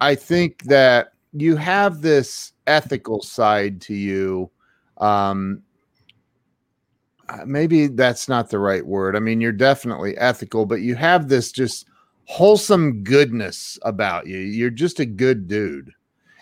I 0.00 0.14
think 0.14 0.62
that 0.64 1.12
you 1.32 1.56
have 1.56 2.02
this 2.02 2.52
ethical 2.66 3.22
side 3.22 3.80
to 3.82 3.94
you. 3.94 4.50
Um 4.98 5.62
uh, 7.28 7.44
maybe 7.46 7.86
that's 7.86 8.28
not 8.28 8.50
the 8.50 8.58
right 8.58 8.84
word. 8.84 9.16
I 9.16 9.20
mean, 9.20 9.40
you're 9.40 9.52
definitely 9.52 10.16
ethical, 10.18 10.66
but 10.66 10.82
you 10.82 10.94
have 10.96 11.28
this 11.28 11.50
just 11.52 11.86
wholesome 12.24 13.02
goodness 13.04 13.78
about 13.82 14.26
you. 14.26 14.38
You're 14.38 14.70
just 14.70 15.00
a 15.00 15.06
good 15.06 15.48
dude. 15.48 15.92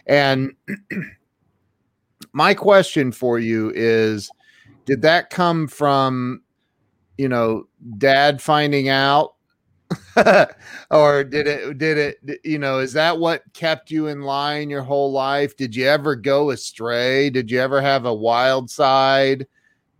And 0.06 0.52
my 2.32 2.54
question 2.54 3.12
for 3.12 3.38
you 3.38 3.72
is 3.74 4.30
did 4.86 5.02
that 5.02 5.30
come 5.30 5.68
from 5.68 6.42
you 7.18 7.28
know 7.28 7.64
dad 7.98 8.40
finding 8.42 8.88
out? 8.88 9.34
Or 10.92 11.22
did 11.22 11.46
it 11.46 11.78
did 11.78 11.98
it 11.98 12.40
you 12.44 12.58
know 12.58 12.80
is 12.80 12.92
that 12.94 13.18
what 13.18 13.42
kept 13.52 13.90
you 13.90 14.08
in 14.08 14.22
line 14.22 14.70
your 14.70 14.82
whole 14.82 15.12
life? 15.12 15.56
Did 15.56 15.74
you 15.76 15.86
ever 15.86 16.16
go 16.16 16.50
astray? 16.50 17.30
Did 17.30 17.50
you 17.50 17.60
ever 17.60 17.80
have 17.80 18.04
a 18.06 18.14
wild 18.14 18.70
side? 18.70 19.46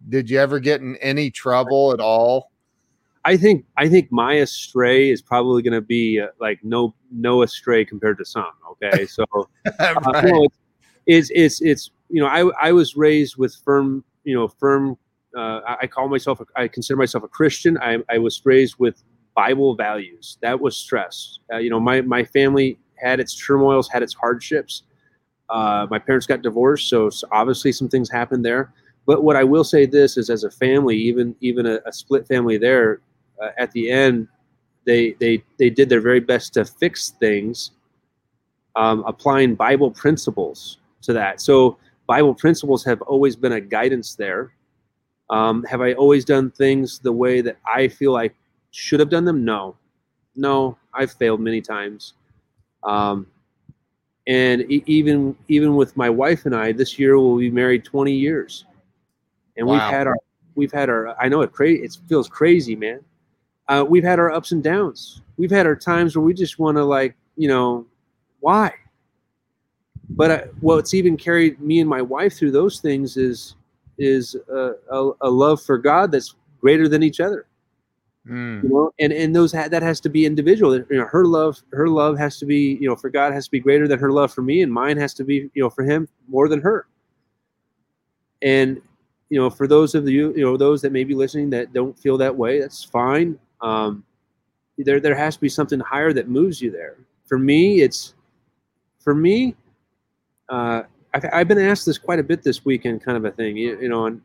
Did 0.09 0.29
you 0.31 0.39
ever 0.39 0.59
get 0.59 0.81
in 0.81 0.97
any 0.97 1.31
trouble 1.31 1.93
at 1.93 2.01
all? 2.01 2.51
I 3.25 3.37
think 3.37 3.65
I 3.77 3.89
think 3.89 4.11
my 4.11 4.35
astray 4.35 5.11
is 5.11 5.23
probably 5.23 5.63
going 5.63 5.75
to 5.75 5.81
be 5.81 6.21
uh, 6.21 6.29
like 6.41 6.59
no 6.65 6.95
no 7.11 7.43
astray 7.43 7.85
compared 7.85 8.19
to 8.19 8.25
some. 8.25 8.53
Okay, 8.73 9.07
so 9.09 9.25
uh, 9.35 9.95
Right. 10.13 10.25
no, 10.25 10.45
it's, 10.45 10.59
it's 11.07 11.31
it's 11.35 11.61
it's 11.61 11.91
you 12.09 12.21
know 12.21 12.29
I 12.29 12.69
I 12.69 12.73
was 12.73 12.97
raised 12.97 13.37
with 13.37 13.55
firm 13.65 14.05
you 14.25 14.35
know 14.35 14.49
firm. 14.49 14.97
Uh, 15.37 15.61
I 15.67 15.77
I 15.83 15.87
call 15.87 16.09
myself 16.09 16.41
a, 16.41 16.47
I 16.57 16.69
consider 16.69 16.97
myself 16.97 17.25
a 17.25 17.29
Christian. 17.29 17.79
I 17.79 17.99
I 18.09 18.19
was 18.19 18.41
raised 18.45 18.77
with 18.79 19.03
Bible 19.35 19.75
values. 19.75 20.39
That 20.43 20.61
was 20.61 20.77
stress. 20.77 21.39
Uh, 21.53 21.59
you 21.59 21.71
know 21.71 21.81
my 21.81 22.01
my 22.01 22.25
family 22.25 22.79
had 22.97 23.21
its 23.21 23.35
turmoils, 23.35 23.89
had 23.89 24.03
its 24.03 24.15
hardships. 24.15 24.83
Uh, 25.49 25.87
my 25.91 25.99
parents 25.99 26.27
got 26.27 26.43
divorced, 26.43 26.89
so, 26.89 27.11
obviously 27.33 27.73
some 27.73 27.89
things 27.89 28.09
happened 28.09 28.45
there. 28.45 28.73
But 29.07 29.25
what 29.25 29.35
I 29.35 29.43
will 29.43 29.65
say 29.65 29.85
this 29.85 30.17
is, 30.17 30.31
as 30.31 30.45
a 30.45 30.51
family, 30.51 30.97
even 30.97 31.35
even 31.41 31.67
a, 31.67 31.81
a 31.87 31.93
split 31.93 32.27
family, 32.29 32.59
there 32.59 33.01
uh, 33.43 33.49
at 33.59 33.73
the 33.73 33.91
end, 33.91 34.29
they 34.91 35.13
they 35.21 35.43
they 35.57 35.71
did 35.71 35.89
their 35.89 36.01
very 36.01 36.19
best 36.19 36.55
to 36.55 36.65
fix 36.65 37.11
things, 37.11 37.71
um, 38.75 39.05
applying 39.07 39.55
Bible 39.55 39.93
principles 39.93 40.79
to 41.03 41.13
that. 41.13 41.41
So 41.41 41.79
Bible 42.09 42.35
principles 42.35 42.85
have 42.85 43.01
always 43.03 43.37
been 43.37 43.53
a 43.53 43.61
guidance 43.61 44.17
there. 44.17 44.53
Um, 45.31 45.63
have 45.71 45.81
I 45.81 45.93
always 45.93 46.25
done 46.25 46.51
things 46.51 46.99
the 46.99 47.13
way 47.13 47.41
that 47.41 47.59
I 47.65 47.87
feel 47.87 48.17
I 48.17 48.31
should 48.73 48.99
have 48.99 49.11
done 49.11 49.25
them? 49.25 49.45
No, 49.45 49.77
no, 50.35 50.77
I've 50.93 51.13
failed 51.13 51.41
many 51.41 51.61
times. 51.61 52.15
Um, 52.83 53.29
and 54.27 54.63
e- 54.73 54.83
even 54.87 55.37
even 55.47 55.77
with 55.77 55.97
my 55.97 56.11
wife 56.11 56.47
and 56.47 56.57
I, 56.57 56.73
this 56.73 56.99
year 56.99 57.17
we'll 57.17 57.39
be 57.39 57.51
married 57.51 57.85
20 57.85 58.13
years, 58.13 58.65
and 59.57 59.69
we've 59.69 59.81
had 59.81 60.09
our 60.09 60.17
we've 60.57 60.73
had 60.73 60.91
our 60.91 61.17
I 61.23 61.29
know 61.29 61.43
it 61.43 61.53
crazy 61.53 61.85
it 61.85 61.97
feels 62.09 62.29
crazy, 62.29 62.75
man. 62.75 62.99
Uh, 63.71 63.85
we've 63.89 64.05
had 64.05 64.19
our 64.19 64.31
ups 64.31 64.53
and 64.53 64.63
downs. 64.63 65.23
We've 65.39 65.51
had 65.51 65.65
our 65.65 65.77
times 65.77 66.15
where 66.15 66.25
we 66.25 66.35
just 66.35 66.59
want 66.59 66.77
to 66.77 66.85
like 66.85 67.15
you 67.37 67.49
know 67.49 67.87
why 68.41 68.75
but 70.11 70.31
I, 70.31 70.37
what's 70.61 70.93
even 70.95 71.17
carried 71.17 71.61
me 71.61 71.81
and 71.81 71.89
my 71.89 72.03
wife 72.03 72.37
through 72.37 72.51
those 72.51 72.81
things 72.81 73.17
is 73.17 73.55
is 73.99 74.37
a, 74.49 74.73
a, 74.91 75.11
a 75.23 75.31
love 75.31 75.63
for 75.63 75.79
God 75.79 76.11
that's 76.11 76.35
greater 76.61 76.89
than 76.89 77.03
each 77.03 77.21
other. 77.21 77.47
Mm. 78.29 78.63
You 78.63 78.69
know, 78.69 78.93
and 78.99 79.13
and 79.13 79.35
those 79.35 79.53
ha- 79.53 79.69
that 79.69 79.83
has 79.83 80.01
to 80.01 80.09
be 80.09 80.27
individual. 80.27 80.77
You 80.77 80.87
know, 80.91 81.07
her 81.07 81.25
love, 81.25 81.63
her 81.73 81.89
love 81.89 82.19
has 82.19 82.39
to 82.39 82.47
be, 82.47 82.77
you 82.81 82.89
know, 82.89 82.97
for 82.97 83.09
God 83.09 83.33
has 83.33 83.47
to 83.47 83.51
be 83.51 83.61
greater 83.61 83.87
than 83.87 83.99
her 83.99 84.13
love 84.13 84.33
for 84.33 84.43
me, 84.43 84.63
and 84.63 84.73
mine 84.73 84.97
has 84.97 85.15
to 85.15 85.25
be, 85.25 85.51
you 85.55 85.63
know, 85.63 85.71
for 85.71 85.85
Him 85.85 86.09
more 86.29 86.49
than 86.49 86.61
her. 86.61 86.87
And 88.43 88.81
you 89.31 89.39
know, 89.39 89.49
for 89.49 89.67
those 89.67 89.95
of 89.95 90.09
you, 90.09 90.35
you 90.35 90.45
know, 90.45 90.57
those 90.57 90.83
that 90.83 90.93
may 90.93 91.05
be 91.05 91.15
listening 91.15 91.51
that 91.51 91.73
don't 91.73 91.99
feel 91.99 92.19
that 92.19 92.35
way, 92.35 92.61
that's 92.61 92.83
fine. 92.83 93.39
Um, 93.63 94.05
there, 94.79 95.01
there 95.01 95.15
has 95.15 95.35
to 95.35 95.41
be 95.41 95.49
something 95.49 95.81
higher 95.81 96.13
that 96.13 96.29
moves 96.29 96.61
you 96.61 96.71
there. 96.71 96.97
For 97.27 97.39
me, 97.39 97.83
it's, 97.83 98.15
for 98.99 99.15
me, 99.15 99.55
uh, 100.49 100.83
I've, 101.13 101.25
I've 101.33 101.49
been 101.49 101.59
asked 101.59 101.87
this 101.87 101.99
quite 101.99 102.19
a 102.19 102.23
bit 102.23 102.43
this 102.43 102.65
weekend, 102.65 103.05
kind 103.05 103.17
of 103.17 103.25
a 103.25 103.31
thing, 103.31 103.57
you, 103.57 103.79
you 103.81 103.89
know, 103.89 104.07
and 104.07 104.21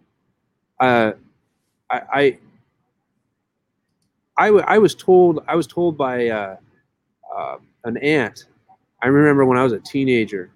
uh, 0.79 1.11
I, 1.89 2.01
I, 2.13 2.39
I, 4.37 4.45
w- 4.47 4.65
I 4.67 4.77
was 4.77 4.95
told, 4.95 5.43
I 5.47 5.55
was 5.55 5.67
told 5.67 5.97
by 5.97 6.27
uh, 6.27 6.57
uh, 7.35 7.57
an 7.83 7.97
aunt. 7.97 8.45
I 9.01 9.07
remember 9.07 9.45
when 9.45 9.57
I 9.57 9.63
was 9.63 9.73
a 9.73 9.79
teenager, 9.79 10.51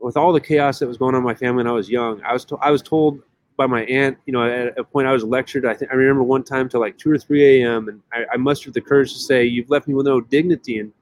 with 0.00 0.16
all 0.16 0.32
the 0.32 0.40
chaos 0.40 0.78
that 0.78 0.86
was 0.86 0.96
going 0.96 1.14
on 1.14 1.20
in 1.20 1.24
my 1.24 1.34
family 1.34 1.58
when 1.58 1.66
I 1.66 1.72
was 1.72 1.90
young, 1.90 2.22
I 2.22 2.32
was 2.32 2.44
to- 2.46 2.56
I 2.58 2.70
was 2.70 2.82
told 2.82 3.22
by 3.58 3.66
my 3.66 3.82
aunt, 3.86 4.16
you 4.24 4.32
know, 4.32 4.48
at 4.48 4.78
a 4.78 4.84
point 4.84 5.08
I 5.08 5.12
was 5.12 5.24
lectured. 5.24 5.66
I 5.66 5.74
think 5.74 5.90
I 5.90 5.94
remember 5.96 6.22
one 6.22 6.44
time 6.44 6.68
till 6.68 6.80
like 6.80 6.96
two 6.96 7.10
or 7.10 7.18
three 7.18 7.60
a.m. 7.60 7.88
and 7.88 8.00
I, 8.12 8.24
I 8.32 8.36
mustered 8.38 8.72
the 8.72 8.80
courage 8.80 9.12
to 9.12 9.18
say, 9.18 9.44
"You've 9.44 9.68
left 9.68 9.88
me 9.88 9.94
with 9.94 10.06
no 10.06 10.20
dignity." 10.20 10.78
And 10.78 10.92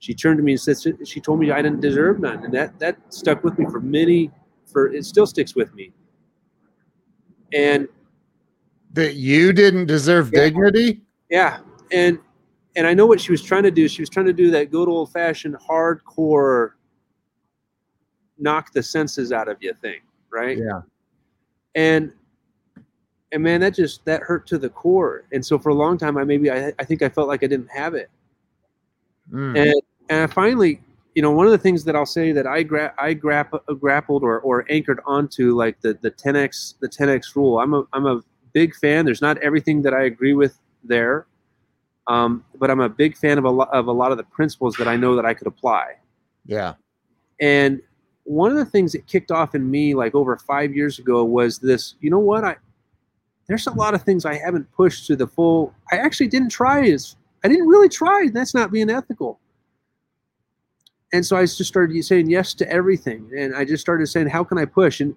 she 0.00 0.12
turned 0.12 0.36
to 0.38 0.42
me 0.42 0.52
and 0.52 0.60
said, 0.60 0.76
"She 1.06 1.20
told 1.20 1.38
me 1.38 1.52
I 1.52 1.62
didn't 1.62 1.80
deserve 1.80 2.18
none," 2.18 2.44
and 2.44 2.52
that 2.52 2.78
that 2.80 2.98
stuck 3.08 3.44
with 3.44 3.58
me 3.58 3.64
for 3.70 3.80
many. 3.80 4.30
For 4.66 4.92
it 4.92 5.04
still 5.04 5.26
sticks 5.26 5.54
with 5.54 5.72
me. 5.74 5.92
And 7.54 7.88
That 8.92 9.14
you 9.14 9.52
didn't 9.52 9.86
deserve 9.86 10.30
Yeah. 10.32 10.40
dignity? 10.40 11.02
Yeah, 11.30 11.60
and 11.92 12.18
and 12.76 12.86
I 12.88 12.94
know 12.94 13.06
what 13.06 13.20
she 13.20 13.30
was 13.30 13.42
trying 13.42 13.62
to 13.62 13.70
do. 13.70 13.86
She 13.88 14.02
was 14.02 14.08
trying 14.10 14.26
to 14.26 14.32
do 14.32 14.50
that 14.50 14.72
good 14.72 14.88
old 14.88 15.12
fashioned 15.12 15.56
hardcore 15.56 16.72
knock 18.36 18.72
the 18.72 18.82
senses 18.82 19.32
out 19.32 19.48
of 19.48 19.58
you 19.60 19.72
thing, 19.74 20.00
right? 20.32 20.58
Yeah. 20.58 20.80
And 21.74 22.12
and 23.32 23.42
man, 23.42 23.60
that 23.60 23.74
just 23.74 24.04
that 24.04 24.22
hurt 24.22 24.46
to 24.48 24.58
the 24.58 24.68
core. 24.68 25.24
And 25.32 25.44
so 25.44 25.58
for 25.58 25.68
a 25.68 25.74
long 25.74 25.98
time, 25.98 26.16
I 26.16 26.24
maybe 26.24 26.50
I, 26.50 26.72
I 26.78 26.84
think 26.84 27.02
I 27.02 27.08
felt 27.08 27.28
like 27.28 27.42
I 27.44 27.46
didn't 27.46 27.70
have 27.70 27.94
it. 27.94 28.10
Mm. 29.32 29.56
And 29.56 29.82
and 30.08 30.22
I 30.22 30.26
finally, 30.26 30.80
you 31.14 31.22
know, 31.22 31.30
one 31.30 31.46
of 31.46 31.52
the 31.52 31.58
things 31.58 31.84
that 31.84 31.94
I'll 31.94 32.06
say 32.06 32.32
that 32.32 32.46
I 32.46 32.62
gra- 32.62 32.94
I 32.98 33.14
grap- 33.14 33.64
grappled 33.78 34.24
or, 34.24 34.40
or 34.40 34.66
anchored 34.70 35.00
onto 35.06 35.56
like 35.56 35.80
the 35.80 35.96
the 36.00 36.10
10x 36.10 36.74
the 36.80 36.88
10x 36.88 37.36
rule. 37.36 37.60
I'm 37.60 37.74
a 37.74 37.84
I'm 37.92 38.06
a 38.06 38.20
big 38.52 38.74
fan. 38.74 39.04
There's 39.04 39.22
not 39.22 39.38
everything 39.38 39.82
that 39.82 39.94
I 39.94 40.04
agree 40.04 40.34
with 40.34 40.58
there, 40.82 41.26
um, 42.08 42.44
but 42.58 42.70
I'm 42.70 42.80
a 42.80 42.88
big 42.88 43.16
fan 43.16 43.38
of 43.38 43.44
a 43.44 43.50
lot 43.50 43.70
of 43.72 43.86
a 43.86 43.92
lot 43.92 44.10
of 44.10 44.18
the 44.18 44.24
principles 44.24 44.74
that 44.76 44.88
I 44.88 44.96
know 44.96 45.14
that 45.14 45.24
I 45.24 45.34
could 45.34 45.46
apply. 45.46 45.94
yeah. 46.46 46.74
And 47.40 47.80
one 48.30 48.52
of 48.52 48.56
the 48.56 48.64
things 48.64 48.92
that 48.92 49.04
kicked 49.08 49.32
off 49.32 49.56
in 49.56 49.68
me 49.68 49.92
like 49.92 50.14
over 50.14 50.36
five 50.36 50.72
years 50.72 51.00
ago 51.00 51.24
was 51.24 51.58
this. 51.58 51.96
You 52.00 52.10
know 52.10 52.20
what? 52.20 52.44
I 52.44 52.56
there's 53.48 53.66
a 53.66 53.72
lot 53.72 53.92
of 53.92 54.02
things 54.02 54.24
I 54.24 54.34
haven't 54.34 54.70
pushed 54.70 55.08
to 55.08 55.16
the 55.16 55.26
full. 55.26 55.74
I 55.90 55.96
actually 55.96 56.28
didn't 56.28 56.50
try 56.50 56.84
as 56.84 57.16
I 57.42 57.48
didn't 57.48 57.66
really 57.66 57.88
try. 57.88 58.28
That's 58.32 58.54
not 58.54 58.70
being 58.70 58.88
ethical. 58.88 59.40
And 61.12 61.26
so 61.26 61.36
I 61.36 61.42
just 61.42 61.64
started 61.64 62.00
saying 62.04 62.30
yes 62.30 62.54
to 62.54 62.70
everything, 62.70 63.28
and 63.36 63.52
I 63.56 63.64
just 63.64 63.80
started 63.80 64.06
saying, 64.06 64.28
"How 64.28 64.44
can 64.44 64.58
I 64.58 64.64
push?" 64.64 65.00
and 65.00 65.16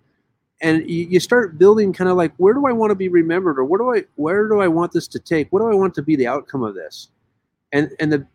and 0.61 0.89
you, 0.89 1.20
start 1.20 1.59
building 1.59 1.93
kind 1.93 2.09
of 2.09 2.18
like 2.18 2.34
where 2.38 2.55
do 2.55 2.66
I 2.66 2.72
want 2.72 2.89
to 2.89 2.95
be 2.95 3.09
remembered, 3.09 3.59
or 3.59 3.66
where 3.66 3.78
do 3.78 3.93
I 3.93 4.05
where 4.16 4.47
do 4.47 4.59
I 4.59 4.68
want 4.68 4.91
this 4.91 5.07
to 5.09 5.20
take? 5.20 5.49
What 5.51 5.59
do 5.59 5.68
I 5.68 5.76
want 5.76 5.93
to 5.95 6.01
be 6.01 6.16
the 6.16 6.26
outcome 6.26 6.64
of 6.64 6.74
this? 6.74 7.09
And 7.74 7.91
and 7.99 8.11
the 8.11 8.26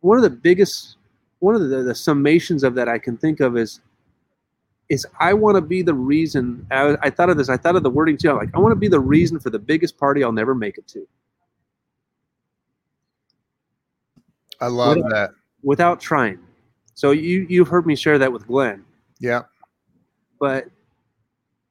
one 0.00 0.16
of 0.16 0.22
the 0.22 0.30
biggest 0.30 0.96
one 1.40 1.54
of 1.54 1.68
the, 1.68 1.82
the 1.82 1.92
summations 1.92 2.62
of 2.62 2.74
that 2.76 2.88
I 2.88 2.98
can 2.98 3.18
think 3.18 3.40
of 3.40 3.58
is 3.58 3.80
is 4.88 5.04
I 5.18 5.32
want 5.34 5.56
to 5.56 5.60
be 5.60 5.82
the 5.82 5.94
reason. 5.94 6.66
I, 6.70 6.96
I 7.02 7.10
thought 7.10 7.28
of 7.30 7.36
this. 7.36 7.48
I 7.48 7.56
thought 7.56 7.74
of 7.76 7.82
the 7.82 7.90
wording 7.90 8.16
too. 8.16 8.30
I'm 8.30 8.36
like 8.36 8.50
I 8.54 8.58
want 8.58 8.72
to 8.72 8.76
be 8.76 8.88
the 8.88 9.00
reason 9.00 9.38
for 9.40 9.50
the 9.50 9.58
biggest 9.58 9.98
party 9.98 10.22
I'll 10.22 10.32
never 10.32 10.54
make 10.54 10.78
it 10.78 10.86
to, 10.88 11.06
I 14.60 14.68
love 14.68 14.96
What- 14.98 15.10
that. 15.10 15.30
without 15.62 16.00
trying. 16.00 16.38
So 16.94 17.10
you 17.10 17.46
you've 17.48 17.68
heard 17.68 17.86
me 17.86 17.94
share 17.94 18.18
that 18.18 18.32
with 18.32 18.46
Glenn, 18.46 18.84
Yeah. 19.20 19.42
but 20.40 20.68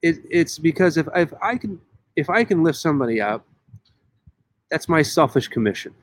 it, 0.04 0.18
it's 0.30 0.60
because 0.60 0.98
if 0.98 1.08
if 1.16 1.34
I 1.42 1.58
can 1.58 1.82
if 2.16 2.30
I 2.30 2.44
can 2.44 2.64
lift 2.64 2.78
somebody 2.78 3.20
up, 3.22 3.44
that's 4.70 4.88
my 4.88 5.02
selfish 5.02 5.48
commission. 5.48 5.96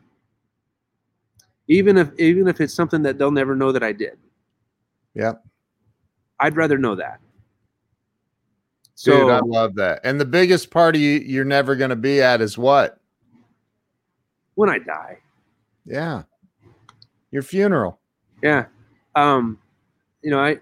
Even 1.69 1.97
if 1.97 2.11
even 2.19 2.49
if 2.49 2.61
it's 2.61 2.75
something 2.75 3.03
that 3.03 3.17
they'll 3.17 3.31
never 3.31 3.55
know 3.55 3.71
that 3.71 3.85
I 3.85 3.93
did. 3.93 4.19
Yeah. 5.15 5.35
I'd 6.43 6.57
rather 6.57 6.76
know 6.76 6.95
that. 6.97 7.20
Dude, 9.03 9.30
I 9.30 9.40
love 9.40 9.74
that. 9.76 10.01
And 10.05 10.20
the 10.20 10.24
biggest 10.24 10.70
party 10.70 11.24
you're 11.26 11.45
never 11.45 11.74
going 11.74 11.90
to 11.90 11.97
be 11.97 12.20
at 12.20 12.40
is 12.40 12.57
what? 12.59 12.99
when 14.55 14.68
I 14.68 14.78
die, 14.78 15.16
Yeah. 15.86 16.24
Your 17.30 17.43
funeral. 17.43 17.99
yeah, 18.43 18.66
um, 19.14 19.59
you 20.22 20.30
know, 20.30 20.38
I, 20.38 20.59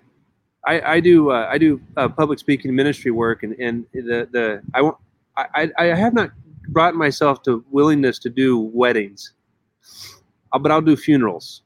I, 0.65 0.81
I 0.95 1.01
do, 1.01 1.31
uh, 1.33 1.49
I 1.51 1.59
do 1.59 1.81
uh, 1.97 2.09
public 2.09 2.39
speaking 2.39 2.73
ministry 2.75 3.11
work, 3.11 3.43
and 3.43 3.55
and 3.59 3.85
the 3.93 4.29
the 4.31 4.63
I 4.75 4.83
want, 4.83 4.97
I, 5.37 5.47
I 5.77 5.91
I 5.91 5.97
have 5.97 6.15
not 6.15 6.31
brought 6.69 6.95
myself 6.95 7.43
to 7.43 7.65
willingness 7.73 8.21
to 8.21 8.31
do 8.31 8.61
weddings, 8.61 9.33
uh, 10.53 10.59
but 10.61 10.71
I'll 10.71 10.81
do 10.81 10.97
funerals, 10.97 11.63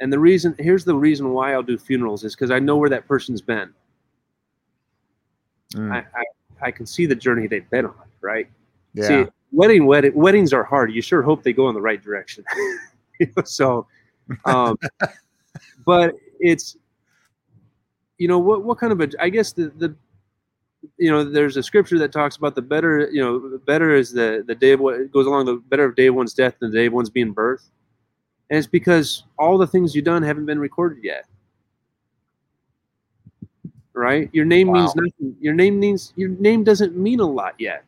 and 0.00 0.12
the 0.12 0.18
reason 0.18 0.54
here's 0.58 0.84
the 0.84 0.94
reason 0.94 1.30
why 1.30 1.52
I'll 1.52 1.62
do 1.62 1.78
funerals 1.78 2.24
is 2.24 2.34
because 2.34 2.50
I 2.50 2.58
know 2.58 2.76
where 2.76 2.90
that 2.90 3.06
person's 3.06 3.42
been. 3.42 3.70
Mm, 5.74 5.92
I, 5.92 5.98
I 5.98 6.24
I 6.68 6.70
can 6.70 6.86
see 6.86 7.06
the 7.06 7.14
journey 7.14 7.46
they've 7.46 7.68
been 7.70 7.86
on, 7.86 7.94
right? 8.20 8.48
yeah. 8.94 9.24
See, 9.24 9.30
wedding, 9.52 9.86
wedding, 9.86 10.14
weddings 10.14 10.52
are 10.52 10.64
hard. 10.64 10.92
You 10.92 11.02
sure 11.02 11.22
hope 11.22 11.42
they 11.42 11.52
go 11.52 11.68
in 11.68 11.74
the 11.74 11.80
right 11.80 12.02
direction. 12.02 12.44
so, 13.44 13.86
um, 14.44 14.76
but 15.86 16.14
it's, 16.38 16.76
you 18.18 18.28
know, 18.28 18.38
what 18.38 18.64
what 18.64 18.78
kind 18.78 18.92
of 18.92 19.00
a? 19.00 19.08
I 19.18 19.28
guess 19.28 19.52
the 19.52 19.72
the, 19.76 19.94
you 20.98 21.10
know, 21.10 21.24
there's 21.24 21.56
a 21.56 21.62
scripture 21.62 21.98
that 21.98 22.12
talks 22.12 22.36
about 22.36 22.54
the 22.54 22.62
better, 22.62 23.08
you 23.10 23.22
know, 23.22 23.58
better 23.66 23.94
is 23.94 24.12
the 24.12 24.44
the 24.46 24.54
day 24.54 24.72
of 24.72 24.80
what 24.80 25.10
goes 25.10 25.26
along 25.26 25.46
the 25.46 25.56
better 25.68 25.84
of 25.84 25.96
day 25.96 26.06
of 26.06 26.14
one's 26.14 26.34
death 26.34 26.56
than 26.60 26.70
the 26.70 26.78
day 26.78 26.86
of 26.86 26.92
one's 26.92 27.10
being 27.10 27.34
birthed, 27.34 27.70
and 28.50 28.58
it's 28.58 28.66
because 28.66 29.24
all 29.38 29.56
the 29.56 29.66
things 29.66 29.94
you've 29.94 30.04
done 30.04 30.22
haven't 30.22 30.46
been 30.46 30.58
recorded 30.58 31.02
yet. 31.02 31.26
Right, 33.92 34.30
your 34.32 34.44
name 34.44 34.72
means 34.72 34.94
nothing. 34.94 35.36
Your 35.40 35.54
name 35.54 35.78
means 35.78 36.12
your 36.16 36.30
name 36.30 36.64
doesn't 36.64 36.96
mean 36.96 37.20
a 37.20 37.26
lot 37.26 37.54
yet 37.58 37.84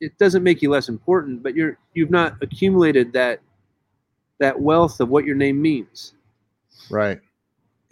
it 0.00 0.16
doesn't 0.18 0.42
make 0.42 0.62
you 0.62 0.70
less 0.70 0.88
important, 0.88 1.42
but 1.42 1.54
you're 1.54 1.78
you've 1.94 2.10
not 2.10 2.36
accumulated 2.42 3.12
that 3.12 3.40
that 4.38 4.58
wealth 4.60 5.00
of 5.00 5.08
what 5.08 5.24
your 5.24 5.36
name 5.36 5.60
means. 5.60 6.14
right. 6.90 7.20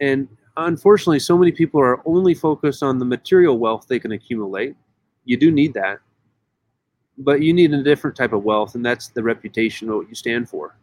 And 0.01 0.27
unfortunately, 0.57 1.19
so 1.19 1.37
many 1.37 1.51
people 1.51 1.81
are 1.81 2.01
only 2.05 2.33
focused 2.33 2.83
on 2.83 2.99
the 2.99 3.05
material 3.05 3.57
wealth 3.57 3.87
they 3.87 3.99
can 3.99 4.11
accumulate. 4.11 4.75
You 5.23 5.37
do 5.37 5.51
need 5.51 5.73
that, 5.73 5.99
but 7.17 7.41
you 7.41 7.53
need 7.53 7.73
a 7.73 7.81
different 7.81 8.15
type 8.15 8.33
of 8.33 8.43
wealth, 8.43 8.75
and 8.75 8.85
that's 8.85 9.07
the 9.07 9.23
reputation 9.23 9.89
of 9.89 9.95
what 9.95 10.09
you 10.09 10.15
stand 10.15 10.47
for. 10.49 10.77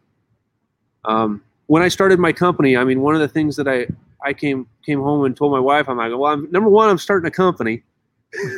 Um, 1.05 1.43
when 1.67 1.81
I 1.81 1.87
started 1.87 2.19
my 2.19 2.33
company, 2.33 2.77
I 2.77 2.83
mean, 2.83 3.01
one 3.01 3.15
of 3.15 3.21
the 3.21 3.27
things 3.27 3.55
that 3.55 3.67
I 3.67 3.87
I 4.23 4.33
came 4.33 4.67
came 4.85 5.01
home 5.01 5.25
and 5.25 5.35
told 5.35 5.51
my 5.51 5.59
wife, 5.59 5.89
I'm 5.89 5.97
like, 5.97 6.11
well, 6.11 6.31
I'm, 6.31 6.49
number 6.51 6.69
one, 6.69 6.89
I'm 6.89 6.97
starting 6.97 7.27
a 7.27 7.31
company. 7.31 7.83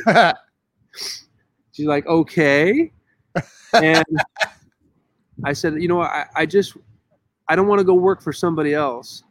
She's 1.72 1.86
like, 1.86 2.06
okay. 2.06 2.92
And 3.74 4.04
I 5.44 5.52
said, 5.52 5.74
you 5.82 5.88
know, 5.88 6.00
I, 6.00 6.26
I 6.34 6.46
just, 6.46 6.76
I 7.48 7.56
don't 7.56 7.66
want 7.66 7.80
to 7.80 7.84
go 7.84 7.94
work 7.94 8.22
for 8.22 8.32
somebody 8.32 8.74
else. 8.74 9.24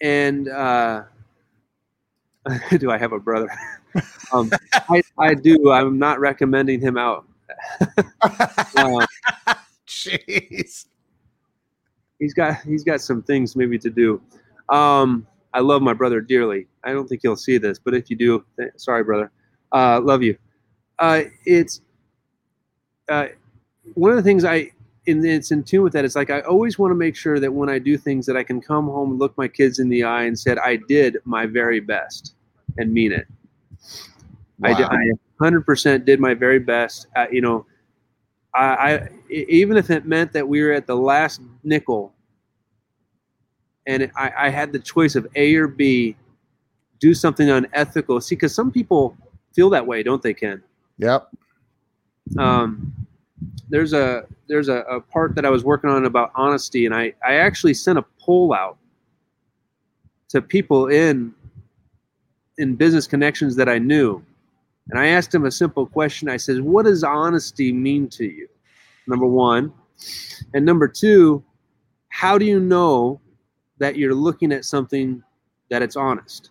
And 0.00 0.48
uh, 0.48 1.02
do 2.78 2.90
I 2.90 2.98
have 2.98 3.12
a 3.12 3.18
brother? 3.18 3.48
um, 4.32 4.50
I, 4.88 5.02
I 5.18 5.34
do. 5.34 5.72
I'm 5.72 5.98
not 5.98 6.20
recommending 6.20 6.80
him 6.80 6.96
out. 6.96 7.26
Uh, 8.76 9.06
Jeez. 9.86 10.86
He's 12.18 12.34
got 12.34 12.60
he's 12.62 12.84
got 12.84 13.00
some 13.00 13.22
things 13.22 13.56
maybe 13.56 13.78
to 13.78 13.90
do. 13.90 14.20
Um, 14.68 15.26
I 15.52 15.60
love 15.60 15.82
my 15.82 15.92
brother 15.92 16.20
dearly. 16.20 16.66
I 16.84 16.92
don't 16.92 17.08
think 17.08 17.22
he'll 17.22 17.36
see 17.36 17.58
this, 17.58 17.78
but 17.78 17.94
if 17.94 18.10
you 18.10 18.16
do, 18.16 18.44
th- 18.58 18.72
sorry, 18.76 19.04
brother. 19.04 19.30
Uh, 19.72 20.00
love 20.00 20.22
you. 20.22 20.36
Uh, 20.98 21.22
it's 21.44 21.80
uh, 23.08 23.28
one 23.94 24.10
of 24.10 24.16
the 24.16 24.22
things 24.22 24.44
I 24.44 24.70
and 25.06 25.24
it's 25.24 25.50
in 25.50 25.62
tune 25.62 25.82
with 25.82 25.92
that. 25.92 26.04
It's 26.04 26.16
like 26.16 26.30
I 26.30 26.40
always 26.40 26.78
want 26.78 26.90
to 26.90 26.96
make 26.96 27.16
sure 27.16 27.38
that 27.38 27.52
when 27.52 27.68
I 27.68 27.78
do 27.78 27.96
things, 27.96 28.26
that 28.26 28.36
I 28.36 28.42
can 28.42 28.60
come 28.60 28.86
home 28.86 29.12
and 29.12 29.18
look 29.18 29.36
my 29.38 29.48
kids 29.48 29.78
in 29.78 29.88
the 29.88 30.02
eye 30.02 30.24
and 30.24 30.38
said 30.38 30.58
I 30.58 30.76
did 30.88 31.18
my 31.24 31.46
very 31.46 31.80
best 31.80 32.34
and 32.78 32.92
mean 32.92 33.12
it. 33.12 33.26
Wow. 34.58 34.70
I 34.70 34.74
did. 34.74 34.86
I 34.86 35.10
100% 35.40 36.04
did 36.04 36.18
my 36.18 36.34
very 36.34 36.58
best. 36.58 37.06
Uh, 37.14 37.26
you 37.30 37.40
know, 37.40 37.66
I, 38.54 38.64
I 38.64 39.08
even 39.30 39.76
if 39.76 39.90
it 39.90 40.06
meant 40.06 40.32
that 40.32 40.46
we 40.46 40.62
were 40.62 40.72
at 40.72 40.86
the 40.86 40.96
last 40.96 41.40
nickel, 41.62 42.12
and 43.86 44.10
I, 44.16 44.32
I 44.36 44.48
had 44.50 44.72
the 44.72 44.78
choice 44.78 45.14
of 45.14 45.26
A 45.36 45.54
or 45.56 45.68
B, 45.68 46.16
do 46.98 47.14
something 47.14 47.50
unethical. 47.50 48.20
See, 48.20 48.34
because 48.34 48.54
some 48.54 48.70
people 48.70 49.16
feel 49.54 49.70
that 49.70 49.86
way, 49.86 50.02
don't 50.02 50.22
they, 50.22 50.34
Ken? 50.34 50.62
Yep. 50.98 51.28
um, 52.38 52.92
there's 53.68 53.92
a 53.92 54.26
there's 54.48 54.68
a, 54.68 54.78
a 54.82 55.00
part 55.00 55.34
that 55.34 55.44
I 55.44 55.50
was 55.50 55.64
working 55.64 55.90
on 55.90 56.04
about 56.06 56.32
honesty, 56.34 56.86
and 56.86 56.94
I 56.94 57.12
I 57.26 57.34
actually 57.34 57.74
sent 57.74 57.98
a 57.98 58.04
poll 58.20 58.54
out 58.54 58.78
to 60.28 60.40
people 60.40 60.88
in 60.88 61.34
in 62.58 62.74
business 62.74 63.06
connections 63.06 63.56
that 63.56 63.68
I 63.68 63.78
knew, 63.78 64.22
and 64.90 64.98
I 64.98 65.06
asked 65.08 65.34
him 65.34 65.44
a 65.44 65.50
simple 65.50 65.86
question. 65.86 66.28
I 66.28 66.36
said, 66.36 66.60
"What 66.60 66.86
does 66.86 67.04
honesty 67.04 67.72
mean 67.72 68.08
to 68.10 68.24
you?" 68.24 68.48
Number 69.06 69.26
one, 69.26 69.72
and 70.54 70.64
number 70.64 70.88
two, 70.88 71.44
how 72.08 72.38
do 72.38 72.44
you 72.44 72.60
know 72.60 73.20
that 73.78 73.96
you're 73.96 74.14
looking 74.14 74.52
at 74.52 74.64
something 74.64 75.22
that 75.68 75.82
it's 75.82 75.96
honest? 75.96 76.50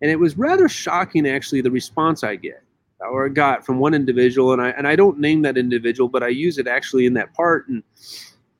And 0.00 0.10
it 0.10 0.18
was 0.18 0.36
rather 0.36 0.68
shocking, 0.68 1.28
actually, 1.28 1.60
the 1.60 1.70
response 1.70 2.24
I 2.24 2.36
get 2.36 2.62
or 3.10 3.28
got 3.28 3.64
from 3.64 3.78
one 3.78 3.94
individual, 3.94 4.52
and 4.52 4.62
I 4.62 4.70
and 4.70 4.86
I 4.86 4.96
don't 4.96 5.18
name 5.18 5.42
that 5.42 5.58
individual, 5.58 6.08
but 6.08 6.22
I 6.22 6.28
use 6.28 6.58
it 6.58 6.66
actually 6.66 7.06
in 7.06 7.14
that 7.14 7.34
part, 7.34 7.68
and 7.68 7.82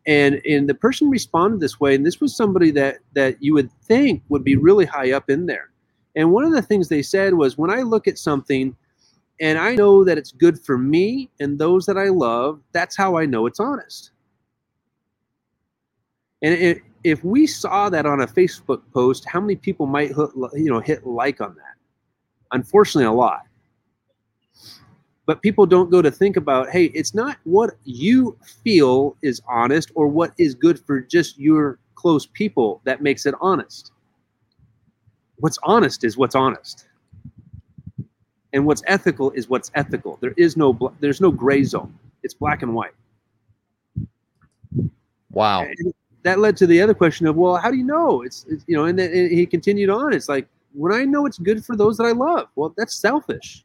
and 0.07 0.41
and 0.47 0.69
the 0.69 0.75
person 0.75 1.11
responded 1.11 1.61
this 1.61 1.81
way, 1.81 1.95
and 1.95 2.05
this 2.05 2.21
was 2.21 2.37
somebody 2.37 2.71
that 2.73 2.99
that 3.15 3.43
you 3.43 3.55
would 3.55 3.71
think 3.83 4.23
would 4.29 4.45
be 4.45 4.57
really 4.57 4.85
high 4.85 5.13
up 5.13 5.31
in 5.31 5.47
there, 5.47 5.71
and 6.17 6.31
one 6.31 6.45
of 6.45 6.53
the 6.53 6.63
things 6.63 6.89
they 6.89 7.03
said 7.03 7.35
was, 7.35 7.57
when 7.57 7.71
I 7.71 7.83
look 7.83 8.07
at 8.07 8.19
something, 8.19 8.77
and 9.41 9.59
I 9.59 9.75
know 9.75 10.05
that 10.05 10.19
it's 10.19 10.33
good 10.33 10.61
for 10.61 10.79
me 10.79 11.31
and 11.41 11.59
those 11.59 11.87
that 11.87 11.99
I 11.99 12.09
love, 12.09 12.61
that's 12.73 12.97
how 12.97 13.17
I 13.17 13.27
know 13.27 13.47
it's 13.47 13.59
honest. 13.59 14.13
And 16.43 16.55
it, 16.55 16.83
if 17.03 17.25
we 17.25 17.47
saw 17.47 17.89
that 17.89 18.07
on 18.07 18.21
a 18.21 18.27
Facebook 18.27 18.83
post, 18.93 19.27
how 19.29 19.41
many 19.41 19.57
people 19.57 19.87
might 19.87 20.11
you 20.11 20.71
know 20.71 20.81
hit 20.81 21.07
like 21.07 21.41
on 21.41 21.55
that? 21.55 21.75
Unfortunately, 22.53 23.07
a 23.07 23.13
lot 23.13 23.43
but 25.27 25.41
people 25.43 25.67
don't 25.67 25.91
go 25.91 26.03
to 26.03 26.11
think 26.11 26.37
about 26.37 26.69
hey 26.71 26.87
it's 26.87 27.15
not 27.15 27.37
what 27.45 27.71
you 27.85 28.37
feel 28.63 29.17
is 29.23 29.41
honest 29.49 29.91
or 29.95 30.09
what 30.09 30.33
is 30.39 30.55
good 30.55 30.79
for 30.79 31.01
just 31.01 31.39
your 31.39 31.79
close 31.95 32.27
people 32.27 32.81
that 32.85 33.03
makes 33.03 33.27
it 33.27 33.35
honest 33.41 33.93
what's 35.43 35.59
honest 35.65 36.05
is 36.05 36.17
what's 36.17 36.37
honest. 36.37 36.87
And 38.53 38.65
what's 38.65 38.83
ethical 38.87 39.33
is 39.33 39.49
what's 39.49 39.73
ethical. 39.75 40.17
There 40.21 40.35
is 40.37 40.57
no 40.57 40.73
bl- 40.73 40.95
there's 41.01 41.21
no 41.21 41.33
gray 41.33 41.65
zone. 41.65 41.93
It's 42.23 42.33
black 42.33 42.63
and 42.63 42.75
white. 42.75 42.93
Wow. 45.33 45.63
and 45.63 45.93
that 46.23 46.39
led 46.39 46.57
to 46.59 46.67
the 46.69 46.81
other 46.81 46.95
question 46.95 47.27
of 47.27 47.35
well 47.35 47.57
how 47.57 47.71
do 47.71 47.77
you 47.77 47.85
know? 47.85 48.23
It's, 48.23 48.47
it's 48.49 48.65
you 48.69 48.77
know 48.77 48.85
and 48.85 48.97
then 48.97 49.11
and 49.11 49.33
he 49.33 49.45
continued 49.45 49.91
on. 49.91 50.13
It's 50.13 50.29
like 50.29 50.47
when 50.75 50.93
i 50.93 51.05
know 51.05 51.27
it's 51.27 51.39
good 51.39 51.63
for 51.63 51.77
those 51.77 51.99
that 51.99 52.05
i 52.05 52.13
love 52.13 52.49
well 52.55 52.73
that's 52.77 52.95
selfish. 52.95 53.65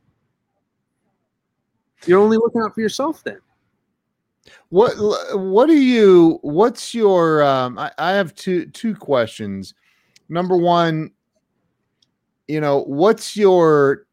You're 2.08 2.20
only 2.20 2.38
looking 2.38 2.62
out 2.62 2.74
for 2.74 2.82
yourself 2.82 3.24
then. 3.24 3.40
What 4.70 4.94
what 5.38 5.68
do 5.68 5.78
you 5.78 6.40
what's 6.42 6.96
your 6.96 7.44
um 7.44 7.78
I, 7.78 7.92
I 8.00 8.12
have 8.14 8.34
two 8.34 8.66
two 8.68 8.96
questions. 8.96 9.76
Number 10.30 10.58
one, 10.58 11.12
you 12.48 12.62
know, 12.62 12.84
what's 12.84 13.36
your 13.36 14.06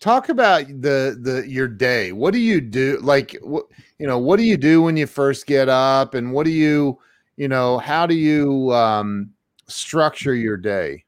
talk 0.00 0.28
about 0.28 0.66
the 0.66 1.18
the 1.20 1.44
your 1.48 1.68
day. 1.68 2.12
What 2.12 2.32
do 2.32 2.38
you 2.38 2.60
do 2.60 2.98
like 3.02 3.36
what 3.42 3.66
you 3.98 4.06
know, 4.06 4.18
what 4.18 4.36
do 4.36 4.44
you 4.44 4.56
do 4.56 4.82
when 4.82 4.96
you 4.96 5.06
first 5.06 5.46
get 5.46 5.68
up 5.68 6.14
and 6.14 6.32
what 6.32 6.44
do 6.44 6.50
you, 6.50 6.98
you 7.36 7.48
know, 7.48 7.78
how 7.78 8.06
do 8.06 8.14
you 8.14 8.72
um 8.72 9.30
structure 9.66 10.34
your 10.34 10.56
day? 10.56 11.04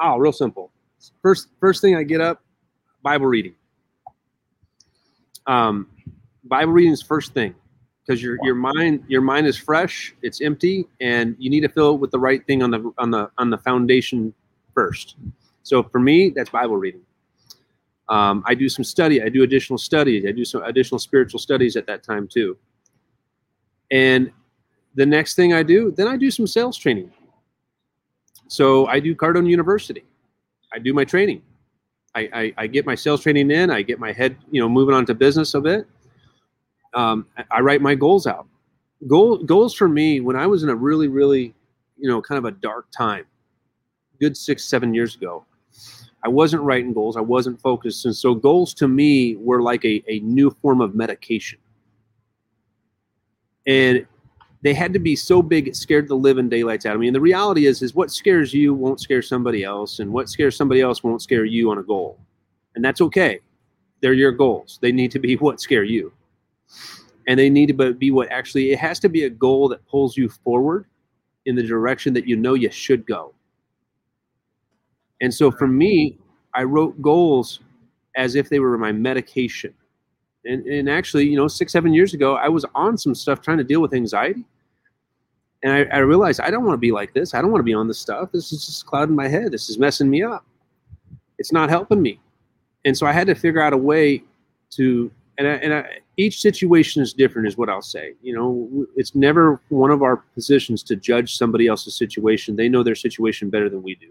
oh 0.00 0.16
real 0.16 0.32
simple 0.32 0.70
first 1.22 1.48
first 1.60 1.80
thing 1.80 1.96
i 1.96 2.02
get 2.02 2.20
up 2.20 2.42
bible 3.02 3.26
reading 3.26 3.54
um 5.46 5.86
bible 6.44 6.72
reading 6.72 6.92
is 6.92 7.02
first 7.02 7.32
thing 7.32 7.54
because 8.04 8.22
your 8.22 8.38
your 8.42 8.54
mind 8.54 9.02
your 9.08 9.20
mind 9.20 9.46
is 9.46 9.56
fresh 9.56 10.14
it's 10.22 10.40
empty 10.40 10.86
and 11.00 11.36
you 11.38 11.50
need 11.50 11.60
to 11.60 11.68
fill 11.68 11.94
it 11.94 12.00
with 12.00 12.10
the 12.10 12.18
right 12.18 12.46
thing 12.46 12.62
on 12.62 12.70
the 12.70 12.92
on 12.98 13.10
the 13.10 13.30
on 13.38 13.50
the 13.50 13.58
foundation 13.58 14.32
first 14.74 15.16
so 15.62 15.82
for 15.82 15.98
me 16.00 16.30
that's 16.30 16.50
bible 16.50 16.76
reading 16.76 17.02
um, 18.08 18.42
i 18.46 18.54
do 18.54 18.68
some 18.68 18.84
study 18.84 19.22
i 19.22 19.28
do 19.28 19.42
additional 19.42 19.78
studies 19.78 20.24
i 20.26 20.32
do 20.32 20.44
some 20.44 20.62
additional 20.64 20.98
spiritual 20.98 21.38
studies 21.38 21.76
at 21.76 21.86
that 21.86 22.02
time 22.02 22.28
too 22.28 22.56
and 23.90 24.30
the 24.94 25.06
next 25.06 25.34
thing 25.34 25.54
i 25.54 25.62
do 25.62 25.90
then 25.92 26.06
i 26.08 26.16
do 26.16 26.30
some 26.30 26.46
sales 26.46 26.76
training 26.76 27.10
so 28.48 28.86
I 28.86 29.00
do 29.00 29.14
Cardone 29.14 29.48
University. 29.48 30.04
I 30.72 30.78
do 30.78 30.92
my 30.92 31.04
training. 31.04 31.42
I, 32.14 32.28
I, 32.32 32.54
I 32.58 32.66
get 32.66 32.86
my 32.86 32.94
sales 32.94 33.22
training 33.22 33.50
in. 33.50 33.70
I 33.70 33.82
get 33.82 33.98
my 33.98 34.12
head, 34.12 34.36
you 34.50 34.60
know, 34.60 34.68
moving 34.68 34.94
on 34.94 35.06
to 35.06 35.14
business 35.14 35.54
a 35.54 35.60
bit. 35.60 35.86
Um, 36.94 37.26
I- 37.50 37.60
write 37.60 37.80
my 37.80 37.94
goals 37.94 38.26
out. 38.26 38.46
Goal, 39.08 39.38
goals 39.38 39.74
for 39.74 39.88
me 39.88 40.20
when 40.20 40.36
I 40.36 40.46
was 40.46 40.62
in 40.62 40.68
a 40.68 40.74
really, 40.74 41.08
really, 41.08 41.54
you 41.98 42.08
know, 42.08 42.22
kind 42.22 42.38
of 42.38 42.44
a 42.44 42.52
dark 42.52 42.86
time, 42.96 43.24
good 44.20 44.36
six, 44.36 44.64
seven 44.64 44.94
years 44.94 45.16
ago. 45.16 45.44
I 46.24 46.28
wasn't 46.28 46.62
writing 46.62 46.94
goals. 46.94 47.16
I 47.16 47.20
wasn't 47.20 47.60
focused. 47.60 48.06
And 48.06 48.16
so 48.16 48.34
goals 48.34 48.72
to 48.74 48.88
me 48.88 49.36
were 49.36 49.60
like 49.60 49.84
a, 49.84 50.02
a 50.08 50.20
new 50.20 50.50
form 50.62 50.80
of 50.80 50.94
medication. 50.94 51.58
And 53.66 54.06
they 54.62 54.72
had 54.72 54.94
to 54.94 54.98
be 54.98 55.14
so 55.14 55.42
big 55.42 55.68
it 55.68 55.76
scared 55.76 56.08
the 56.08 56.16
living 56.16 56.48
daylights 56.48 56.86
out 56.86 56.94
of 56.94 57.00
me. 57.00 57.06
And 57.06 57.14
the 57.14 57.20
reality 57.20 57.66
is, 57.66 57.82
is 57.82 57.94
what 57.94 58.10
scares 58.10 58.54
you 58.54 58.72
won't 58.72 58.98
scare 58.98 59.20
somebody 59.20 59.62
else, 59.62 59.98
and 59.98 60.10
what 60.10 60.30
scares 60.30 60.56
somebody 60.56 60.80
else 60.80 61.04
won't 61.04 61.20
scare 61.20 61.44
you 61.44 61.70
on 61.70 61.76
a 61.78 61.82
goal. 61.82 62.18
And 62.74 62.82
that's 62.82 63.02
okay. 63.02 63.40
They're 64.00 64.14
your 64.14 64.32
goals. 64.32 64.78
They 64.80 64.90
need 64.90 65.10
to 65.10 65.18
be 65.18 65.36
what 65.36 65.60
scare 65.60 65.84
you. 65.84 66.12
And 67.28 67.38
they 67.38 67.50
need 67.50 67.76
to 67.76 67.92
be 67.92 68.10
what 68.10 68.30
actually 68.30 68.72
it 68.72 68.78
has 68.78 68.98
to 69.00 69.10
be 69.10 69.24
a 69.24 69.30
goal 69.30 69.68
that 69.68 69.86
pulls 69.86 70.16
you 70.16 70.30
forward 70.30 70.86
in 71.44 71.56
the 71.56 71.62
direction 71.62 72.14
that 72.14 72.26
you 72.26 72.36
know 72.36 72.54
you 72.54 72.70
should 72.70 73.06
go. 73.06 73.34
And 75.20 75.32
so 75.32 75.50
for 75.50 75.66
me, 75.66 76.18
I 76.54 76.64
wrote 76.64 77.00
goals 77.00 77.60
as 78.16 78.34
if 78.34 78.48
they 78.48 78.60
were 78.60 78.76
my 78.78 78.92
medication. 78.92 79.74
And, 80.44 80.64
and 80.66 80.88
actually, 80.90 81.26
you 81.26 81.36
know, 81.36 81.48
six, 81.48 81.72
seven 81.72 81.94
years 81.94 82.14
ago, 82.14 82.36
I 82.36 82.48
was 82.48 82.64
on 82.74 82.98
some 82.98 83.14
stuff 83.14 83.40
trying 83.40 83.58
to 83.58 83.64
deal 83.64 83.80
with 83.80 83.94
anxiety. 83.94 84.44
And 85.62 85.72
I, 85.72 85.96
I 85.96 85.98
realized 86.00 86.40
I 86.40 86.50
don't 86.50 86.64
want 86.64 86.74
to 86.74 86.80
be 86.80 86.92
like 86.92 87.14
this. 87.14 87.32
I 87.32 87.40
don't 87.40 87.50
want 87.50 87.60
to 87.60 87.64
be 87.64 87.72
on 87.72 87.88
this 87.88 87.98
stuff. 87.98 88.30
This 88.32 88.52
is 88.52 88.66
just 88.66 88.86
clouding 88.86 89.16
my 89.16 89.28
head. 89.28 89.50
This 89.50 89.70
is 89.70 89.78
messing 89.78 90.10
me 90.10 90.22
up. 90.22 90.44
It's 91.38 91.52
not 91.52 91.70
helping 91.70 92.02
me. 92.02 92.20
And 92.84 92.96
so 92.96 93.06
I 93.06 93.12
had 93.12 93.26
to 93.28 93.34
figure 93.34 93.62
out 93.62 93.72
a 93.72 93.78
way 93.78 94.22
to, 94.72 95.10
and, 95.38 95.48
I, 95.48 95.52
and 95.52 95.72
I, 95.72 95.98
each 96.18 96.40
situation 96.40 97.02
is 97.02 97.14
different, 97.14 97.48
is 97.48 97.56
what 97.56 97.70
I'll 97.70 97.82
say. 97.82 98.12
You 98.22 98.36
know, 98.36 98.86
it's 98.94 99.14
never 99.14 99.60
one 99.70 99.90
of 99.90 100.02
our 100.02 100.18
positions 100.18 100.82
to 100.84 100.96
judge 100.96 101.36
somebody 101.36 101.66
else's 101.66 101.96
situation. 101.96 102.54
They 102.54 102.68
know 102.68 102.82
their 102.82 102.94
situation 102.94 103.48
better 103.48 103.70
than 103.70 103.82
we 103.82 103.94
do. 103.94 104.10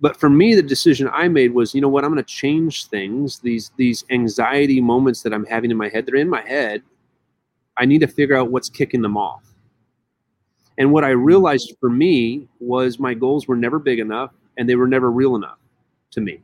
But 0.00 0.16
for 0.16 0.30
me, 0.30 0.54
the 0.54 0.62
decision 0.62 1.08
I 1.12 1.28
made 1.28 1.52
was, 1.52 1.74
you 1.74 1.80
know 1.80 1.88
what, 1.88 2.04
I'm 2.04 2.12
going 2.12 2.22
to 2.22 2.28
change 2.28 2.86
things. 2.86 3.38
These 3.40 3.72
these 3.76 4.04
anxiety 4.10 4.80
moments 4.80 5.22
that 5.22 5.32
I'm 5.32 5.46
having 5.46 5.70
in 5.70 5.76
my 5.76 5.88
head, 5.88 6.06
they're 6.06 6.16
in 6.16 6.28
my 6.28 6.42
head. 6.42 6.82
I 7.76 7.84
need 7.84 8.00
to 8.00 8.06
figure 8.06 8.36
out 8.36 8.50
what's 8.50 8.68
kicking 8.68 9.02
them 9.02 9.16
off. 9.16 9.44
And 10.78 10.92
what 10.92 11.04
I 11.04 11.10
realized 11.10 11.74
for 11.80 11.90
me 11.90 12.48
was 12.60 12.98
my 12.98 13.14
goals 13.14 13.46
were 13.48 13.56
never 13.56 13.78
big 13.78 13.98
enough 13.98 14.32
and 14.56 14.68
they 14.68 14.74
were 14.74 14.86
never 14.86 15.10
real 15.10 15.36
enough 15.36 15.58
to 16.12 16.20
me. 16.20 16.40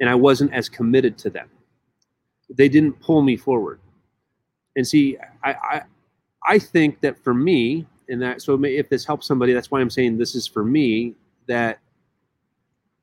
And 0.00 0.08
I 0.10 0.14
wasn't 0.14 0.52
as 0.52 0.68
committed 0.68 1.16
to 1.18 1.30
them. 1.30 1.48
They 2.50 2.68
didn't 2.68 3.00
pull 3.00 3.22
me 3.22 3.36
forward. 3.36 3.80
And 4.76 4.86
see, 4.86 5.16
I 5.42 5.50
I, 5.52 5.82
I 6.46 6.58
think 6.58 7.00
that 7.00 7.22
for 7.22 7.32
me, 7.32 7.86
and 8.08 8.20
that 8.20 8.42
so 8.42 8.62
if 8.64 8.88
this 8.90 9.04
helps 9.04 9.26
somebody, 9.26 9.52
that's 9.52 9.70
why 9.70 9.80
I'm 9.80 9.90
saying 9.90 10.18
this 10.18 10.34
is 10.34 10.46
for 10.46 10.64
me, 10.64 11.14
that 11.46 11.78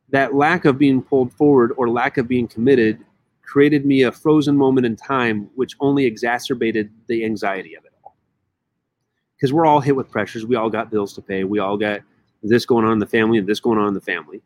that 0.10 0.36
lack 0.36 0.66
of 0.66 0.78
being 0.78 1.02
pulled 1.02 1.34
forward 1.34 1.74
or 1.78 1.90
lack 1.90 2.18
of 2.18 2.28
being 2.28 2.48
committed 2.48 3.00
created 3.44 3.86
me 3.86 4.04
a 4.04 4.12
frozen 4.12 4.56
moment 4.58 4.86
in 4.86 4.96
time 4.96 5.50
which 5.56 5.76
only 5.80 6.06
exacerbated 6.06 6.90
the 7.08 7.26
anxiety 7.26 7.76
of 7.76 7.86
it 7.86 7.94
all 8.04 8.16
because 9.36 9.54
we're 9.54 9.66
all 9.66 9.80
hit 9.80 9.96
with 9.96 10.10
pressures 10.10 10.46
we 10.46 10.56
all 10.56 10.70
got 10.70 10.92
bills 10.92 11.14
to 11.14 11.22
pay 11.22 11.44
we 11.44 11.60
all 11.60 11.78
got 11.78 12.02
this 12.44 12.66
going 12.66 12.86
on 12.86 12.94
in 12.94 13.00
the 13.00 13.06
family 13.06 13.38
and 13.38 13.48
this 13.48 13.60
going 13.60 13.78
on 13.78 13.88
in 13.88 13.94
the 13.94 14.02
family 14.02 14.42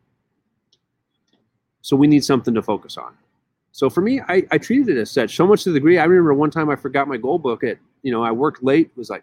so 1.82 1.96
we 1.96 2.06
need 2.06 2.24
something 2.24 2.54
to 2.54 2.62
focus 2.62 2.96
on 2.96 3.14
So 3.70 3.90
for 3.90 4.00
me, 4.00 4.20
I, 4.26 4.42
I 4.50 4.58
treated 4.58 4.88
it 4.96 5.00
as 5.00 5.10
such. 5.10 5.36
So 5.36 5.46
much 5.46 5.64
to 5.64 5.70
the 5.70 5.78
degree 5.78 5.98
I 5.98 6.04
remember 6.04 6.34
one 6.34 6.50
time 6.50 6.70
I 6.70 6.76
forgot 6.76 7.06
my 7.08 7.18
goal 7.18 7.38
book 7.38 7.62
at 7.62 7.78
you 8.02 8.10
know 8.10 8.24
I 8.24 8.32
worked 8.32 8.64
late. 8.64 8.86
It 8.86 8.96
was 8.96 9.10
like 9.10 9.22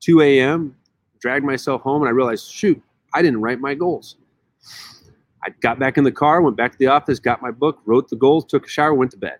2 0.00 0.20
a.m. 0.20 0.76
Dragged 1.20 1.44
myself 1.44 1.82
home 1.82 2.02
and 2.02 2.08
I 2.08 2.12
realized, 2.12 2.52
shoot, 2.52 2.80
I 3.14 3.22
didn't 3.22 3.40
write 3.40 3.60
my 3.60 3.74
goals. 3.74 4.16
I 5.44 5.50
got 5.60 5.78
back 5.78 5.98
in 5.98 6.04
the 6.04 6.12
car, 6.12 6.42
went 6.42 6.56
back 6.56 6.72
to 6.72 6.78
the 6.78 6.88
office, 6.88 7.18
got 7.18 7.40
my 7.40 7.50
book, 7.50 7.80
wrote 7.86 8.08
the 8.08 8.16
goals, 8.16 8.44
took 8.44 8.66
a 8.66 8.68
shower, 8.68 8.94
went 8.94 9.10
to 9.12 9.16
bed. 9.16 9.38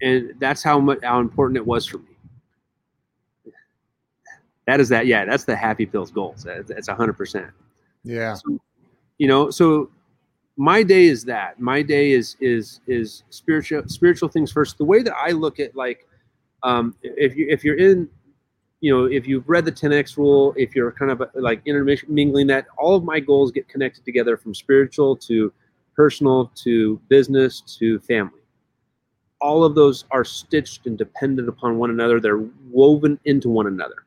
And 0.00 0.34
that's 0.38 0.62
how 0.62 0.78
much 0.78 0.98
how 1.02 1.20
important 1.20 1.56
it 1.56 1.66
was 1.66 1.86
for 1.86 1.98
me. 1.98 2.16
That 4.66 4.80
is 4.80 4.88
that. 4.90 5.06
Yeah, 5.06 5.24
that's 5.24 5.44
the 5.44 5.56
happy 5.56 5.86
pills 5.86 6.10
goals. 6.10 6.44
That's 6.44 6.88
hundred 6.88 7.14
percent. 7.14 7.50
Yeah. 8.04 8.34
So, 8.34 8.60
you 9.18 9.28
know, 9.28 9.50
so 9.50 9.90
my 10.56 10.82
day 10.82 11.06
is 11.06 11.24
that. 11.24 11.60
My 11.60 11.82
day 11.82 12.12
is 12.12 12.36
is 12.40 12.80
is 12.86 13.22
spiritual 13.30 13.82
spiritual 13.86 14.28
things 14.28 14.50
first. 14.52 14.78
The 14.78 14.84
way 14.84 15.02
that 15.02 15.14
I 15.14 15.30
look 15.30 15.60
at 15.60 15.74
like, 15.76 16.06
um, 16.62 16.94
if 17.02 17.36
you 17.36 17.46
if 17.48 17.64
you're 17.64 17.78
in, 17.78 18.08
you 18.80 18.92
know, 18.94 19.04
if 19.04 19.26
you've 19.26 19.48
read 19.48 19.64
the 19.64 19.72
10x 19.72 20.16
rule, 20.16 20.52
if 20.56 20.74
you're 20.74 20.92
kind 20.92 21.10
of 21.10 21.22
like 21.34 21.62
intermingling 21.66 22.46
that, 22.48 22.66
all 22.78 22.94
of 22.94 23.04
my 23.04 23.20
goals 23.20 23.50
get 23.50 23.68
connected 23.68 24.04
together 24.04 24.36
from 24.36 24.54
spiritual 24.54 25.16
to 25.16 25.52
personal 25.94 26.52
to 26.54 27.00
business 27.08 27.62
to 27.78 27.98
family. 28.00 28.40
All 29.40 29.64
of 29.64 29.74
those 29.74 30.04
are 30.10 30.24
stitched 30.24 30.86
and 30.86 30.96
dependent 30.96 31.48
upon 31.48 31.78
one 31.78 31.90
another. 31.90 32.20
They're 32.20 32.44
woven 32.70 33.18
into 33.24 33.48
one 33.48 33.66
another. 33.66 34.06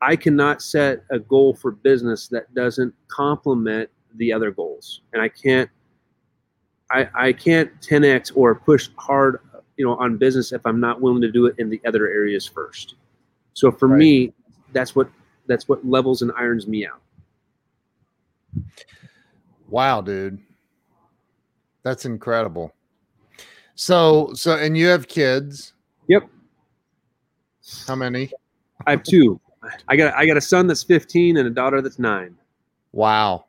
I 0.00 0.14
cannot 0.14 0.62
set 0.62 1.04
a 1.10 1.18
goal 1.18 1.54
for 1.54 1.70
business 1.70 2.28
that 2.28 2.52
doesn't 2.54 2.94
complement 3.08 3.90
the 4.16 4.32
other 4.32 4.50
goals, 4.50 5.02
and 5.12 5.22
I 5.22 5.28
can't. 5.28 5.70
I, 6.88 7.08
I 7.16 7.32
can't 7.32 7.68
10x 7.80 8.30
or 8.36 8.54
push 8.54 8.90
hard, 8.96 9.40
you 9.76 9.84
know, 9.84 9.96
on 9.96 10.18
business 10.18 10.52
if 10.52 10.64
I'm 10.64 10.78
not 10.78 11.00
willing 11.00 11.20
to 11.22 11.32
do 11.32 11.46
it 11.46 11.56
in 11.58 11.68
the 11.68 11.80
other 11.84 12.06
areas 12.06 12.46
first. 12.46 12.94
So 13.56 13.72
for 13.72 13.88
right. 13.88 13.98
me, 13.98 14.32
that's 14.72 14.94
what 14.94 15.08
that's 15.46 15.66
what 15.66 15.82
levels 15.82 16.20
and 16.20 16.30
irons 16.36 16.66
me 16.66 16.86
out. 16.86 17.00
Wow, 19.70 20.02
dude. 20.02 20.38
That's 21.82 22.04
incredible. 22.04 22.74
So 23.74 24.30
so 24.34 24.56
and 24.56 24.76
you 24.76 24.88
have 24.88 25.08
kids? 25.08 25.72
Yep. 26.06 26.28
How 27.88 27.94
many? 27.94 28.30
I 28.86 28.90
have 28.90 29.02
two. 29.02 29.40
I 29.88 29.96
got 29.96 30.12
I 30.14 30.26
got 30.26 30.36
a 30.36 30.40
son 30.42 30.66
that's 30.66 30.82
15 30.82 31.38
and 31.38 31.48
a 31.48 31.50
daughter 31.50 31.80
that's 31.80 31.98
9. 31.98 32.36
Wow. 32.92 33.46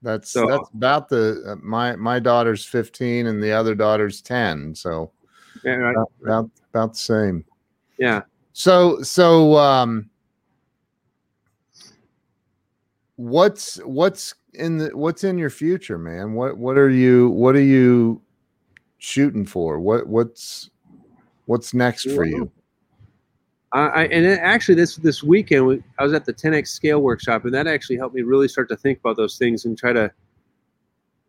That's 0.00 0.30
so, 0.30 0.46
that's 0.46 0.70
about 0.72 1.10
the 1.10 1.42
uh, 1.46 1.56
my 1.56 1.94
my 1.96 2.20
daughter's 2.20 2.64
15 2.64 3.26
and 3.26 3.42
the 3.42 3.52
other 3.52 3.74
daughter's 3.74 4.22
10, 4.22 4.74
so 4.76 5.10
yeah, 5.62 5.72
right. 5.72 5.90
about, 5.90 6.12
about, 6.22 6.50
about 6.70 6.92
the 6.94 6.98
same. 6.98 7.44
Yeah. 7.98 8.22
So 8.58 9.02
so 9.02 9.56
um 9.56 10.10
what's 13.14 13.76
what's 13.84 14.34
in 14.54 14.78
the 14.78 14.96
what's 14.96 15.22
in 15.22 15.38
your 15.38 15.48
future, 15.48 15.96
man? 15.96 16.32
What 16.32 16.58
what 16.58 16.76
are 16.76 16.90
you 16.90 17.30
what 17.30 17.54
are 17.54 17.62
you 17.62 18.20
shooting 18.98 19.46
for? 19.46 19.78
What 19.78 20.08
what's 20.08 20.70
what's 21.46 21.72
next 21.72 22.10
for 22.10 22.24
you? 22.24 22.50
I, 23.70 24.06
and 24.06 24.26
actually, 24.26 24.74
this 24.74 24.96
this 24.96 25.22
weekend, 25.22 25.84
I 26.00 26.02
was 26.02 26.12
at 26.12 26.24
the 26.24 26.34
10x 26.34 26.66
Scale 26.66 27.00
workshop, 27.00 27.44
and 27.44 27.54
that 27.54 27.68
actually 27.68 27.96
helped 27.96 28.16
me 28.16 28.22
really 28.22 28.48
start 28.48 28.68
to 28.70 28.76
think 28.76 28.98
about 28.98 29.16
those 29.16 29.38
things 29.38 29.66
and 29.66 29.78
try 29.78 29.92
to 29.92 30.10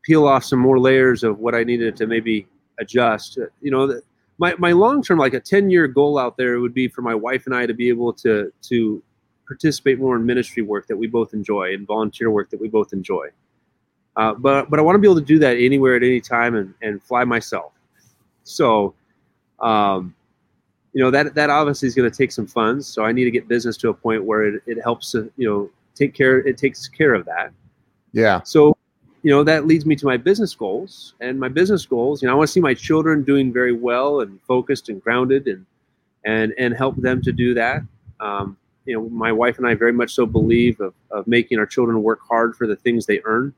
peel 0.02 0.26
off 0.26 0.46
some 0.46 0.58
more 0.58 0.80
layers 0.80 1.24
of 1.24 1.38
what 1.38 1.54
I 1.54 1.64
needed 1.64 1.96
to 1.98 2.08
maybe 2.08 2.48
adjust. 2.80 3.38
You 3.62 3.70
know, 3.70 4.02
my 4.40 4.56
my 4.58 4.72
long 4.72 5.04
term, 5.04 5.20
like 5.20 5.34
a 5.34 5.40
10 5.40 5.70
year 5.70 5.88
goal 5.88 6.18
out 6.18 6.38
there, 6.38 6.60
would 6.60 6.74
be 6.74 6.88
for 6.88 7.02
my 7.02 7.14
wife 7.14 7.46
and 7.46 7.56
I 7.56 7.66
to 7.66 7.74
be 7.74 7.90
able 7.90 8.12
to 8.14 8.52
to 8.64 9.04
participate 9.48 10.00
more 10.00 10.16
in 10.16 10.26
ministry 10.26 10.64
work 10.64 10.88
that 10.88 10.98
we 10.98 11.08
both 11.08 11.34
enjoy 11.34 11.74
and 11.74 11.86
volunteer 11.86 12.32
work 12.32 12.50
that 12.50 12.60
we 12.60 12.68
both 12.68 12.94
enjoy. 12.94 13.28
Uh, 14.16 14.34
but 14.34 14.70
but 14.70 14.80
I 14.80 14.82
want 14.82 14.96
to 14.96 15.00
be 15.00 15.08
able 15.08 15.20
to 15.20 15.26
do 15.26 15.40
that 15.40 15.58
anywhere 15.58 15.96
at 15.96 16.04
any 16.04 16.22
time 16.22 16.56
and 16.56 16.74
and 16.82 17.04
fly 17.04 17.24
myself. 17.24 17.74
So. 18.44 18.96
Um, 19.60 20.16
you 20.94 21.04
know 21.04 21.12
that 21.12 21.36
that 21.36 21.50
obviously 21.50 21.88
is 21.88 21.94
going 21.94 22.10
to 22.10 22.18
take 22.18 22.32
some 22.32 22.48
funds. 22.48 22.88
So 22.88 23.04
I 23.04 23.12
need 23.12 23.26
to 23.26 23.32
get 23.32 23.48
business 23.48 23.78
to 23.78 23.90
a 23.90 23.94
point 23.94 24.24
where 24.24 24.44
it, 24.44 24.64
it 24.66 24.82
helps 24.82 25.14
you 25.14 25.48
know 25.48 25.70
take 25.96 26.14
care. 26.14 26.40
It 26.40 26.58
takes 26.58 26.88
care 26.88 27.14
of 27.14 27.26
that. 27.26 27.52
Yeah. 28.12 28.42
So 28.44 28.76
you 29.24 29.32
know 29.32 29.44
that 29.44 29.68
leads 29.68 29.86
me 29.86 29.96
to 29.96 30.06
my 30.06 30.18
business 30.18 30.56
goals 30.56 31.16
and 31.20 31.40
my 31.40 31.50
business 31.50 31.86
goals. 31.86 32.22
You 32.22 32.28
know 32.28 32.34
I 32.34 32.38
want 32.38 32.48
to 32.48 32.52
see 32.52 32.60
my 32.60 32.74
children 32.74 33.24
doing 33.24 33.52
very 33.52 33.74
well 33.74 34.22
and 34.22 34.40
focused 34.44 34.90
and 34.90 35.02
grounded 35.02 35.48
and 35.48 35.66
and 36.26 36.54
and 36.58 36.76
help 36.76 36.96
them 36.98 37.22
to 37.24 37.32
do 37.32 37.54
that. 37.54 37.82
Um, 38.20 38.58
you 38.86 38.96
know 38.96 39.10
my 39.10 39.32
wife 39.32 39.58
and 39.58 39.68
I 39.68 39.76
very 39.76 39.94
much 39.94 40.14
so 40.14 40.26
believe 40.26 40.80
of, 40.80 40.94
of 41.12 41.28
making 41.28 41.60
our 41.60 41.66
children 41.66 42.02
work 42.02 42.20
hard 42.28 42.56
for 42.56 42.68
the 42.68 42.76
things 42.76 43.06
they 43.06 43.22
earn. 43.26 43.54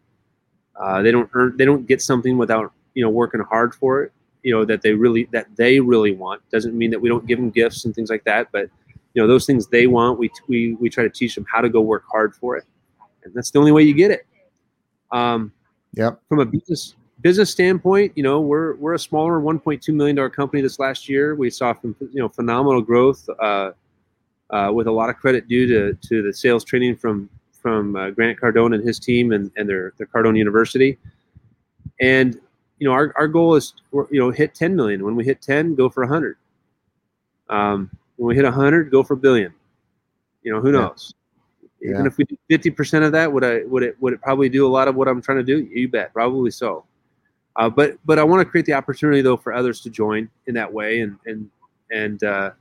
Uh, 0.75 1.01
they 1.01 1.11
don't 1.11 1.29
earn. 1.33 1.55
They 1.57 1.65
don't 1.65 1.85
get 1.85 2.01
something 2.01 2.37
without 2.37 2.71
you 2.93 3.03
know 3.03 3.09
working 3.09 3.41
hard 3.41 3.73
for 3.75 4.03
it 4.03 4.11
you 4.43 4.53
know 4.53 4.65
that 4.65 4.81
they 4.81 4.93
really 4.93 5.27
that 5.31 5.47
they 5.55 5.79
really 5.79 6.13
want 6.13 6.41
doesn't 6.51 6.77
mean 6.77 6.91
that 6.91 6.99
we 6.99 7.09
don't 7.09 7.25
give 7.27 7.39
them 7.39 7.49
gifts 7.49 7.85
and 7.85 7.93
things 7.93 8.09
like 8.09 8.23
that 8.23 8.47
but 8.51 8.69
you 9.13 9.21
know 9.21 9.27
those 9.27 9.45
things 9.45 9.67
they 9.67 9.87
want 9.87 10.17
we 10.17 10.29
we, 10.47 10.73
we 10.75 10.89
try 10.89 11.03
to 11.03 11.09
teach 11.09 11.35
them 11.35 11.45
how 11.51 11.61
to 11.61 11.69
go 11.69 11.81
work 11.81 12.03
hard 12.11 12.35
for 12.35 12.57
it 12.57 12.65
and 13.23 13.33
that's 13.33 13.51
the 13.51 13.59
only 13.59 13.71
way 13.71 13.83
you 13.83 13.93
get 13.93 14.11
it 14.11 14.25
um 15.11 15.51
yep 15.93 16.19
from 16.27 16.39
a 16.39 16.45
business 16.45 16.95
business 17.21 17.51
standpoint 17.51 18.11
you 18.15 18.23
know 18.23 18.39
we're 18.39 18.75
we're 18.75 18.93
a 18.93 18.99
smaller 18.99 19.39
1.2 19.39 19.93
million 19.93 20.15
dollar 20.15 20.29
company 20.29 20.61
this 20.61 20.79
last 20.79 21.07
year 21.07 21.35
we 21.35 21.49
saw 21.49 21.73
you 21.83 21.95
know 22.13 22.29
phenomenal 22.29 22.81
growth 22.81 23.27
uh, 23.39 23.71
uh, 24.49 24.71
with 24.73 24.87
a 24.87 24.91
lot 24.91 25.09
of 25.09 25.15
credit 25.17 25.47
due 25.47 25.67
to 25.67 25.93
to 26.07 26.21
the 26.21 26.33
sales 26.33 26.63
training 26.63 26.95
from 26.95 27.29
from 27.51 27.95
uh, 27.95 28.09
Grant 28.09 28.39
Cardone 28.39 28.73
and 28.73 28.83
his 28.83 28.99
team 28.99 29.33
and, 29.33 29.51
and 29.55 29.69
their 29.69 29.93
their 29.97 30.07
Cardone 30.07 30.37
University 30.37 30.97
and 31.99 32.39
you 32.81 32.87
know, 32.87 32.93
our, 32.93 33.13
our 33.15 33.27
goal 33.27 33.53
is, 33.53 33.75
you 33.93 34.19
know, 34.19 34.31
hit 34.31 34.55
10 34.55 34.75
million. 34.75 35.05
When 35.05 35.15
we 35.15 35.23
hit 35.23 35.39
10, 35.39 35.75
go 35.75 35.87
for 35.87 36.01
100. 36.01 36.35
Um, 37.47 37.91
when 38.15 38.29
we 38.29 38.35
hit 38.35 38.43
100, 38.43 38.89
go 38.89 39.03
for 39.03 39.13
a 39.13 39.17
billion. 39.17 39.53
You 40.41 40.51
know, 40.51 40.61
who 40.61 40.71
knows? 40.71 41.13
Yeah. 41.81 41.91
Even 41.91 42.05
if 42.05 42.17
we 42.17 42.25
do 42.25 42.37
50% 42.49 43.05
of 43.05 43.11
that, 43.13 43.31
would 43.31 43.43
I 43.43 43.63
would 43.63 43.83
it 43.83 43.95
would 43.99 44.13
it 44.13 44.21
probably 44.21 44.49
do 44.49 44.67
a 44.67 44.69
lot 44.69 44.87
of 44.87 44.95
what 44.95 45.07
I'm 45.07 45.21
trying 45.21 45.39
to 45.39 45.43
do? 45.43 45.67
You 45.71 45.89
bet, 45.89 46.13
probably 46.13 46.51
so. 46.51 46.85
Uh, 47.55 47.69
but 47.69 47.97
but 48.05 48.19
I 48.19 48.23
want 48.23 48.45
to 48.45 48.49
create 48.49 48.65
the 48.65 48.73
opportunity 48.73 49.21
though 49.21 49.37
for 49.37 49.53
others 49.53 49.81
to 49.81 49.89
join 49.89 50.29
in 50.47 50.53
that 50.53 50.71
way 50.71 51.01
and 51.01 51.17
and 51.25 51.49
and 51.91 52.23
uh, 52.23 52.51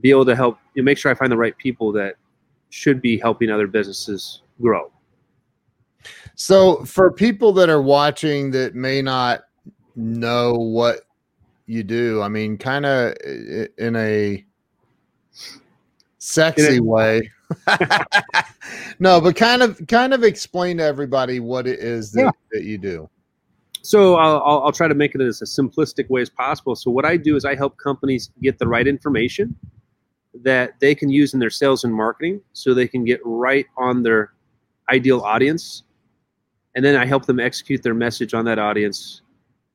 be 0.00 0.10
able 0.10 0.24
to 0.24 0.36
help 0.36 0.58
you 0.74 0.82
know, 0.82 0.84
make 0.84 0.98
sure 0.98 1.10
I 1.10 1.14
find 1.14 1.30
the 1.30 1.36
right 1.36 1.56
people 1.58 1.92
that 1.92 2.14
should 2.70 3.02
be 3.02 3.18
helping 3.18 3.50
other 3.50 3.66
businesses 3.66 4.42
grow. 4.62 4.90
So 6.36 6.84
for 6.84 7.12
people 7.12 7.52
that 7.54 7.68
are 7.68 7.82
watching 7.82 8.50
that 8.52 8.74
may 8.74 9.02
not 9.02 9.42
know 9.96 10.54
what 10.54 11.00
you 11.66 11.82
do. 11.84 12.20
I 12.22 12.28
mean, 12.28 12.58
kind 12.58 12.84
of 12.84 13.14
in 13.78 13.96
a 13.96 14.44
sexy 16.18 16.80
way. 16.80 17.30
no, 18.98 19.20
but 19.20 19.36
kind 19.36 19.62
of 19.62 19.80
kind 19.88 20.14
of 20.14 20.22
explain 20.22 20.78
to 20.78 20.84
everybody 20.84 21.40
what 21.40 21.66
it 21.66 21.78
is 21.80 22.12
that, 22.12 22.22
yeah. 22.22 22.30
that 22.52 22.64
you 22.64 22.78
do. 22.78 23.08
So 23.82 24.16
I'll, 24.16 24.62
I'll 24.62 24.72
try 24.72 24.88
to 24.88 24.94
make 24.94 25.14
it 25.14 25.20
as 25.20 25.40
a 25.40 25.46
simplistic 25.46 26.08
way 26.10 26.20
as 26.20 26.28
possible. 26.28 26.76
So 26.76 26.90
what 26.90 27.06
I 27.06 27.16
do 27.16 27.36
is 27.36 27.44
I 27.44 27.54
help 27.54 27.78
companies 27.78 28.30
get 28.42 28.58
the 28.58 28.68
right 28.68 28.86
information 28.86 29.56
that 30.42 30.78
they 30.80 30.94
can 30.94 31.08
use 31.08 31.34
in 31.34 31.40
their 31.40 31.50
sales 31.50 31.82
and 31.82 31.94
marketing 31.94 32.40
so 32.52 32.74
they 32.74 32.86
can 32.86 33.04
get 33.04 33.20
right 33.24 33.66
on 33.76 34.02
their 34.02 34.32
ideal 34.90 35.20
audience 35.20 35.84
and 36.74 36.84
then 36.84 36.96
i 36.96 37.04
help 37.04 37.26
them 37.26 37.38
execute 37.38 37.82
their 37.82 37.94
message 37.94 38.34
on 38.34 38.44
that 38.44 38.58
audience 38.58 39.22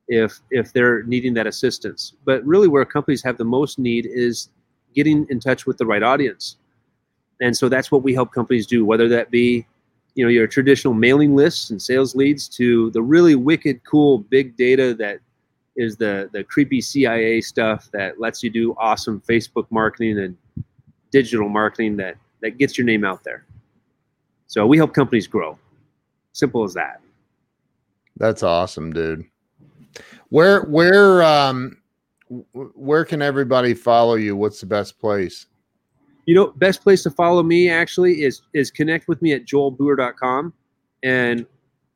if 0.08 0.40
if 0.52 0.74
they're 0.74 1.04
needing 1.04 1.34
that 1.36 1.48
assistance. 1.48 2.14
But 2.26 2.46
really, 2.46 2.68
where 2.68 2.86
companies 2.86 3.24
have 3.24 3.38
the 3.38 3.46
most 3.46 3.80
need 3.80 4.08
is 4.10 4.50
getting 4.94 5.26
in 5.30 5.40
touch 5.40 5.66
with 5.66 5.78
the 5.78 5.86
right 5.86 6.04
audience, 6.04 6.58
and 7.46 7.56
so 7.56 7.70
that's 7.70 7.92
what 7.92 8.02
we 8.02 8.12
help 8.12 8.32
companies 8.32 8.66
do. 8.66 8.84
Whether 8.84 9.08
that 9.10 9.30
be, 9.30 9.68
you 10.16 10.26
know, 10.26 10.32
your 10.32 10.48
traditional 10.48 10.96
mailing 10.96 11.36
lists 11.36 11.70
and 11.70 11.80
sales 11.80 12.16
leads, 12.16 12.50
to 12.50 12.90
the 12.90 13.04
really 13.04 13.36
wicked, 13.36 13.84
cool 13.84 14.18
big 14.18 14.58
data 14.58 14.96
that 14.96 15.20
is 15.76 15.96
the 15.96 16.28
the 16.34 16.44
creepy 16.44 16.82
CIA 16.82 17.42
stuff 17.42 17.88
that 17.94 18.20
lets 18.20 18.42
you 18.42 18.50
do 18.50 18.76
awesome 18.80 19.22
Facebook 19.30 19.68
marketing 19.70 20.18
and 20.18 20.36
digital 21.12 21.48
marketing 21.48 21.98
that 21.98 22.16
that 22.42 22.58
gets 22.58 22.80
your 22.80 22.86
name 22.86 23.06
out 23.06 23.24
there. 23.24 23.46
So 24.48 24.66
we 24.66 24.78
help 24.78 24.96
companies 24.96 25.28
grow. 25.28 25.60
Simple 26.34 26.64
as 26.64 26.74
that. 26.74 27.00
That's 28.18 28.42
awesome, 28.42 28.92
dude. 28.92 29.24
Where 30.30 30.64
where 30.64 31.22
um 31.22 31.78
where 32.54 33.06
can 33.06 33.22
everybody 33.22 33.76
follow 33.76 34.16
you? 34.16 34.36
What's 34.36 34.62
the 34.62 34.66
best 34.66 35.00
place? 35.00 35.46
You 36.26 36.36
know, 36.36 36.48
best 36.48 36.82
place 36.82 37.04
to 37.04 37.12
follow 37.12 37.44
me 37.44 37.70
actually 37.70 38.24
is 38.24 38.42
is 38.54 38.72
connect 38.72 39.08
with 39.08 39.22
me 39.22 39.34
at 39.34 39.46
joelbuhr.com. 39.46 40.54
And 41.04 41.46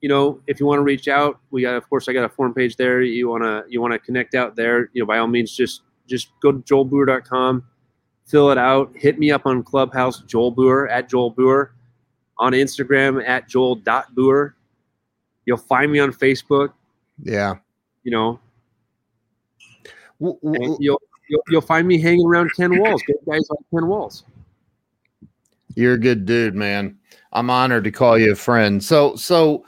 you 0.01 0.09
know, 0.09 0.39
if 0.47 0.59
you 0.59 0.65
want 0.65 0.79
to 0.79 0.83
reach 0.83 1.07
out, 1.07 1.39
we 1.51 1.61
got, 1.63 1.75
of 1.75 1.89
course, 1.89 2.07
I 2.07 2.13
got 2.13 2.23
a 2.23 2.29
form 2.29 2.53
page 2.53 2.77
there. 2.77 3.01
You 3.01 3.27
want 3.29 3.43
to, 3.43 3.63
you 3.67 3.81
want 3.81 3.93
to 3.93 3.99
connect 3.99 4.33
out 4.35 4.55
there, 4.55 4.89
you 4.93 5.01
know, 5.01 5.05
by 5.05 5.17
all 5.17 5.27
means, 5.27 5.53
just, 5.55 5.81
just 6.07 6.29
go 6.41 6.51
to 6.53 6.59
joelbuhr.com, 6.59 7.63
fill 8.25 8.49
it 8.51 8.57
out, 8.57 8.91
hit 8.95 9.19
me 9.19 9.31
up 9.31 9.45
on 9.45 9.61
Clubhouse, 9.63 10.21
Joel 10.21 10.53
Buhr 10.55 10.89
at 10.89 11.09
Joel 11.09 11.33
Buhr, 11.33 11.71
on 12.37 12.53
Instagram 12.53 13.27
at 13.27 13.49
joel.buhr. 13.49 14.55
You'll 15.45 15.57
find 15.57 15.91
me 15.91 15.99
on 15.99 16.13
Facebook, 16.13 16.69
Yeah. 17.21 17.55
you 18.03 18.11
know, 18.11 18.39
W- 20.21 20.39
w- 20.43 20.77
you'll, 20.79 21.01
you'll, 21.29 21.43
you'll 21.49 21.61
find 21.61 21.87
me 21.87 21.99
hanging 21.99 22.25
around 22.25 22.51
Ken 22.55 22.77
Walls. 22.77 23.01
Good 23.07 23.17
guys 23.27 23.47
like 23.49 23.59
Ken 23.73 23.87
Walls. 23.87 24.23
You're 25.75 25.93
a 25.93 25.99
good 25.99 26.25
dude, 26.25 26.55
man. 26.55 26.97
I'm 27.31 27.49
honored 27.49 27.83
to 27.85 27.91
call 27.91 28.17
you 28.17 28.33
a 28.33 28.35
friend. 28.35 28.83
So, 28.83 29.15
so 29.15 29.65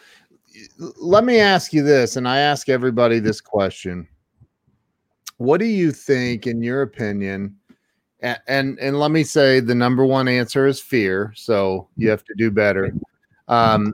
let 0.98 1.24
me 1.24 1.40
ask 1.40 1.74
you 1.74 1.84
this, 1.84 2.16
and 2.16 2.28
I 2.28 2.40
ask 2.40 2.70
everybody 2.70 3.20
this 3.20 3.40
question: 3.40 4.08
What 5.38 5.60
do 5.60 5.66
you 5.66 5.92
think, 5.92 6.48
in 6.48 6.62
your 6.62 6.82
opinion? 6.82 7.56
And 8.22 8.40
and, 8.48 8.80
and 8.80 9.00
let 9.00 9.12
me 9.12 9.24
say 9.24 9.60
the 9.60 9.76
number 9.76 10.06
one 10.06 10.28
answer 10.28 10.68
is 10.68 10.80
fear. 10.80 11.34
So 11.36 11.88
you 11.98 12.10
have 12.10 12.24
to 12.26 12.34
do 12.38 12.52
better. 12.52 12.94
Um, 13.48 13.94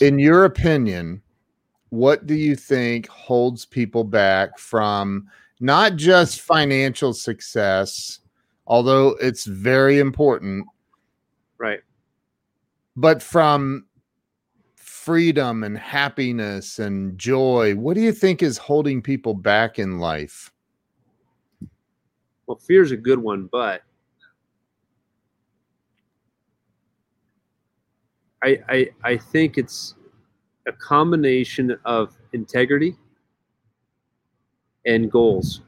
in 0.00 0.18
your 0.18 0.44
opinion, 0.44 1.22
what 1.90 2.26
do 2.26 2.34
you 2.34 2.54
think 2.56 3.06
holds 3.08 3.64
people 3.64 4.04
back 4.04 4.58
from 4.58 5.28
not 5.60 5.96
just 5.96 6.38
mm-hmm. 6.38 6.46
financial 6.54 7.12
success, 7.12 8.20
although 8.66 9.16
it's 9.20 9.44
very 9.44 9.98
important, 9.98 10.66
Right. 11.58 11.80
but 12.96 13.22
from 13.22 13.86
freedom 14.76 15.64
and 15.64 15.78
happiness 15.78 16.78
and 16.78 17.16
joy 17.16 17.74
what 17.74 17.94
do 17.94 18.00
you 18.02 18.12
think 18.12 18.42
is 18.42 18.58
holding 18.58 19.00
people 19.00 19.32
back 19.32 19.78
in 19.78 19.98
life? 19.98 20.52
Well, 22.46 22.58
fear 22.58 22.82
is 22.82 22.92
a 22.92 22.96
good 22.96 23.18
one, 23.18 23.48
but 23.50 23.82
I, 28.42 28.58
I 28.68 28.88
I 29.02 29.16
think 29.16 29.58
it's 29.58 29.94
a 30.66 30.72
combination 30.72 31.76
of 31.84 32.14
integrity 32.32 32.96
and 34.88 35.10
goals. 35.10 35.60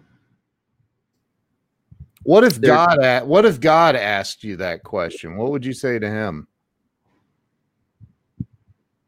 what 2.25 2.43
if 2.43 2.61
god 2.61 3.27
what 3.27 3.45
if 3.45 3.61
god 3.61 3.95
asked 3.95 4.43
you 4.43 4.57
that 4.57 4.83
question 4.83 5.37
what 5.37 5.51
would 5.53 5.65
you 5.65 5.73
say 5.73 5.99
to 5.99 6.09
him 6.09 6.47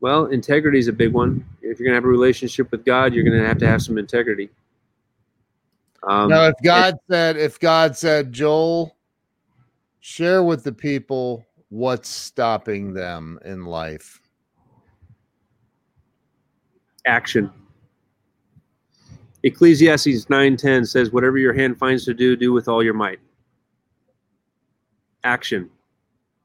Well, 0.00 0.26
integrity 0.26 0.80
is 0.80 0.88
a 0.88 0.92
big 0.92 1.12
one. 1.12 1.44
If 1.62 1.78
you're 1.78 1.86
gonna 1.86 1.94
have 1.94 2.04
a 2.04 2.08
relationship 2.08 2.72
with 2.72 2.84
God, 2.84 3.14
you're 3.14 3.22
gonna 3.22 3.46
have 3.46 3.58
to 3.58 3.68
have 3.68 3.80
some 3.80 3.98
integrity. 3.98 4.50
Um, 6.02 6.28
now 6.28 6.46
if 6.46 6.56
god 6.64 6.96
said 7.08 7.36
if 7.36 7.60
god 7.60 7.96
said 7.96 8.32
joel 8.32 8.96
share 10.00 10.42
with 10.42 10.64
the 10.64 10.72
people 10.72 11.46
what's 11.68 12.08
stopping 12.08 12.92
them 12.92 13.38
in 13.44 13.64
life 13.64 14.20
action. 17.06 17.50
Ecclesiastes 19.45 20.26
9:10 20.26 20.86
says 20.86 21.11
whatever 21.12 21.38
your 21.38 21.53
hand 21.53 21.78
finds 21.78 22.05
to 22.05 22.14
do 22.14 22.36
do 22.36 22.53
with 22.53 22.68
all 22.68 22.82
your 22.82 22.95
might. 22.95 23.18
Action. 25.24 25.70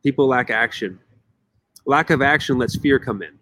People 0.04 0.28
lack 0.28 0.50
action. 0.50 1.00
Lack 1.86 2.10
of 2.10 2.22
action 2.22 2.58
lets 2.58 2.76
fear 2.78 3.00
come 3.00 3.22
in. 3.22 3.38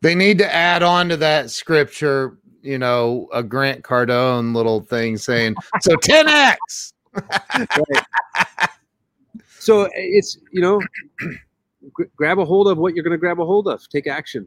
they 0.00 0.14
need 0.14 0.38
to 0.38 0.54
add 0.54 0.82
on 0.82 1.08
to 1.08 1.16
that 1.16 1.50
scripture 1.50 2.38
you 2.62 2.78
know 2.78 3.28
a 3.32 3.42
grant 3.42 3.82
cardone 3.82 4.54
little 4.54 4.80
thing 4.80 5.16
saying 5.16 5.54
so 5.80 5.94
10x 5.96 6.92
So 9.58 9.88
it's, 9.94 10.38
you 10.52 10.62
know, 10.62 10.80
gr- 11.92 12.04
grab 12.16 12.38
a 12.38 12.44
hold 12.44 12.68
of 12.68 12.78
what 12.78 12.94
you're 12.94 13.04
going 13.04 13.12
to 13.12 13.18
grab 13.18 13.38
a 13.40 13.44
hold 13.44 13.68
of. 13.68 13.86
Take 13.90 14.06
action. 14.06 14.46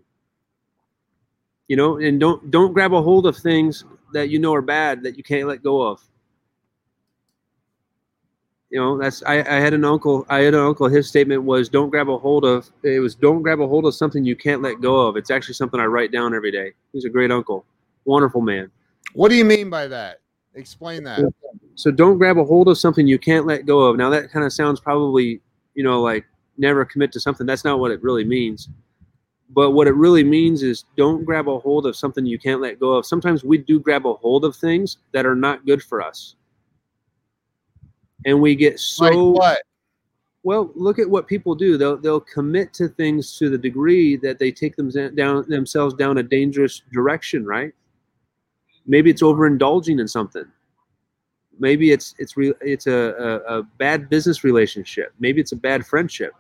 You 1.72 1.78
know, 1.78 2.00
and 2.00 2.20
don't 2.20 2.52
don't 2.52 2.74
grab 2.74 2.92
a 2.92 3.02
hold 3.02 3.26
of 3.26 3.38
things 3.38 3.86
that 4.12 4.28
you 4.28 4.40
know 4.40 4.54
are 4.54 4.62
bad 4.62 5.04
that 5.04 5.16
you 5.16 5.24
can't 5.24 5.48
let 5.48 5.64
go 5.64 5.82
of. 5.82 6.02
You 8.70 8.82
know, 8.82 8.98
that's 8.98 9.24
I, 9.24 9.36
I 9.36 9.62
had 9.62 9.74
an 9.74 9.86
uncle. 9.86 10.26
I 10.28 10.40
had 10.40 10.54
an 10.54 10.60
uncle. 10.60 10.90
His 10.90 11.08
statement 11.08 11.44
was, 11.44 11.70
"Don't 11.70 11.90
grab 11.90 12.10
a 12.10 12.18
hold 12.18 12.44
of." 12.44 12.70
It 12.84 13.00
was, 13.00 13.16
"Don't 13.16 13.42
grab 13.42 13.62
a 13.62 13.68
hold 13.68 13.86
of 13.86 13.96
something 13.96 14.26
you 14.26 14.36
can't 14.36 14.62
let 14.62 14.82
go 14.82 15.08
of." 15.08 15.16
It's 15.16 15.32
actually 15.32 15.54
something 15.54 15.80
I 15.80 15.86
write 15.86 16.12
down 16.12 16.36
every 16.36 16.52
day. 16.52 16.74
He's 16.92 17.06
a 17.06 17.10
great 17.10 17.32
uncle, 17.32 17.64
wonderful 18.04 18.42
man. 18.42 18.70
what 19.14 19.30
do 19.30 19.36
you 19.36 19.46
mean 19.46 19.70
by 19.70 19.88
that 19.88 20.20
explain 20.56 21.06
that 21.06 21.22
So 21.76 21.90
don't 21.90 22.18
grab 22.18 22.38
a 22.38 22.44
hold 22.44 22.68
of 22.68 22.78
something 22.78 23.08
you 23.08 23.18
can't 23.18 23.46
let 23.46 23.66
go 23.66 23.80
of. 23.80 23.96
Now 23.96 24.10
that 24.10 24.30
kind 24.30 24.46
of 24.46 24.52
sounds 24.52 24.82
probably, 24.82 25.40
you 25.76 25.86
know, 25.86 26.02
like 26.02 26.26
never 26.58 26.84
commit 26.84 27.14
to 27.14 27.22
something. 27.22 27.48
That's 27.48 27.64
not 27.64 27.80
what 27.80 27.92
it 27.92 28.04
really 28.04 28.26
means. 28.26 28.68
But 29.54 29.72
what 29.72 29.88
it 29.88 29.96
really 29.96 30.24
means 30.24 30.64
is 30.64 30.86
don't 30.96 31.26
grab 31.26 31.50
a 31.50 31.60
hold 31.60 31.86
of 31.86 31.96
something 31.96 32.26
you 32.26 32.40
can't 32.40 32.62
let 32.62 32.80
go 32.80 32.94
of. 32.94 33.06
Sometimes 33.06 33.44
we 33.44 33.58
do 33.58 33.80
grab 33.80 34.06
a 34.08 34.14
hold 34.14 34.46
of 34.46 34.56
things 34.56 34.98
that 35.12 35.26
are 35.26 35.36
not 35.36 35.66
good 35.66 35.84
for 35.84 36.02
us. 36.02 36.36
And 38.26 38.40
we 38.42 38.56
get 38.56 38.80
so 38.80 39.04
like 39.04 39.40
what 39.40 39.60
well, 40.44 40.72
look 40.74 40.98
at 40.98 41.10
what 41.10 41.28
people 41.28 41.54
do. 41.54 41.78
They'll 41.78 41.98
they'll 41.98 42.20
commit 42.20 42.74
to 42.76 42.88
things 42.88 43.38
to 43.38 43.50
the 43.50 43.58
degree 43.58 44.16
that 44.18 44.40
they 44.40 44.52
take 44.52 44.76
them 44.76 44.90
down 45.16 45.48
themselves 45.48 45.94
down 45.94 46.18
a 46.18 46.24
dangerous 46.24 46.82
direction, 46.92 47.46
right? 47.46 47.74
Maybe 48.88 49.12
it's 49.12 49.22
overindulging 49.22 50.00
in 50.00 50.08
something. 50.08 50.46
Maybe 51.60 51.92
it's 51.92 52.16
it's 52.18 52.38
re, 52.38 52.54
it's 52.62 52.88
a, 52.88 53.42
a, 53.48 53.60
a 53.60 53.64
bad 53.64 54.10
business 54.10 54.44
relationship. 54.44 55.14
Maybe 55.20 55.42
it's 55.42 55.52
a 55.52 55.58
bad 55.58 55.86
friendship. 55.86 56.34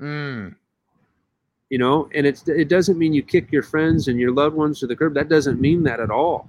Mm, 0.00 0.54
You 1.68 1.78
know, 1.78 2.08
and 2.14 2.26
it's 2.26 2.46
it 2.48 2.68
doesn't 2.68 2.96
mean 2.96 3.12
you 3.12 3.22
kick 3.22 3.50
your 3.50 3.62
friends 3.62 4.08
and 4.08 4.20
your 4.20 4.30
loved 4.30 4.54
ones 4.54 4.78
to 4.80 4.86
the 4.86 4.94
curb. 4.94 5.14
That 5.14 5.28
doesn't 5.28 5.60
mean 5.60 5.82
that 5.82 5.98
at 5.98 6.10
all. 6.10 6.48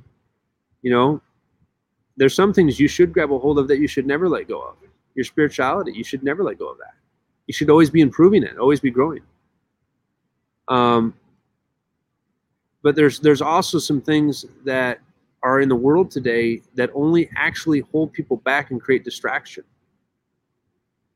You 0.84 0.92
know, 0.92 1.22
there's 2.18 2.36
some 2.36 2.54
things 2.54 2.80
you 2.80 2.88
should 2.88 3.14
grab 3.14 3.32
a 3.32 3.40
hold 3.40 3.58
of 3.58 3.68
that 3.68 3.80
you 3.80 3.88
should 3.88 4.06
never 4.06 4.30
let 4.30 4.48
go 4.48 4.62
of. 4.62 4.76
Your 5.16 5.26
spirituality, 5.26 5.94
you 5.94 6.04
should 6.04 6.24
never 6.24 6.44
let 6.44 6.60
go 6.60 6.70
of 6.70 6.78
that. 6.78 6.94
You 7.48 7.54
should 7.54 7.70
always 7.70 7.90
be 7.90 8.02
improving 8.02 8.44
it, 8.44 8.58
always 8.60 8.80
be 8.80 8.92
growing. 8.92 9.22
Um, 10.68 11.14
but 12.84 12.96
there's 12.96 13.20
there's 13.20 13.42
also 13.42 13.80
some 13.80 14.02
things 14.02 14.46
that 14.66 15.00
are 15.44 15.62
in 15.62 15.70
the 15.70 15.76
world 15.76 16.12
today 16.12 16.62
that 16.76 16.90
only 16.94 17.30
actually 17.36 17.82
hold 17.92 18.12
people 18.14 18.38
back 18.38 18.72
and 18.72 18.82
create 18.82 19.04
distraction. 19.04 19.64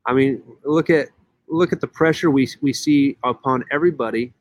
I 0.06 0.12
mean, 0.12 0.42
look 0.64 0.90
at 0.90 1.08
look 1.52 1.72
at 1.72 1.80
the 1.80 1.86
pressure 1.86 2.30
we 2.30 2.48
we 2.60 2.72
see 2.72 3.16
upon 3.24 3.64
everybody 3.70 4.32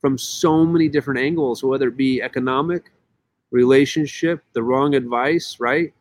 from 0.00 0.16
so 0.16 0.64
many 0.64 0.88
different 0.88 1.20
angles, 1.20 1.62
whether 1.62 1.88
it 1.88 1.96
be 1.96 2.22
economic, 2.22 2.92
relationship, 3.50 4.42
the 4.52 4.62
wrong 4.62 4.94
advice, 4.94 5.58
right? 5.58 5.92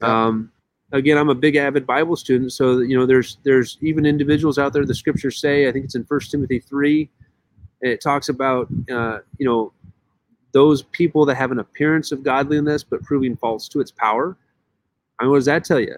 Yeah. 0.00 0.26
Um, 0.26 0.52
again, 0.92 1.18
I'm 1.18 1.28
a 1.28 1.34
big 1.34 1.56
avid 1.56 1.86
Bible 1.86 2.16
student, 2.16 2.52
so 2.52 2.78
you 2.78 2.96
know, 2.96 3.06
there's 3.06 3.38
there's 3.42 3.78
even 3.80 4.06
individuals 4.06 4.58
out 4.58 4.72
there. 4.72 4.84
The 4.84 4.94
scriptures 4.94 5.40
say, 5.40 5.68
I 5.68 5.72
think 5.72 5.84
it's 5.84 5.94
in 5.94 6.04
First 6.04 6.30
Timothy 6.30 6.60
three, 6.60 7.10
it 7.80 8.00
talks 8.00 8.28
about 8.28 8.68
uh, 8.90 9.18
you 9.38 9.46
know 9.46 9.72
those 10.52 10.82
people 10.82 11.24
that 11.26 11.36
have 11.36 11.50
an 11.50 11.58
appearance 11.58 12.12
of 12.12 12.22
godliness 12.22 12.84
but 12.84 13.02
proving 13.02 13.36
false 13.36 13.68
to 13.68 13.80
its 13.80 13.90
power. 13.90 14.36
I 15.18 15.24
mean, 15.24 15.30
what 15.30 15.38
does 15.38 15.46
that 15.46 15.64
tell 15.64 15.80
you? 15.80 15.96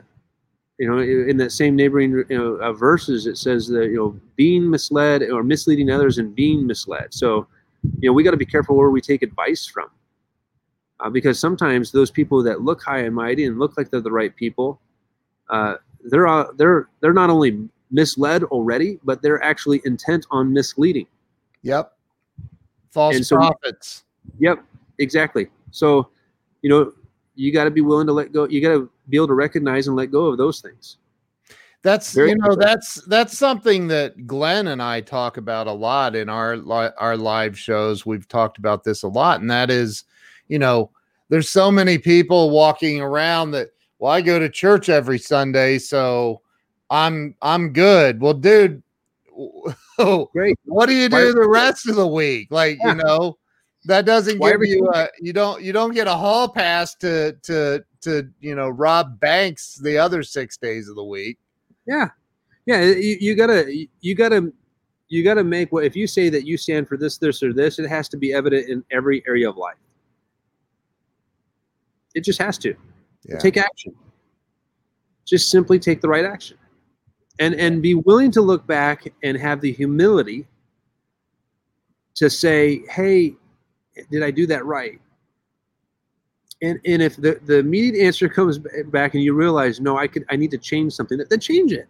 You 0.79 0.91
know, 0.91 0.99
in 0.99 1.37
that 1.37 1.53
same 1.53 1.77
neighboring 1.77 2.11
you 2.29 2.39
know, 2.39 2.55
uh, 2.57 2.73
verses, 2.73 3.27
it 3.27 3.39
says 3.39 3.69
that 3.69 3.87
you 3.87 3.97
know 3.97 4.21
being 4.37 4.69
misled 4.69 5.23
or 5.23 5.43
misleading 5.45 5.91
others 5.91 6.19
and 6.19 6.35
being 6.35 6.67
misled. 6.67 7.15
So, 7.15 7.47
you 8.01 8.09
know, 8.09 8.13
we 8.13 8.23
got 8.23 8.33
to 8.33 8.37
be 8.37 8.47
careful 8.47 8.77
where 8.77 8.91
we 8.91 9.01
take 9.01 9.23
advice 9.23 9.67
from, 9.67 9.89
uh, 10.99 11.11
because 11.11 11.39
sometimes 11.39 11.93
those 11.93 12.11
people 12.11 12.43
that 12.43 12.63
look 12.63 12.83
high 12.83 13.01
and 13.01 13.15
mighty 13.15 13.45
and 13.45 13.59
look 13.59 13.77
like 13.77 13.91
they're 13.91 14.01
the 14.01 14.11
right 14.11 14.35
people, 14.35 14.81
uh, 15.49 15.77
they're 16.05 16.27
uh, 16.27 16.47
they're 16.57 16.89
they're 17.01 17.13
not 17.13 17.31
only 17.31 17.69
misled 17.93 18.43
already, 18.45 18.99
but 19.05 19.23
they're 19.23 19.43
actually 19.45 19.81
intent 19.85 20.27
on 20.31 20.53
misleading. 20.53 21.07
yep 21.63 21.93
false 22.91 23.27
so- 23.29 23.37
prophets 23.37 24.05
Yep, 24.39 24.65
exactly. 24.99 25.49
So, 25.71 26.09
you 26.63 26.71
know, 26.71 26.93
you 27.35 27.53
got 27.53 27.65
to 27.65 27.71
be 27.71 27.81
willing 27.81 28.07
to 28.07 28.13
let 28.13 28.33
go. 28.33 28.49
You 28.49 28.61
got 28.61 28.75
to 28.75 28.91
be 29.09 29.17
able 29.17 29.29
to 29.29 29.35
recognize 29.35 29.87
and 29.87 29.97
let 29.97 30.11
go 30.11 30.27
of 30.27 30.39
those 30.39 30.61
things. 30.61 30.99
That's 31.83 32.15
Very 32.15 32.31
you 32.31 32.37
know 32.37 32.57
that's 32.57 32.95
that's 33.05 33.37
something 33.37 33.89
that 33.89 34.27
Glenn 34.27 34.69
and 34.69 34.83
I 34.83 35.03
talk 35.03 35.37
about 35.37 35.67
a 35.67 35.73
lot 35.73 36.17
in 36.17 36.31
our 36.31 36.57
our 36.99 37.17
live 37.17 37.59
shows. 37.59 38.07
We've 38.07 38.27
talked 38.27 38.57
about 38.57 38.85
this 38.85 39.03
a 39.03 39.09
lot, 39.09 39.43
and 39.43 39.51
that 39.51 39.71
is, 39.71 40.05
you 40.49 40.59
know, 40.59 40.91
there's 41.29 41.51
so 41.51 41.71
many 41.71 41.99
people 41.99 42.51
walking 42.51 43.03
around 43.03 43.51
that. 43.51 43.69
Well, 43.99 44.13
I 44.13 44.23
go 44.23 44.39
to 44.39 44.49
church 44.49 44.89
every 44.89 45.19
Sunday, 45.19 45.79
so 45.79 46.41
I'm 46.89 47.35
I'm 47.43 47.75
good. 47.75 48.19
Well, 48.19 48.33
dude, 48.33 48.83
great. 50.33 50.59
What 50.65 50.87
do 50.87 50.95
you 50.95 51.11
do 51.11 51.33
the 51.33 51.49
rest 51.49 51.87
of 51.87 51.97
the 51.97 52.07
week? 52.07 52.49
Like, 52.51 52.79
yeah. 52.81 52.91
you 52.91 52.95
know, 52.95 53.37
that 53.85 54.07
doesn't 54.07 54.39
Why 54.39 54.53
give 54.53 54.63
you 54.63 54.87
a, 54.89 54.91
uh, 54.91 55.07
you 55.21 55.33
don't 55.33 55.63
you 55.63 55.73
don't 55.73 55.93
get 55.93 56.07
a 56.07 56.15
hall 56.15 56.49
pass 56.49 56.95
to 56.97 57.33
to 57.43 57.85
to 58.03 58.29
you 58.41 58.55
know 58.55 58.69
rob 58.69 59.21
banks 59.21 59.77
the 59.77 59.99
other 59.99 60.23
six 60.23 60.57
days 60.57 60.89
of 60.89 60.97
the 60.97 61.05
week. 61.05 61.39
Yeah, 61.87 62.09
yeah. 62.67 62.83
You, 62.83 63.17
you 63.21 63.35
gotta 63.35 63.87
you 64.01 64.15
gotta 64.15 64.53
you 65.09 65.23
gotta 65.23 65.45
make 65.45 65.71
what 65.71 65.85
if 65.85 65.95
you 65.95 66.07
say 66.07 66.31
that 66.31 66.47
you 66.47 66.57
stand 66.57 66.89
for 66.89 66.97
this 66.97 67.19
this 67.19 67.43
or 67.43 67.53
this, 67.53 67.79
it 67.79 67.89
has 67.89 68.09
to 68.11 68.17
be 68.17 68.33
evident 68.33 68.69
in 68.69 68.83
every 68.91 69.23
area 69.27 69.49
of 69.49 69.57
life. 69.57 69.77
It 72.15 72.25
just 72.25 72.41
has 72.41 72.57
to. 72.59 72.75
Yeah. 73.25 73.39
Take 73.39 73.57
action. 73.57 73.95
Just 75.27 75.51
simply 75.51 75.79
take 75.79 76.01
the 76.01 76.09
right 76.09 76.25
action. 76.25 76.57
And 77.39 77.55
and 77.57 77.83
be 77.83 77.95
willing 77.95 78.31
to 78.33 78.41
look 78.41 78.67
back 78.67 79.13
and 79.23 79.37
have 79.37 79.61
the 79.61 79.73
humility 79.73 80.47
to 82.15 82.31
say, 82.31 82.83
hey, 82.89 83.35
did 84.11 84.23
I 84.23 84.31
do 84.31 84.47
that 84.47 84.65
right? 84.65 85.01
And 86.63 86.81
and 86.85 87.03
if 87.03 87.17
the, 87.17 87.41
the 87.45 87.59
immediate 87.59 88.05
answer 88.05 88.29
comes 88.29 88.59
back 88.87 89.15
and 89.15 89.23
you 89.23 89.35
realize, 89.35 89.81
no, 89.81 89.99
I 89.99 90.07
could 90.07 90.25
I 90.31 90.37
need 90.37 90.51
to 90.53 90.59
change 90.59 90.93
something, 90.93 91.19
then 91.29 91.41
change 91.41 91.73
it. 91.73 91.89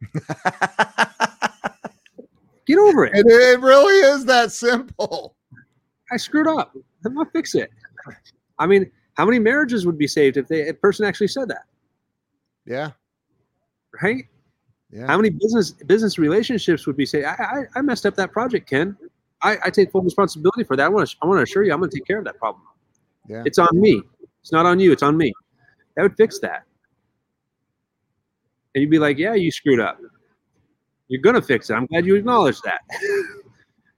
Get 2.66 2.78
over 2.78 3.06
it. 3.06 3.12
it. 3.14 3.26
It 3.26 3.60
really 3.60 3.94
is 4.10 4.24
that 4.26 4.52
simple. 4.52 5.34
I 6.12 6.16
screwed 6.16 6.46
up. 6.46 6.76
I'm 7.04 7.14
gonna 7.14 7.28
fix 7.30 7.54
it. 7.54 7.70
I 8.58 8.66
mean, 8.66 8.90
how 9.14 9.24
many 9.24 9.38
marriages 9.38 9.86
would 9.86 9.98
be 9.98 10.06
saved 10.06 10.36
if 10.36 10.46
they, 10.48 10.68
a 10.68 10.74
person 10.74 11.04
actually 11.04 11.28
said 11.28 11.48
that? 11.48 11.64
Yeah. 12.66 12.90
Right. 14.02 14.26
Yeah. 14.90 15.06
How 15.06 15.16
many 15.16 15.30
business 15.30 15.72
business 15.72 16.18
relationships 16.18 16.86
would 16.86 16.96
be 16.96 17.06
saved? 17.06 17.26
I, 17.26 17.32
I, 17.32 17.64
I 17.76 17.82
messed 17.82 18.06
up 18.06 18.14
that 18.16 18.32
project, 18.32 18.68
Ken. 18.68 18.96
I, 19.42 19.56
I 19.64 19.70
take 19.70 19.90
full 19.92 20.02
responsibility 20.02 20.64
for 20.64 20.76
that. 20.76 20.84
I 20.84 20.88
want 20.88 21.08
to 21.08 21.16
I 21.22 21.26
want 21.26 21.38
to 21.38 21.42
assure 21.42 21.62
you, 21.62 21.72
I'm 21.72 21.78
going 21.78 21.90
to 21.90 21.96
take 21.96 22.06
care 22.06 22.18
of 22.18 22.24
that 22.24 22.38
problem. 22.38 22.64
Yeah. 23.28 23.42
It's 23.44 23.58
on 23.58 23.68
me. 23.72 24.02
It's 24.40 24.52
not 24.52 24.66
on 24.66 24.80
you. 24.80 24.92
It's 24.92 25.02
on 25.02 25.16
me. 25.16 25.32
That 25.96 26.02
would 26.02 26.16
fix 26.16 26.38
that. 26.40 26.64
And 28.74 28.82
you'd 28.82 28.90
be 28.90 28.98
like, 28.98 29.18
yeah, 29.18 29.34
you 29.34 29.50
screwed 29.50 29.80
up. 29.80 30.00
You're 31.08 31.22
going 31.22 31.34
to 31.34 31.42
fix 31.42 31.70
it. 31.70 31.74
I'm 31.74 31.86
glad 31.86 32.06
you 32.06 32.14
acknowledge 32.14 32.60
that. 32.62 32.80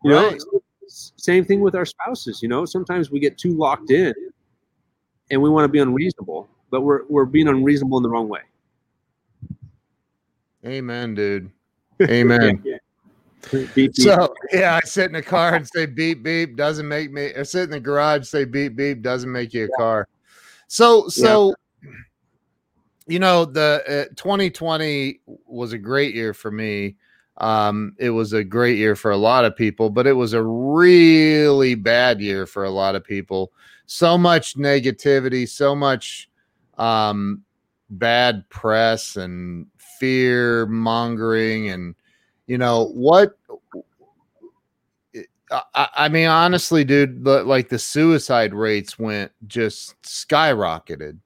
you 0.04 0.14
right. 0.14 0.40
know, 0.52 0.60
same 0.86 1.44
thing 1.44 1.60
with 1.60 1.74
our 1.74 1.84
spouses. 1.84 2.42
You 2.42 2.48
know, 2.48 2.64
sometimes 2.64 3.10
we 3.10 3.20
get 3.20 3.38
too 3.38 3.56
locked 3.56 3.90
in 3.90 4.14
and 5.30 5.40
we 5.40 5.48
want 5.48 5.64
to 5.64 5.68
be 5.68 5.78
unreasonable, 5.78 6.48
but 6.70 6.82
we're 6.82 7.04
we're 7.08 7.24
being 7.24 7.48
unreasonable 7.48 7.98
in 7.98 8.02
the 8.02 8.08
wrong 8.08 8.28
way. 8.28 8.40
Amen, 10.66 11.14
dude. 11.14 11.50
Amen. 12.02 12.62
yeah. 12.64 12.76
Beep, 13.50 13.74
beep. 13.74 13.94
So 13.94 14.34
yeah, 14.52 14.78
I 14.82 14.86
sit 14.86 15.06
in 15.06 15.12
the 15.12 15.22
car 15.22 15.54
and 15.54 15.66
say 15.66 15.86
beep 15.86 16.22
beep 16.22 16.56
doesn't 16.56 16.86
make 16.86 17.12
me. 17.12 17.26
Or 17.26 17.44
sit 17.44 17.64
in 17.64 17.70
the 17.70 17.80
garage 17.80 18.26
say 18.26 18.44
beep 18.44 18.76
beep 18.76 19.02
doesn't 19.02 19.30
make 19.30 19.54
you 19.54 19.66
a 19.66 19.78
car. 19.78 20.08
So 20.68 21.08
so, 21.08 21.54
yeah. 21.82 21.90
you 23.06 23.18
know 23.18 23.44
the 23.44 24.08
uh, 24.10 24.14
2020 24.16 25.20
was 25.46 25.72
a 25.72 25.78
great 25.78 26.14
year 26.14 26.34
for 26.34 26.50
me. 26.50 26.96
Um, 27.38 27.94
it 27.98 28.10
was 28.10 28.34
a 28.34 28.44
great 28.44 28.76
year 28.76 28.94
for 28.94 29.10
a 29.10 29.16
lot 29.16 29.46
of 29.46 29.56
people, 29.56 29.88
but 29.88 30.06
it 30.06 30.12
was 30.12 30.34
a 30.34 30.42
really 30.42 31.74
bad 31.74 32.20
year 32.20 32.46
for 32.46 32.64
a 32.64 32.70
lot 32.70 32.94
of 32.94 33.02
people. 33.02 33.52
So 33.86 34.18
much 34.18 34.56
negativity, 34.56 35.48
so 35.48 35.74
much 35.74 36.28
um, 36.76 37.42
bad 37.88 38.48
press 38.50 39.16
and 39.16 39.66
fear 39.78 40.66
mongering 40.66 41.70
and 41.70 41.94
you 42.50 42.58
know 42.58 42.86
what 42.94 43.38
I, 45.52 45.88
I, 45.94 46.08
mean 46.08 46.26
honestly 46.26 46.82
dude 46.82 47.24
like 47.24 47.68
the 47.68 47.78
suicide 47.78 48.52
rates 48.52 48.98
went 48.98 49.30
just 49.46 49.94
skyrocketed. 50.02 51.18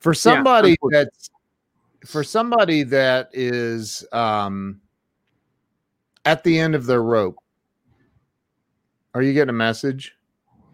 For 0.00 0.14
somebody 0.14 0.70
yeah, 0.70 0.88
that's 0.90 1.28
for 2.06 2.24
somebody 2.24 2.82
that 2.84 3.28
is 3.34 4.06
um 4.10 4.80
at 6.24 6.42
the 6.44 6.58
end 6.58 6.74
of 6.74 6.86
their 6.86 7.02
rope 7.02 7.36
are 9.12 9.20
you 9.20 9.34
getting 9.34 9.50
a 9.50 9.52
message? 9.52 10.14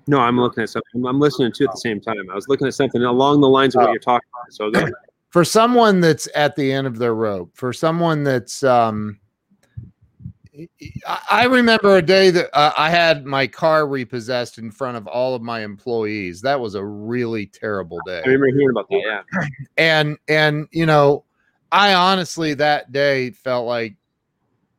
No 0.07 0.21
i'm 0.21 0.39
looking 0.39 0.63
at 0.63 0.69
something. 0.69 1.05
I'm 1.05 1.19
listening 1.19 1.51
to 1.51 1.65
at 1.65 1.73
the 1.73 1.79
same 1.79 2.01
time. 2.01 2.31
I 2.31 2.35
was 2.37 2.47
looking 2.47 2.69
at 2.69 2.75
something 2.75 3.03
along 3.03 3.41
the 3.41 3.49
lines 3.49 3.75
of 3.75 3.81
what 3.81 3.89
oh. 3.89 3.93
you're 3.93 3.99
talking 3.99 4.29
about. 4.33 4.53
So 4.53 4.93
for 5.31 5.45
someone 5.45 6.01
that's 6.01 6.29
at 6.37 6.55
the 6.55 6.71
end 6.73 6.87
of 6.87 6.99
their 6.99 7.17
rope 7.17 7.51
for 7.57 7.73
someone 7.73 8.23
that's 8.23 8.63
um 8.63 9.19
I 11.29 11.45
remember 11.45 11.97
a 11.97 12.03
day 12.03 12.31
that 12.31 12.57
uh, 12.57 12.73
I 12.77 12.91
had 12.91 13.25
my 13.25 13.47
car 13.47 13.87
repossessed 13.87 14.59
in 14.59 14.71
front 14.71 14.97
of 14.97 15.07
all 15.07 15.35
of 15.35 15.43
my 15.43 15.65
employees. 15.65 16.41
That 16.43 16.61
was 16.61 16.75
a 16.75 16.85
really 16.85 17.47
terrible 17.47 17.99
day. 18.07 18.23
I 18.25 18.29
remember 18.29 18.47
hearing 18.47 18.71
about 18.71 18.89
that. 18.89 19.25
Yeah. 19.33 19.47
And 19.77 20.17
and 20.29 20.69
you 20.71 20.87
know, 20.87 21.25
I 21.73 21.95
honestly 21.95 22.55
that 22.55 22.93
day 22.93 23.31
felt 23.31 23.67
like 23.67 23.97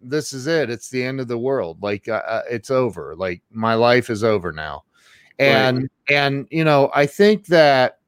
this 0.01 0.31
is 0.31 0.47
it. 0.47 0.69
It's 0.69 0.89
the 0.89 1.03
end 1.03 1.19
of 1.19 1.27
the 1.27 1.37
world. 1.37 1.81
Like 1.81 2.07
uh, 2.07 2.21
uh 2.25 2.41
it's 2.49 2.71
over. 2.71 3.15
Like 3.15 3.41
my 3.51 3.73
life 3.73 4.09
is 4.09 4.23
over 4.23 4.51
now. 4.51 4.83
And 5.39 5.77
right. 6.09 6.17
and 6.17 6.47
you 6.51 6.63
know, 6.63 6.89
I 6.93 7.05
think 7.05 7.47
that 7.47 7.99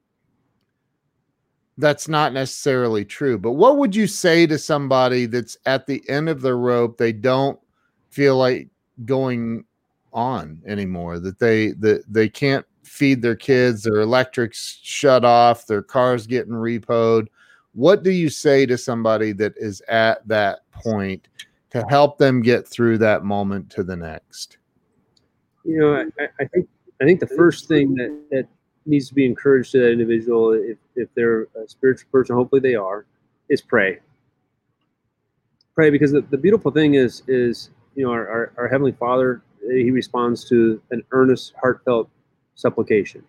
that's 1.78 2.08
not 2.08 2.34
necessarily 2.34 3.06
true. 3.06 3.38
But 3.38 3.54
what 3.54 3.78
would 3.78 3.96
you 3.96 4.08
say 4.08 4.48
to 4.48 4.58
somebody 4.58 5.26
that's 5.26 5.58
at 5.66 5.86
the 5.86 6.08
end 6.10 6.30
of 6.30 6.42
their 6.42 6.58
rope? 6.58 6.98
They 6.98 7.12
don't 7.12 7.60
feel 8.10 8.38
like 8.38 8.70
going 9.06 9.64
on 10.14 10.62
anymore. 10.66 11.20
That 11.20 11.40
they 11.40 11.72
that 11.74 12.04
they 12.08 12.30
can't 12.30 12.66
feed 12.84 13.22
their 13.22 13.36
kids. 13.36 13.84
Their 13.84 14.02
electrics 14.02 14.80
shut 14.82 15.24
off. 15.24 15.68
Their 15.68 15.84
cars 15.84 16.26
getting 16.26 16.54
repoed. 16.54 17.28
What 17.74 18.02
do 18.02 18.10
you 18.10 18.30
say 18.30 18.66
to 18.66 18.78
somebody 18.78 19.34
that 19.34 19.54
is 19.56 19.82
at 19.88 20.28
that 20.28 20.62
point 20.72 21.28
to 21.70 21.86
help 21.90 22.18
them 22.18 22.42
get 22.42 22.68
through 22.68 22.98
that 23.00 23.24
moment 23.24 23.70
to 23.72 23.84
the 23.84 23.96
next? 23.96 24.58
You 25.64 25.80
know, 25.80 25.96
I, 25.96 26.28
I 26.40 26.46
think 26.46 26.68
I 27.00 27.06
think 27.06 27.20
the 27.20 27.28
first 27.28 27.68
thing 27.68 27.94
that 27.96 28.20
that 28.32 28.48
needs 28.88 29.08
to 29.10 29.14
be 29.14 29.26
encouraged 29.26 29.72
to 29.74 29.80
that 29.80 29.92
individual, 29.92 30.54
if, 30.54 30.78
if 30.96 31.10
they're 31.16 31.44
a 31.62 31.68
spiritual 31.68 32.10
person, 32.12 32.36
hopefully 32.36 32.62
they 32.62 32.76
are, 32.76 33.06
is 33.50 33.62
pray. 33.62 34.00
Pray 35.76 35.90
because 35.90 36.12
the, 36.12 36.22
the 36.22 36.38
beautiful 36.38 36.72
thing 36.72 36.96
is 36.96 37.22
is 37.28 37.70
you 37.96 38.04
know 38.04 38.12
our, 38.12 38.28
our, 38.28 38.54
our 38.58 38.68
heavenly 38.68 38.94
Father 38.94 39.44
eh, 39.70 39.84
he 39.84 39.92
responds 39.92 40.44
to 40.50 40.82
an 40.90 41.04
earnest, 41.12 41.54
heartfelt 41.62 42.10
supplication, 42.56 43.24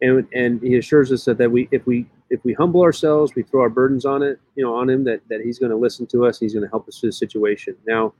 and 0.00 0.26
and 0.34 0.60
he 0.62 0.76
assures 0.76 1.12
us 1.12 1.24
that, 1.26 1.38
that 1.38 1.50
we 1.50 1.68
if 1.70 1.86
we 1.86 2.06
if 2.30 2.42
we 2.44 2.54
humble 2.54 2.80
ourselves, 2.80 3.34
we 3.36 3.42
throw 3.42 3.60
our 3.60 3.68
burdens 3.68 4.04
on 4.04 4.22
it, 4.22 4.40
you 4.56 4.64
know, 4.64 4.74
on 4.74 4.90
him, 4.90 5.04
that 5.04 5.20
that 5.28 5.42
he's 5.42 5.60
going 5.60 5.70
to 5.70 5.76
listen 5.76 6.06
to 6.08 6.26
us, 6.26 6.40
he's 6.40 6.54
going 6.54 6.64
to 6.64 6.70
help 6.70 6.88
us 6.88 6.98
through 6.98 7.10
the 7.10 7.12
situation. 7.12 7.76
Now, 7.86 8.14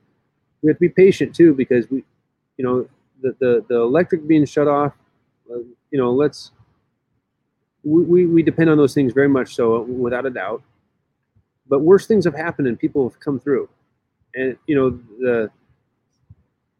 we 0.62 0.68
have 0.68 0.76
to 0.76 0.80
be 0.80 0.90
patient 0.90 1.34
too 1.34 1.54
because 1.54 1.90
we, 1.90 2.04
you 2.56 2.64
know, 2.64 2.88
the 3.20 3.34
the, 3.40 3.64
the 3.68 3.80
electric 3.80 4.28
being 4.28 4.44
shut 4.44 4.68
off 4.68 4.92
you 5.92 5.98
know, 5.98 6.10
let's 6.10 6.50
we, 7.84 8.02
we, 8.02 8.26
we 8.26 8.42
depend 8.42 8.70
on 8.70 8.78
those 8.78 8.94
things 8.94 9.12
very 9.12 9.28
much 9.28 9.54
so, 9.54 9.82
without 9.82 10.26
a 10.26 10.30
doubt. 10.30 10.62
But 11.68 11.80
worse 11.80 12.06
things 12.06 12.24
have 12.24 12.34
happened 12.34 12.66
and 12.66 12.78
people 12.78 13.08
have 13.08 13.20
come 13.20 13.38
through. 13.38 13.68
And 14.34 14.56
you 14.66 14.74
know, 14.74 14.90
the 15.20 15.50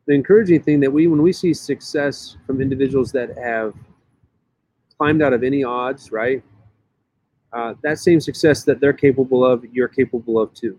the 0.07 0.15
encouraging 0.15 0.63
thing 0.63 0.81
that 0.81 0.91
we 0.91 1.07
when 1.07 1.23
we 1.23 1.33
see 1.33 1.53
success 1.55 2.37
from 2.47 2.61
individuals 2.61 3.13
that 3.13 3.37
have 3.39 3.75
climbed 4.99 5.23
out 5.23 5.33
of 5.33 5.45
any 5.45 5.63
odds, 5.63 6.11
right? 6.11 6.43
Uh, 7.53 7.75
that 7.83 7.99
same 7.99 8.19
success 8.19 8.65
that 8.65 8.81
they're 8.81 8.95
capable 8.95 9.45
of, 9.45 9.65
you're 9.73 9.89
capable 9.89 10.41
of 10.41 10.53
too. 10.55 10.79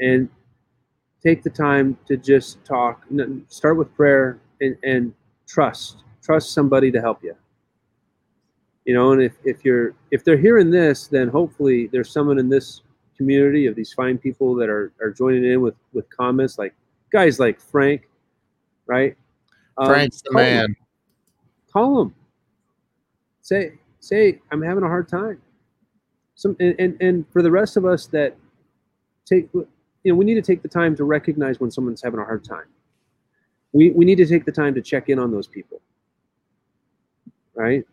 And 0.00 0.28
take 1.22 1.44
the 1.44 1.50
time 1.50 1.96
to 2.08 2.16
just 2.16 2.64
talk. 2.64 3.06
Start 3.48 3.76
with 3.76 3.94
prayer 3.94 4.40
and, 4.60 4.76
and 4.82 5.14
trust 5.46 6.02
trust 6.30 6.52
somebody 6.52 6.92
to 6.92 7.00
help 7.00 7.24
you. 7.24 7.34
You 8.84 8.94
know 8.94 9.12
and 9.12 9.20
if, 9.20 9.32
if 9.44 9.64
you're 9.64 9.94
if 10.10 10.24
they're 10.24 10.38
hearing 10.38 10.70
this 10.70 11.06
then 11.06 11.28
hopefully 11.28 11.88
there's 11.92 12.10
someone 12.10 12.38
in 12.38 12.48
this 12.48 12.82
community 13.16 13.66
of 13.66 13.74
these 13.74 13.92
fine 13.92 14.16
people 14.16 14.54
that 14.54 14.68
are 14.68 14.92
are 15.00 15.10
joining 15.10 15.44
in 15.44 15.60
with 15.60 15.74
with 15.92 16.08
comments 16.08 16.56
like 16.56 16.74
guys 17.12 17.38
like 17.38 17.60
frank 17.60 18.08
right? 18.86 19.16
Um, 19.76 19.88
frank's 19.88 20.22
um, 20.22 20.22
the 20.24 20.34
man 20.34 20.64
him. 20.64 20.76
call 21.72 22.00
him. 22.02 22.14
Say 23.42 23.74
say 23.98 24.40
i'm 24.50 24.62
having 24.62 24.84
a 24.84 24.88
hard 24.88 25.08
time. 25.08 25.40
Some 26.36 26.56
and, 26.60 26.74
and 26.78 26.96
and 27.02 27.28
for 27.32 27.42
the 27.42 27.50
rest 27.50 27.76
of 27.76 27.84
us 27.84 28.06
that 28.06 28.36
take 29.26 29.48
you 29.52 29.66
know 30.06 30.14
we 30.14 30.24
need 30.24 30.36
to 30.42 30.42
take 30.50 30.62
the 30.62 30.68
time 30.68 30.96
to 30.96 31.04
recognize 31.04 31.60
when 31.60 31.70
someone's 31.70 32.02
having 32.02 32.20
a 32.20 32.24
hard 32.24 32.44
time. 32.44 32.68
We, 33.72 33.90
we 33.90 34.04
need 34.04 34.16
to 34.16 34.26
take 34.26 34.44
the 34.46 34.52
time 34.52 34.74
to 34.74 34.82
check 34.82 35.10
in 35.10 35.18
on 35.20 35.30
those 35.30 35.46
people 35.46 35.80
right 37.60 37.84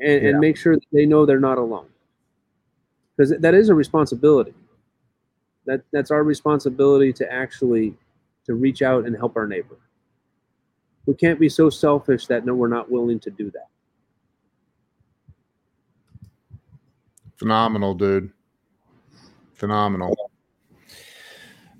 and, 0.00 0.22
yeah. 0.22 0.28
and 0.30 0.40
make 0.40 0.56
sure 0.56 0.74
that 0.74 0.84
they 0.92 1.06
know 1.06 1.24
they're 1.24 1.40
not 1.40 1.58
alone 1.58 1.88
because 3.16 3.32
that 3.38 3.54
is 3.54 3.68
a 3.68 3.74
responsibility 3.74 4.54
That 5.66 5.82
that's 5.92 6.10
our 6.10 6.24
responsibility 6.24 7.12
to 7.14 7.32
actually 7.32 7.94
to 8.46 8.54
reach 8.54 8.82
out 8.82 9.06
and 9.06 9.16
help 9.16 9.36
our 9.36 9.46
neighbor. 9.46 9.78
We 11.06 11.14
can't 11.14 11.40
be 11.40 11.48
so 11.48 11.70
selfish 11.70 12.26
that 12.26 12.44
no, 12.44 12.54
we're 12.54 12.68
not 12.68 12.90
willing 12.90 13.20
to 13.20 13.30
do 13.30 13.50
that. 13.50 13.68
Phenomenal, 17.36 17.94
dude. 17.94 18.30
Phenomenal. 19.54 20.30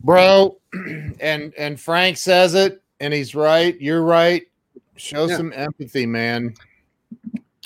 Bro, 0.00 0.58
and 1.20 1.54
and 1.56 1.80
Frank 1.80 2.16
says 2.16 2.54
it 2.54 2.82
and 3.00 3.12
he's 3.12 3.34
right. 3.34 3.78
You're 3.80 4.02
right. 4.02 4.42
Show 4.96 5.26
yeah. 5.26 5.36
some 5.36 5.52
empathy, 5.54 6.06
man. 6.06 6.54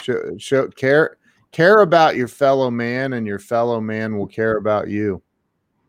Show, 0.03 0.37
show 0.39 0.69
care 0.69 1.19
care 1.51 1.81
about 1.81 2.17
your 2.17 2.29
fellow 2.29 2.71
man 2.71 3.15
and 3.15 3.27
your 3.27 3.39
fellow 3.39 3.81
man 3.81 4.17
will 4.17 4.27
care 4.27 4.57
about 4.57 4.89
you. 4.89 5.23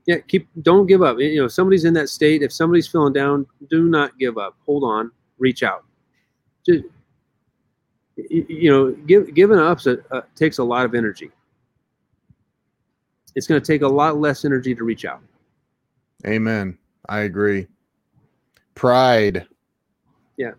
Yeah, 0.08 0.18
keep 0.28 0.48
don't 0.62 0.88
give 0.88 1.02
up. 1.02 1.20
You 1.20 1.38
know, 1.42 1.46
if 1.46 1.52
somebody's 1.52 1.86
in 1.86 1.94
that 1.94 2.10
state, 2.10 2.42
if 2.42 2.52
somebody's 2.52 2.88
feeling 2.88 3.14
down, 3.14 3.46
do 3.70 3.84
not 3.84 4.18
give 4.18 4.38
up. 4.38 4.58
Hold 4.66 4.84
on, 4.84 5.12
reach 5.38 5.62
out. 5.62 5.86
Just, 6.66 6.86
you 8.18 8.72
know, 8.72 8.92
give, 9.06 9.34
giving 9.34 9.60
up 9.60 9.80
uh, 9.86 10.22
takes 10.36 10.58
a 10.58 10.64
lot 10.64 10.86
of 10.86 10.96
energy 10.96 11.32
it's 13.36 13.48
going 13.48 13.62
to 13.62 13.66
take 13.66 13.82
a 13.82 13.88
lot 13.88 14.18
less 14.18 14.46
energy 14.46 14.76
to 14.76 14.84
reach 14.84 15.06
out. 15.06 15.22
Amen. 16.28 16.78
I 17.08 17.20
agree. 17.20 17.68
Pride. 18.76 19.48
Yeah. 20.38 20.52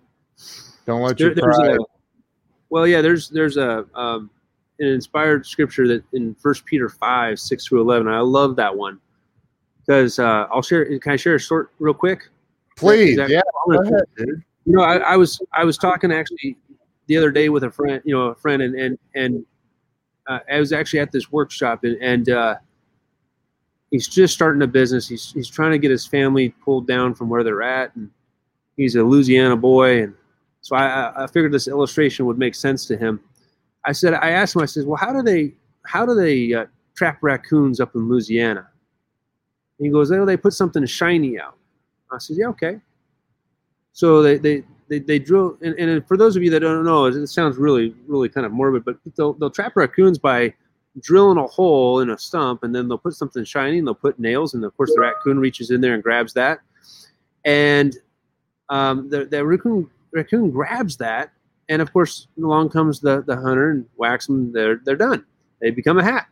Don't 0.86 1.02
let 1.02 1.18
there, 1.18 1.34
your 1.34 1.44
pride. 1.44 1.78
Well, 2.70 2.86
yeah. 2.86 3.02
There's 3.02 3.28
there's 3.28 3.56
a 3.56 3.84
um, 3.94 4.30
an 4.78 4.88
inspired 4.88 5.46
scripture 5.46 5.86
that 5.88 6.02
in 6.12 6.34
First 6.36 6.64
Peter 6.64 6.88
five 6.88 7.38
six 7.38 7.66
through 7.66 7.82
eleven. 7.82 8.08
I 8.08 8.20
love 8.20 8.56
that 8.56 8.74
one 8.74 8.98
because 9.80 10.18
uh, 10.18 10.46
I'll 10.52 10.62
share. 10.62 10.98
Can 10.98 11.12
I 11.12 11.16
share 11.16 11.34
a 11.34 11.40
short, 11.40 11.72
real 11.78 11.94
quick? 11.94 12.28
Please. 12.76 13.16
That, 13.16 13.28
yeah. 13.28 13.42
Go 13.66 13.82
ahead. 13.82 14.04
You 14.18 14.76
know, 14.76 14.82
I, 14.82 14.98
I 14.98 15.16
was 15.16 15.40
I 15.52 15.64
was 15.64 15.76
talking 15.76 16.12
actually 16.12 16.56
the 17.06 17.16
other 17.16 17.30
day 17.30 17.48
with 17.48 17.64
a 17.64 17.70
friend. 17.70 18.00
You 18.04 18.14
know, 18.14 18.22
a 18.28 18.34
friend, 18.34 18.62
and 18.62 18.74
and 18.74 18.98
and 19.14 19.44
uh, 20.28 20.38
I 20.50 20.60
was 20.60 20.72
actually 20.72 21.00
at 21.00 21.10
this 21.12 21.32
workshop, 21.32 21.84
and 21.84 22.00
and 22.00 22.30
uh, 22.30 22.54
he's 23.90 24.06
just 24.06 24.32
starting 24.32 24.62
a 24.62 24.66
business. 24.66 25.08
He's 25.08 25.32
he's 25.32 25.48
trying 25.48 25.72
to 25.72 25.78
get 25.78 25.90
his 25.90 26.06
family 26.06 26.50
pulled 26.64 26.86
down 26.86 27.14
from 27.14 27.28
where 27.28 27.42
they're 27.42 27.62
at, 27.62 27.94
and 27.96 28.10
he's 28.76 28.94
a 28.94 29.02
Louisiana 29.02 29.56
boy, 29.56 30.04
and 30.04 30.14
so 30.70 30.76
I, 30.76 31.24
I 31.24 31.26
figured 31.26 31.50
this 31.50 31.66
illustration 31.66 32.26
would 32.26 32.38
make 32.38 32.54
sense 32.54 32.86
to 32.86 32.96
him. 32.96 33.18
I 33.84 33.90
said, 33.90 34.14
I 34.14 34.30
asked 34.30 34.54
him, 34.54 34.62
I 34.62 34.66
said, 34.66 34.86
well, 34.86 34.96
how 34.96 35.12
do 35.12 35.20
they 35.20 35.52
how 35.84 36.06
do 36.06 36.14
they 36.14 36.54
uh, 36.54 36.66
trap 36.96 37.18
raccoons 37.22 37.80
up 37.80 37.96
in 37.96 38.08
Louisiana? 38.08 38.68
And 39.78 39.86
he 39.86 39.90
goes, 39.90 40.12
oh, 40.12 40.24
they 40.24 40.36
put 40.36 40.52
something 40.52 40.86
shiny 40.86 41.40
out. 41.40 41.56
I 42.12 42.18
said, 42.18 42.36
yeah, 42.38 42.46
okay. 42.50 42.78
So 43.94 44.22
they 44.22 44.38
they 44.38 44.62
they, 44.88 45.00
they 45.00 45.18
drill, 45.18 45.58
and, 45.60 45.74
and 45.74 46.06
for 46.06 46.16
those 46.16 46.36
of 46.36 46.44
you 46.44 46.50
that 46.50 46.60
don't 46.60 46.84
know, 46.84 47.06
it 47.06 47.26
sounds 47.26 47.56
really 47.56 47.92
really 48.06 48.28
kind 48.28 48.46
of 48.46 48.52
morbid, 48.52 48.84
but 48.84 48.96
they'll 49.16 49.32
they'll 49.32 49.50
trap 49.50 49.72
raccoons 49.74 50.18
by 50.18 50.54
drilling 51.00 51.38
a 51.38 51.46
hole 51.48 51.98
in 51.98 52.10
a 52.10 52.18
stump 52.18 52.62
and 52.62 52.72
then 52.72 52.86
they'll 52.86 52.98
put 52.98 53.14
something 53.14 53.42
shiny 53.42 53.78
and 53.78 53.86
they'll 53.88 53.94
put 53.94 54.18
nails 54.18 54.54
and 54.54 54.64
of 54.64 54.76
course 54.76 54.92
the 54.92 55.00
raccoon 55.00 55.38
reaches 55.38 55.70
in 55.70 55.80
there 55.80 55.94
and 55.94 56.02
grabs 56.02 56.32
that 56.32 56.58
and 57.44 57.96
um, 58.70 59.08
the, 59.08 59.24
the 59.24 59.46
raccoon, 59.46 59.88
raccoon 60.12 60.50
grabs 60.50 60.96
that 60.96 61.32
and 61.68 61.80
of 61.80 61.92
course 61.92 62.28
along 62.38 62.68
comes 62.68 63.00
the, 63.00 63.22
the 63.26 63.36
hunter 63.36 63.70
and 63.70 63.86
whacks 63.96 64.26
them 64.26 64.52
they're, 64.52 64.80
they're 64.84 64.96
done 64.96 65.24
they 65.60 65.70
become 65.70 65.98
a 65.98 66.04
hat 66.04 66.26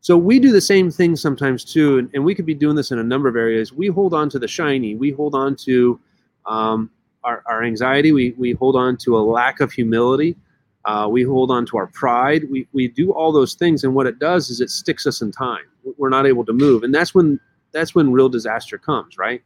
so 0.00 0.16
we 0.16 0.40
do 0.40 0.50
the 0.50 0.60
same 0.60 0.90
thing 0.90 1.16
sometimes 1.16 1.64
too 1.64 1.98
and, 1.98 2.10
and 2.14 2.24
we 2.24 2.34
could 2.34 2.46
be 2.46 2.54
doing 2.54 2.76
this 2.76 2.90
in 2.90 2.98
a 2.98 3.04
number 3.04 3.28
of 3.28 3.36
areas 3.36 3.72
we 3.72 3.88
hold 3.88 4.14
on 4.14 4.28
to 4.28 4.38
the 4.38 4.48
shiny 4.48 4.94
we 4.94 5.10
hold 5.10 5.34
on 5.34 5.56
to 5.56 5.98
um, 6.46 6.90
our, 7.24 7.42
our 7.46 7.62
anxiety 7.62 8.12
we, 8.12 8.32
we 8.32 8.52
hold 8.52 8.76
on 8.76 8.96
to 8.96 9.16
a 9.16 9.20
lack 9.20 9.60
of 9.60 9.72
humility 9.72 10.36
uh, 10.84 11.06
we 11.08 11.22
hold 11.22 11.50
on 11.50 11.64
to 11.66 11.76
our 11.76 11.86
pride. 11.86 12.50
We, 12.50 12.66
we 12.72 12.88
do 12.88 13.12
all 13.12 13.30
those 13.30 13.54
things, 13.54 13.84
and 13.84 13.94
what 13.94 14.06
it 14.06 14.18
does 14.18 14.50
is 14.50 14.60
it 14.60 14.70
sticks 14.70 15.06
us 15.06 15.22
in 15.22 15.30
time. 15.30 15.64
We're 15.96 16.08
not 16.08 16.26
able 16.26 16.44
to 16.44 16.52
move, 16.52 16.82
and 16.82 16.94
that's 16.94 17.14
when 17.14 17.38
that's 17.72 17.94
when 17.94 18.12
real 18.12 18.28
disaster 18.28 18.78
comes, 18.78 19.16
right? 19.16 19.42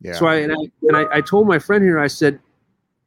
Yeah. 0.00 0.12
So 0.12 0.26
I 0.26 0.36
and 0.36 0.52
I 0.52 0.56
and 0.82 0.96
I, 0.96 1.16
I 1.16 1.20
told 1.22 1.48
my 1.48 1.58
friend 1.58 1.82
here, 1.82 1.98
I 1.98 2.08
said, 2.08 2.38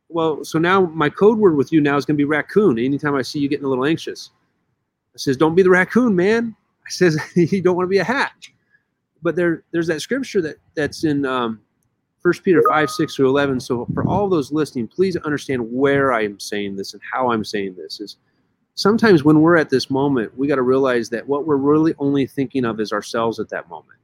well, 0.10 0.44
so 0.44 0.58
now 0.58 0.82
my 0.82 1.10
code 1.10 1.38
word 1.38 1.56
with 1.56 1.72
you 1.72 1.82
now 1.82 1.98
is 1.98 2.06
going 2.06 2.16
to 2.16 2.22
be 2.22 2.26
raccoon. 2.26 2.80
Anytime 2.80 3.16
I 3.16 3.22
see 3.22 3.40
you 3.40 3.50
getting 3.50 3.66
a 3.66 3.70
little 3.70 3.86
anxious, 3.86 4.32
I 5.14 5.18
says, 5.18 5.38
don't 5.38 5.56
be 5.56 5.64
the 5.64 5.70
raccoon, 5.70 6.16
man. 6.16 6.56
I 6.86 6.90
says 6.90 7.20
you 7.36 7.62
don't 7.62 7.76
want 7.76 7.86
to 7.86 7.90
be 7.90 7.98
a 7.98 8.04
hat. 8.04 8.48
But 9.22 9.36
there 9.36 9.64
there's 9.72 9.88
that 9.88 10.02
scripture 10.02 10.42
that 10.42 10.58
that's 10.76 11.04
in 11.04 11.26
um, 11.26 11.60
First 12.22 12.44
Peter 12.44 12.62
5, 12.70 12.90
6 12.90 13.16
through 13.16 13.30
11. 13.30 13.60
So 13.60 13.88
for 13.94 14.08
all 14.08 14.30
those 14.30 14.52
listening, 14.52 14.88
please 14.88 15.16
understand 15.18 15.62
where 15.72 16.14
I 16.14 16.24
am 16.24 16.40
saying 16.40 16.76
this 16.76 16.94
and 16.94 17.02
how 17.12 17.32
I'm 17.32 17.44
saying 17.44 17.76
this 17.76 18.00
is 18.00 18.18
sometimes 18.76 19.24
when 19.24 19.42
we're 19.42 19.58
at 19.58 19.70
this 19.70 19.90
moment, 19.90 20.38
we 20.38 20.48
got 20.48 20.56
to 20.56 20.62
realize 20.62 21.10
that 21.10 21.28
what 21.28 21.46
we're 21.46 21.58
really 21.58 21.94
only 22.00 22.28
thinking 22.28 22.64
of 22.64 22.80
is 22.80 22.94
ourselves 22.94 23.40
at 23.40 23.50
that 23.50 23.70
moment. 23.70 24.00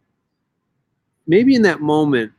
Maybe 1.28 1.56
in 1.56 1.62
that 1.62 1.80
moment, 1.80 2.32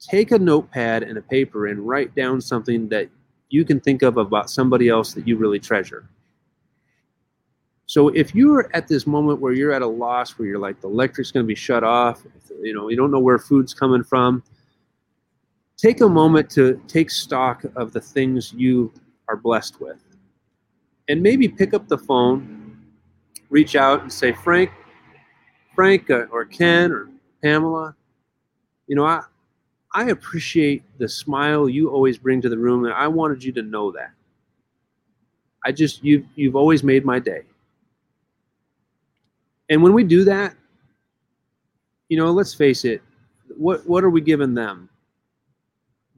take 0.00 0.30
a 0.30 0.38
notepad 0.38 1.02
and 1.02 1.18
a 1.18 1.22
paper 1.22 1.66
and 1.68 1.80
write 1.80 2.14
down 2.14 2.40
something 2.40 2.88
that 2.88 3.08
you 3.48 3.64
can 3.64 3.80
think 3.80 4.02
of 4.02 4.16
about 4.16 4.50
somebody 4.50 4.88
else 4.88 5.14
that 5.14 5.26
you 5.26 5.36
really 5.36 5.60
treasure. 5.60 6.08
So 7.86 8.08
if 8.08 8.34
you're 8.34 8.70
at 8.74 8.88
this 8.88 9.06
moment 9.06 9.40
where 9.40 9.52
you're 9.52 9.72
at 9.72 9.82
a 9.82 9.86
loss, 9.86 10.32
where 10.32 10.48
you're 10.48 10.58
like 10.58 10.80
the 10.80 10.88
electric's 10.88 11.30
going 11.30 11.44
to 11.44 11.48
be 11.48 11.54
shut 11.54 11.84
off, 11.84 12.22
you 12.62 12.74
know, 12.74 12.88
you 12.88 12.96
don't 12.96 13.10
know 13.10 13.20
where 13.20 13.38
food's 13.38 13.74
coming 13.74 14.02
from, 14.02 14.42
take 15.76 16.00
a 16.00 16.08
moment 16.08 16.50
to 16.50 16.80
take 16.88 17.10
stock 17.10 17.64
of 17.76 17.92
the 17.92 18.00
things 18.00 18.52
you 18.54 18.92
are 19.28 19.36
blessed 19.36 19.80
with. 19.80 19.98
And 21.08 21.22
maybe 21.22 21.46
pick 21.46 21.74
up 21.74 21.86
the 21.86 21.98
phone, 21.98 22.82
reach 23.50 23.76
out 23.76 24.02
and 24.02 24.12
say, 24.12 24.32
Frank, 24.32 24.70
Frank 25.74 26.10
uh, 26.10 26.26
or 26.30 26.46
Ken 26.46 26.90
or 26.90 27.10
Pamela, 27.42 27.94
you 28.86 28.96
know, 28.96 29.04
I, 29.04 29.22
I 29.94 30.10
appreciate 30.10 30.82
the 30.98 31.08
smile 31.08 31.68
you 31.68 31.88
always 31.90 32.18
bring 32.18 32.42
to 32.42 32.48
the 32.48 32.58
room, 32.58 32.84
and 32.84 32.92
I 32.92 33.08
wanted 33.08 33.42
you 33.42 33.52
to 33.52 33.62
know 33.62 33.90
that. 33.92 34.10
I 35.64 35.72
just 35.72 36.04
you've 36.04 36.26
you've 36.34 36.56
always 36.56 36.82
made 36.82 37.04
my 37.04 37.18
day. 37.18 37.42
And 39.70 39.82
when 39.82 39.94
we 39.94 40.04
do 40.04 40.24
that, 40.24 40.54
you 42.08 42.18
know, 42.18 42.30
let's 42.32 42.52
face 42.52 42.84
it, 42.84 43.00
what 43.56 43.86
what 43.86 44.04
are 44.04 44.10
we 44.10 44.20
giving 44.20 44.52
them? 44.52 44.90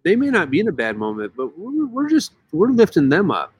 they 0.06 0.14
may 0.14 0.30
not 0.30 0.52
be 0.52 0.60
in 0.60 0.68
a 0.68 0.72
bad 0.72 0.96
moment, 0.96 1.32
but 1.36 1.58
we're, 1.58 1.84
we're 1.86 2.08
just 2.08 2.30
we're 2.52 2.70
lifting 2.70 3.08
them 3.08 3.32
up. 3.32 3.52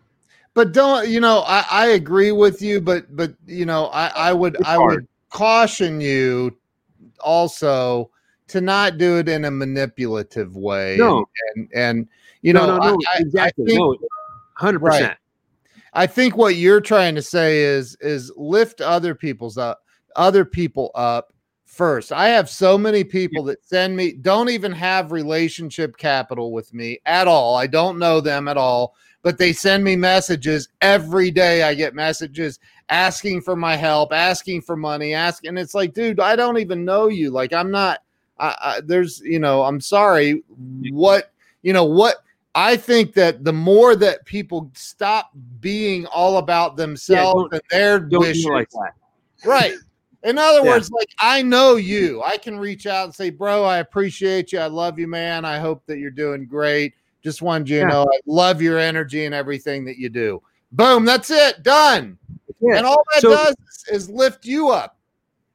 But 0.55 0.73
don't 0.73 1.09
you 1.09 1.19
know? 1.19 1.41
I, 1.41 1.65
I 1.69 1.87
agree 1.89 2.31
with 2.31 2.63
you, 2.63 2.81
but 2.81 3.17
but 3.17 3.35
you 3.47 3.67
know, 3.67 3.87
I 3.87 4.07
I 4.15 4.33
would 4.33 4.57
I 4.65 4.79
would 4.79 5.09
caution 5.29 6.01
you 6.01 6.57
also 7.19 8.11
to 8.49 8.61
not 8.61 8.99
do 8.99 9.19
it 9.19 9.29
in 9.29 9.45
a 9.45 9.51
manipulative 9.51 10.57
way. 10.57 10.97
No, 10.99 11.27
and 11.55 11.69
and 11.75 12.09
you 12.43 12.53
know, 12.53 12.67
no, 12.67 12.79
no, 12.79 12.91
no 12.91 12.99
I, 13.13 13.19
exactly, 13.19 13.77
no, 13.77 13.97
hundred 14.55 14.81
right. 14.81 14.93
percent. 14.93 15.19
I 15.93 16.07
think 16.07 16.37
what 16.37 16.57
you're 16.57 16.81
trying 16.81 17.15
to 17.15 17.23
say 17.23 17.61
is 17.61 17.97
is 18.01 18.33
lift 18.37 18.81
other 18.81 19.15
people's 19.15 19.59
up, 19.59 19.83
other 20.15 20.45
people 20.45 20.91
up, 20.95 21.33
first. 21.77 22.13
I 22.13 22.29
have 22.29 22.49
so 22.49 22.79
many 22.79 23.05
people 23.05 23.45
that 23.45 23.65
send 23.67 23.97
me, 23.97 24.13
don't 24.13 24.49
even 24.49 24.73
have 24.73 25.13
relationship 25.13 25.97
capital 25.97 26.53
with 26.53 26.73
me 26.73 26.99
at 27.05 27.29
all. 27.29 27.57
I 27.57 27.67
don't 27.67 27.99
know 27.99 28.21
them 28.21 28.49
at 28.49 28.57
all, 28.57 28.95
but 29.23 29.37
they 29.37 29.53
send 29.53 29.85
me 29.85 29.95
messages 29.97 30.69
every 30.81 31.31
day. 31.31 31.65
I 31.65 31.75
get 31.75 31.95
messages 31.95 32.59
asking 32.89 33.43
for 33.43 33.57
my 33.57 33.77
help, 33.77 34.13
asking 34.13 34.63
for 34.63 34.77
money, 34.77 35.13
asking. 35.13 35.51
And 35.51 35.59
it's 35.59 35.75
like, 35.75 35.93
dude, 35.93 36.21
I 36.21 36.35
don't 36.35 36.59
even 36.59 36.85
know 36.85 37.09
you. 37.09 37.31
Like, 37.31 37.53
I'm 37.53 37.71
not, 37.71 38.01
I, 38.39 38.57
I, 38.61 38.81
there's, 38.85 39.21
you 39.21 39.39
know, 39.39 39.63
I'm 39.63 39.81
sorry. 39.81 40.43
What, 40.91 41.33
you 41.63 41.73
know, 41.73 41.85
what, 41.85 42.17
I 42.55 42.77
think 42.77 43.13
that 43.15 43.45
the 43.45 43.53
more 43.53 43.97
that 43.97 44.25
people 44.25 44.71
stop 44.75 45.31
being 45.61 46.07
all 46.07 46.39
about 46.39 46.77
themselves 46.77 47.49
yeah, 47.53 47.59
and 47.73 48.11
their 48.11 48.19
wishes, 48.19 48.47
like 48.47 48.69
right? 49.45 49.75
In 50.25 50.39
other 50.39 50.65
yeah. 50.65 50.71
words, 50.71 50.91
like 50.91 51.11
I 51.21 51.43
know 51.43 51.77
you. 51.77 52.23
I 52.25 52.39
can 52.39 52.59
reach 52.59 52.87
out 52.87 53.05
and 53.05 53.15
say, 53.15 53.29
bro, 53.29 53.63
I 53.63 53.79
appreciate 53.79 54.53
you. 54.53 54.59
I 54.59 54.67
love 54.69 54.99
you, 54.99 55.07
man. 55.07 55.45
I 55.45 55.59
hope 55.59 55.85
that 55.87 55.99
you're 55.99 56.11
doing 56.11 56.47
great. 56.47 56.95
Just 57.23 57.43
wanted 57.43 57.69
you 57.69 57.81
to 57.81 57.83
yeah. 57.83 57.89
know 57.89 58.03
I 58.05 58.21
love 58.25 58.63
your 58.63 58.79
energy 58.79 59.27
and 59.27 59.35
everything 59.35 59.85
that 59.85 59.99
you 59.99 60.09
do. 60.09 60.43
Boom, 60.73 61.05
that's 61.05 61.31
it. 61.31 61.63
Done. 61.63 62.19
And 62.63 62.87
all 62.87 63.05
that 63.13 63.21
so, 63.21 63.31
does 63.31 63.55
is 63.93 64.09
lift 64.09 64.47
you 64.47 64.71
up. 64.71 64.96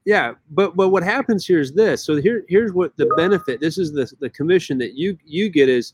Yeah, 0.05 0.33
but 0.49 0.75
but 0.75 0.89
what 0.89 1.03
happens 1.03 1.45
here 1.45 1.59
is 1.59 1.71
this. 1.73 2.03
So 2.03 2.15
here 2.15 2.43
here's 2.49 2.73
what 2.73 2.95
the 2.97 3.05
benefit. 3.17 3.59
This 3.61 3.77
is 3.77 3.91
the 3.91 4.11
the 4.19 4.29
commission 4.29 4.77
that 4.79 4.95
you 4.95 5.17
you 5.25 5.49
get 5.49 5.69
is 5.69 5.93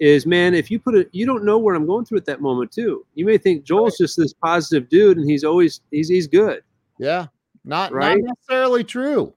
is 0.00 0.26
man, 0.26 0.54
if 0.54 0.70
you 0.72 0.78
put 0.80 0.96
it 0.96 1.08
you 1.12 1.24
don't 1.24 1.44
know 1.44 1.58
what 1.58 1.76
I'm 1.76 1.86
going 1.86 2.04
through 2.04 2.18
at 2.18 2.24
that 2.26 2.40
moment 2.40 2.72
too. 2.72 3.06
You 3.14 3.24
may 3.24 3.38
think 3.38 3.64
Joel's 3.64 3.96
just 3.96 4.16
this 4.16 4.32
positive 4.32 4.88
dude 4.88 5.18
and 5.18 5.28
he's 5.30 5.44
always 5.44 5.80
he's 5.92 6.08
he's 6.08 6.26
good. 6.26 6.62
Yeah. 6.98 7.26
Not, 7.64 7.92
right? 7.92 8.18
not 8.18 8.34
necessarily 8.36 8.84
true. 8.84 9.32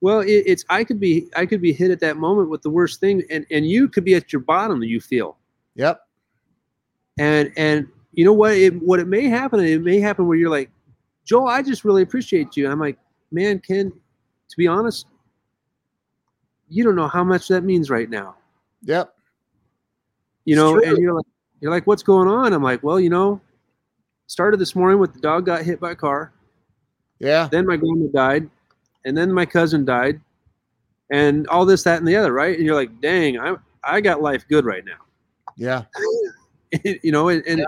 Well, 0.00 0.20
it, 0.20 0.44
it's 0.46 0.64
I 0.70 0.84
could 0.84 1.00
be 1.00 1.28
I 1.36 1.44
could 1.44 1.60
be 1.60 1.72
hit 1.72 1.90
at 1.90 2.00
that 2.00 2.16
moment 2.16 2.50
with 2.50 2.62
the 2.62 2.70
worst 2.70 3.00
thing, 3.00 3.22
and 3.30 3.44
and 3.50 3.66
you 3.66 3.88
could 3.88 4.04
be 4.04 4.14
at 4.14 4.32
your 4.32 4.40
bottom. 4.40 4.82
You 4.82 5.00
feel, 5.00 5.38
Yep. 5.76 6.00
and 7.18 7.50
and 7.56 7.88
you 8.12 8.24
know 8.24 8.32
what? 8.32 8.52
It 8.52 8.80
what 8.82 9.00
it 9.00 9.08
may 9.08 9.28
happen. 9.28 9.60
It 9.60 9.82
may 9.82 10.00
happen 10.00 10.26
where 10.26 10.36
you're 10.36 10.50
like, 10.50 10.70
Joel, 11.24 11.48
I 11.48 11.62
just 11.62 11.84
really 11.84 12.02
appreciate 12.02 12.56
you. 12.56 12.64
and 12.64 12.72
I'm 12.72 12.80
like, 12.80 12.98
man, 13.34 13.58
Ken, 13.58 13.90
to 13.90 14.56
be 14.56 14.66
honest, 14.66 15.06
you 16.68 16.84
don't 16.84 16.96
know 16.96 17.08
how 17.08 17.24
much 17.24 17.48
that 17.48 17.64
means 17.64 17.90
right 17.90 18.08
now. 18.08 18.36
Yep. 18.82 19.14
You 20.44 20.56
know, 20.56 20.80
and 20.80 20.98
you're 20.98 21.14
like, 21.14 21.26
you're 21.60 21.70
like, 21.70 21.86
what's 21.86 22.02
going 22.02 22.28
on? 22.28 22.52
I'm 22.52 22.62
like, 22.62 22.82
well, 22.82 23.00
you 23.00 23.10
know, 23.10 23.40
started 24.26 24.58
this 24.58 24.74
morning 24.76 24.98
with 24.98 25.12
the 25.14 25.20
dog 25.20 25.46
got 25.46 25.62
hit 25.62 25.80
by 25.80 25.92
a 25.92 25.96
car. 25.96 26.32
Yeah. 27.18 27.48
then 27.50 27.66
my 27.66 27.76
grandma 27.76 28.06
died, 28.12 28.50
and 29.04 29.16
then 29.16 29.32
my 29.32 29.46
cousin 29.46 29.84
died, 29.84 30.20
and 31.10 31.46
all 31.48 31.64
this, 31.64 31.82
that, 31.84 31.98
and 31.98 32.08
the 32.08 32.16
other, 32.16 32.32
right? 32.32 32.56
And 32.56 32.66
you're 32.66 32.74
like, 32.74 33.00
dang, 33.00 33.38
I 33.38 33.56
I 33.82 34.00
got 34.00 34.20
life 34.20 34.46
good 34.48 34.64
right 34.64 34.84
now, 34.84 34.98
Yeah. 35.56 35.84
you 36.84 37.12
know, 37.12 37.28
and, 37.28 37.42
and 37.46 37.60
Yeah. 37.60 37.66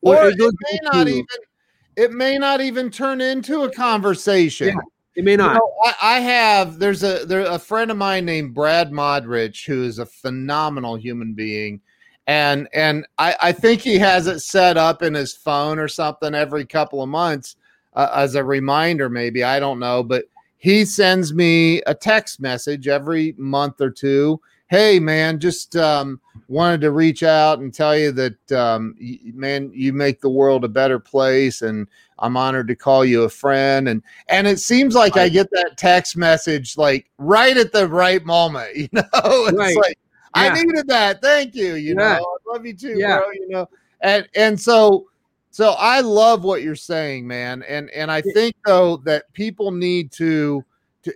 Well, 0.00 0.26
Or 0.26 0.28
it 0.30 0.36
it 0.38 0.54
may 0.72 0.78
not 0.82 1.08
even 1.08 1.26
it 1.96 2.12
may 2.12 2.38
not 2.38 2.60
even 2.60 2.90
turn 2.90 3.20
into 3.20 3.62
a 3.62 3.70
conversation. 3.70 4.68
Yeah, 4.68 4.80
it 5.16 5.24
may 5.24 5.32
You 5.32 5.38
not. 5.38 5.54
know, 5.54 5.72
I, 5.84 5.94
I 6.02 6.20
have 6.20 6.78
there's 6.78 7.02
a 7.02 7.24
there 7.24 7.40
a 7.40 7.58
friend 7.58 7.90
of 7.90 7.96
mine 7.96 8.24
named 8.24 8.54
Brad 8.54 8.90
Modrich 8.92 9.66
who 9.66 9.82
is 9.82 9.98
a 9.98 10.06
phenomenal 10.06 10.96
human 10.96 11.32
being. 11.32 11.80
And 12.26 12.68
and 12.74 13.06
I, 13.18 13.36
I 13.40 13.52
think 13.52 13.80
he 13.80 13.98
has 13.98 14.26
it 14.26 14.40
set 14.40 14.76
up 14.76 15.02
in 15.02 15.14
his 15.14 15.32
phone 15.34 15.78
or 15.78 15.88
something 15.88 16.34
every 16.34 16.66
couple 16.66 17.02
of 17.02 17.08
months 17.08 17.56
uh, 17.94 18.10
as 18.14 18.34
a 18.34 18.44
reminder, 18.44 19.08
maybe 19.08 19.42
I 19.42 19.58
don't 19.60 19.78
know, 19.78 20.02
but 20.02 20.24
he 20.58 20.84
sends 20.84 21.32
me 21.32 21.82
a 21.82 21.94
text 21.94 22.40
message 22.40 22.88
every 22.88 23.34
month 23.38 23.80
or 23.80 23.90
two. 23.90 24.40
Hey 24.68 24.98
man, 24.98 25.38
just 25.38 25.76
um, 25.76 26.20
wanted 26.48 26.80
to 26.80 26.90
reach 26.90 27.22
out 27.22 27.60
and 27.60 27.72
tell 27.72 27.96
you 27.96 28.10
that 28.12 28.52
um, 28.52 28.96
y- 29.00 29.18
man, 29.32 29.70
you 29.72 29.92
make 29.92 30.20
the 30.20 30.28
world 30.28 30.64
a 30.64 30.68
better 30.68 30.98
place, 30.98 31.62
and 31.62 31.86
I'm 32.18 32.36
honored 32.36 32.66
to 32.68 32.74
call 32.74 33.04
you 33.04 33.22
a 33.22 33.28
friend. 33.28 33.88
And 33.88 34.02
and 34.28 34.46
it 34.48 34.58
seems 34.58 34.94
like 34.96 35.16
I 35.16 35.28
get 35.28 35.48
that 35.52 35.74
text 35.76 36.16
message 36.16 36.76
like 36.76 37.08
right 37.18 37.56
at 37.56 37.72
the 37.72 37.86
right 37.86 38.24
moment. 38.24 38.76
You 38.76 38.88
know, 38.92 39.04
it's 39.14 39.52
Right. 39.56 39.76
like 39.76 39.98
I 40.34 40.46
Yeah. 40.46 40.54
needed 40.54 40.88
that. 40.88 41.22
Thank 41.22 41.54
you. 41.54 41.74
You 41.74 41.94
Yeah. 41.94 42.16
know, 42.18 42.36
I 42.48 42.52
love 42.52 42.66
you 42.66 42.74
too, 42.74 42.96
Yeah. 42.98 43.18
bro. 43.18 43.30
You 43.32 43.48
know, 43.48 43.68
and 44.00 44.28
and 44.34 44.60
so 44.60 45.06
so 45.52 45.76
I 45.78 46.00
love 46.00 46.42
what 46.42 46.62
you're 46.62 46.74
saying, 46.74 47.24
man. 47.24 47.62
And 47.62 47.88
and 47.90 48.10
I 48.10 48.20
think 48.20 48.56
though 48.66 48.96
that 49.04 49.32
people 49.32 49.70
need 49.70 50.10
to 50.12 50.64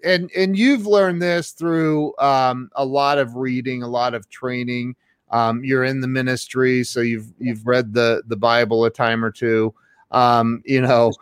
and 0.04 0.30
and 0.36 0.56
you've 0.56 0.86
learned 0.86 1.22
this 1.22 1.50
through 1.52 2.16
um, 2.18 2.70
a 2.74 2.84
lot 2.84 3.18
of 3.18 3.36
reading, 3.36 3.82
a 3.82 3.88
lot 3.88 4.14
of 4.14 4.28
training. 4.28 4.96
Um, 5.30 5.62
you're 5.64 5.84
in 5.84 6.00
the 6.00 6.08
ministry, 6.08 6.82
so 6.84 7.00
you've 7.00 7.32
you've 7.38 7.66
read 7.66 7.94
the 7.94 8.22
the 8.26 8.36
Bible 8.36 8.84
a 8.84 8.90
time 8.90 9.24
or 9.24 9.30
two. 9.30 9.74
Um, 10.10 10.62
you 10.64 10.80
know, 10.80 11.12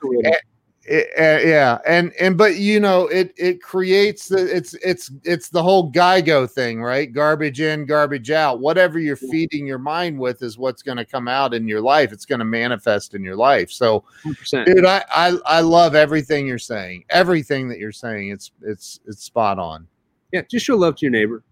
it- 0.88 1.08
uh, 1.18 1.46
yeah, 1.46 1.78
and 1.86 2.12
and 2.18 2.36
but 2.38 2.56
you 2.56 2.80
know, 2.80 3.06
it 3.08 3.32
it 3.36 3.62
creates 3.62 4.28
the 4.28 4.38
it's 4.56 4.74
it's 4.74 5.10
it's 5.24 5.48
the 5.48 5.62
whole 5.62 5.92
GIGO 5.92 6.50
thing, 6.50 6.82
right? 6.82 7.12
Garbage 7.12 7.60
in, 7.60 7.86
garbage 7.86 8.30
out. 8.30 8.60
Whatever 8.60 8.98
you're 8.98 9.16
feeding 9.16 9.66
your 9.66 9.78
mind 9.78 10.18
with 10.18 10.42
is 10.42 10.56
what's 10.58 10.82
going 10.82 10.96
to 10.96 11.04
come 11.04 11.28
out 11.28 11.54
in 11.54 11.68
your 11.68 11.80
life. 11.80 12.12
It's 12.12 12.24
going 12.24 12.38
to 12.38 12.44
manifest 12.44 13.14
in 13.14 13.22
your 13.22 13.36
life. 13.36 13.70
So, 13.70 14.04
100%. 14.24 14.66
dude, 14.66 14.84
I, 14.84 15.04
I 15.14 15.36
I 15.46 15.60
love 15.60 15.94
everything 15.94 16.46
you're 16.46 16.58
saying. 16.58 17.04
Everything 17.10 17.68
that 17.68 17.78
you're 17.78 17.92
saying, 17.92 18.30
it's 18.30 18.50
it's 18.62 19.00
it's 19.06 19.22
spot 19.22 19.58
on. 19.58 19.86
Yeah, 20.32 20.42
just 20.50 20.66
show 20.66 20.76
love 20.76 20.96
to 20.96 21.06
your 21.06 21.10
neighbor. 21.12 21.42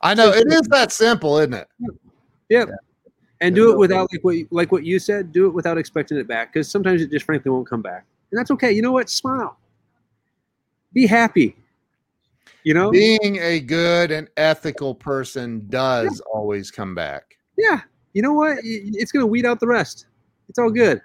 I 0.00 0.14
know 0.14 0.30
it 0.30 0.46
is 0.52 0.62
that 0.68 0.92
simple, 0.92 1.38
isn't 1.38 1.54
it? 1.54 1.68
Yeah. 2.48 2.66
And 3.42 3.54
do 3.54 3.70
it 3.72 3.76
without 3.76 4.08
like 4.12 4.22
what 4.24 4.36
you- 4.36 4.48
like 4.50 4.72
what 4.72 4.84
you 4.84 4.98
said. 4.98 5.32
Do 5.32 5.46
it 5.46 5.50
without 5.50 5.76
expecting 5.76 6.16
it 6.16 6.26
back 6.28 6.52
because 6.52 6.70
sometimes 6.70 7.02
it 7.02 7.10
just 7.10 7.26
frankly 7.26 7.50
won't 7.50 7.68
come 7.68 7.82
back, 7.82 8.06
and 8.30 8.38
that's 8.38 8.50
okay. 8.52 8.72
You 8.72 8.80
know 8.82 8.92
what? 8.92 9.10
Smile. 9.10 9.58
Be 10.92 11.06
happy. 11.06 11.56
You 12.64 12.74
know. 12.74 12.90
Being 12.90 13.38
a 13.40 13.60
good 13.60 14.10
and 14.10 14.28
ethical 14.36 14.94
person 14.94 15.66
does 15.68 16.20
always 16.32 16.70
come 16.70 16.94
back. 16.94 17.36
yeah. 17.58 17.80
You 18.14 18.20
know 18.20 18.34
what? 18.34 18.58
It's 18.62 19.10
gonna 19.10 19.26
weed 19.26 19.46
out 19.46 19.58
the 19.58 19.66
rest. 19.66 20.06
It's 20.50 20.58
all 20.58 20.70
good. 20.70 21.00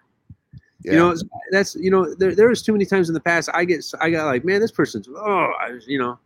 Yeah. 0.83 0.91
You 0.91 0.97
know, 0.97 1.15
that's 1.51 1.73
you 1.75 1.89
know, 1.89 2.13
there 2.13 2.35
there 2.35 2.49
was 2.49 2.61
too 2.61 2.73
many 2.73 2.85
times 2.85 3.07
in 3.09 3.13
the 3.13 3.21
past 3.21 3.49
I 3.53 3.63
get 3.63 3.83
I 4.01 4.09
got 4.09 4.25
like, 4.25 4.43
man, 4.43 4.59
this 4.59 4.71
person's 4.73 5.07
oh, 5.07 5.51
I 5.59 5.79
you 5.87 5.97
know, 5.99 6.19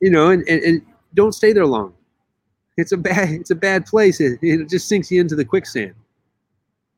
you 0.00 0.10
know, 0.10 0.30
and, 0.30 0.48
and 0.48 0.62
and 0.62 0.82
don't 1.14 1.32
stay 1.32 1.52
there 1.52 1.66
long. 1.66 1.94
It's 2.78 2.92
a 2.92 2.96
bad 2.96 3.28
it's 3.30 3.50
a 3.50 3.54
bad 3.56 3.84
place. 3.86 4.20
It, 4.20 4.38
it 4.40 4.68
just 4.70 4.88
sinks 4.88 5.10
you 5.10 5.20
into 5.20 5.34
the 5.36 5.44
quicksand. 5.44 5.94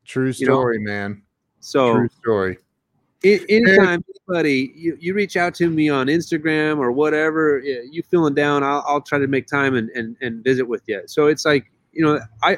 True 0.05 0.31
you 0.35 0.45
know, 0.47 0.53
story, 0.53 0.79
man. 0.79 1.21
So 1.59 1.93
True 1.93 2.09
story. 2.19 2.57
a- 3.23 3.45
anytime 3.49 4.03
anybody 4.29 4.73
you, 4.75 4.97
you 4.99 5.13
reach 5.13 5.35
out 5.37 5.53
to 5.55 5.69
me 5.69 5.89
on 5.89 6.07
Instagram 6.07 6.77
or 6.77 6.91
whatever, 6.91 7.59
you 7.59 8.01
feeling 8.03 8.33
down, 8.33 8.63
I'll, 8.63 8.83
I'll 8.87 9.01
try 9.01 9.19
to 9.19 9.27
make 9.27 9.47
time 9.47 9.75
and, 9.75 9.89
and 9.91 10.15
and 10.21 10.43
visit 10.43 10.65
with 10.65 10.83
you. 10.87 11.01
So 11.07 11.27
it's 11.27 11.45
like 11.45 11.71
you 11.93 12.05
know, 12.05 12.19
I 12.43 12.57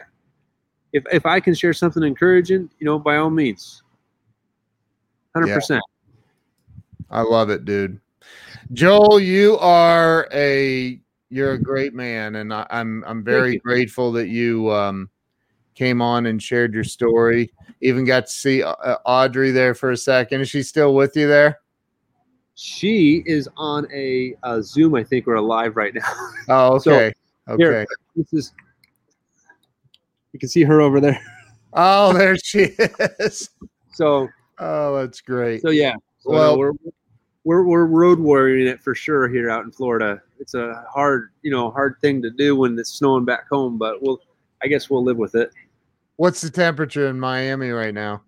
if 0.91 1.03
if 1.11 1.25
I 1.25 1.39
can 1.39 1.53
share 1.53 1.73
something 1.73 2.03
encouraging, 2.03 2.69
you 2.79 2.85
know, 2.85 2.99
by 2.99 3.17
all 3.17 3.29
means, 3.29 3.83
hundred 5.33 5.47
Yeah. 5.47 5.55
percent. 5.55 5.83
I 7.09 7.21
love 7.21 7.49
it, 7.49 7.63
dude. 7.65 7.99
Joel, 8.71 9.19
you 9.19 9.57
are 9.59 10.27
a 10.33 10.99
you're 11.33 11.53
a 11.53 11.61
great 11.61 11.93
man, 11.93 12.35
and 12.35 12.53
I, 12.53 12.65
I'm 12.69 13.03
I'm 13.05 13.23
very 13.23 13.57
grateful 13.57 14.11
that 14.13 14.27
you 14.27 14.71
um, 14.71 15.09
came 15.75 16.01
on 16.01 16.27
and 16.27 16.41
shared 16.41 16.73
your 16.73 16.83
story. 16.83 17.51
Even 17.81 18.05
got 18.05 18.27
to 18.27 18.31
see 18.31 18.63
uh, 18.63 18.73
Audrey 19.05 19.51
there 19.51 19.73
for 19.73 19.91
a 19.91 19.97
second. 19.97 20.41
Is 20.41 20.49
she 20.49 20.63
still 20.63 20.93
with 20.95 21.15
you 21.17 21.27
there? 21.27 21.59
She 22.55 23.23
is 23.25 23.49
on 23.57 23.87
a, 23.91 24.35
uh 24.43 24.61
Zoom, 24.61 24.93
I 24.95 25.03
think, 25.03 25.27
or 25.27 25.35
a 25.35 25.41
live 25.41 25.75
right 25.75 25.93
now. 25.93 26.01
Oh, 26.49 26.77
So, 26.77 26.93
okay, 26.93 27.13
okay. 27.49 27.63
here. 27.63 27.85
this 28.15 28.31
is. 28.33 28.53
You 30.33 30.39
can 30.39 30.49
see 30.49 30.63
her 30.63 30.81
over 30.81 30.99
there. 30.99 31.19
Oh, 31.73 32.13
there 32.17 32.35
she 32.37 32.75
is. 33.19 33.49
So 33.93 34.29
Oh, 34.59 34.95
that's 34.99 35.19
great. 35.21 35.61
so 35.61 35.69
yeah. 35.71 35.93
So 36.19 36.29
no, 36.31 36.37
Well- 36.37 36.57
we're 36.59 36.71
we're 37.45 37.63
we're 37.65 37.85
road 37.85 38.19
warrioring 38.19 38.67
it 38.67 38.79
for 38.79 38.95
sure 38.95 39.27
here 39.27 39.49
out 39.49 39.65
in 39.65 39.71
Florida. 39.71 40.21
It's 40.43 40.55
a 40.55 40.83
hard 40.93 41.29
you 41.41 41.51
know 41.51 41.71
hard 41.71 41.95
thing 42.01 42.21
to 42.21 42.29
do 42.29 42.57
when 42.57 42.77
it's 42.77 42.89
snowing 42.91 43.23
back 43.23 43.47
home, 43.49 43.77
but 43.77 44.01
we'll 44.03 44.19
I 44.61 44.67
guess 44.67 44.89
we'll 44.89 45.01
live 45.03 45.15
with 45.15 45.35
it. 45.35 45.51
What's 46.17 46.41
the 46.41 46.49
temperature 46.49 47.07
in 47.07 47.17
Miami 47.17 47.69
right 47.69 47.93
now? 47.93 48.23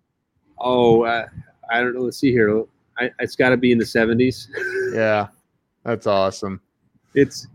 Oh, 0.58 1.04
uh, 1.04 1.26
I 1.70 1.82
don't 1.82 1.94
know. 1.94 2.04
Let's 2.04 2.18
see 2.18 2.32
here. 2.32 2.64
I, 2.98 3.12
it's 3.20 3.36
got 3.36 3.50
to 3.50 3.58
be 3.58 3.74
in 3.74 3.78
the 3.78 3.86
seventies. 3.86 4.50
Yeah, 4.94 5.28
that's 5.84 6.08
awesome. 6.08 6.62
It's 7.16 7.48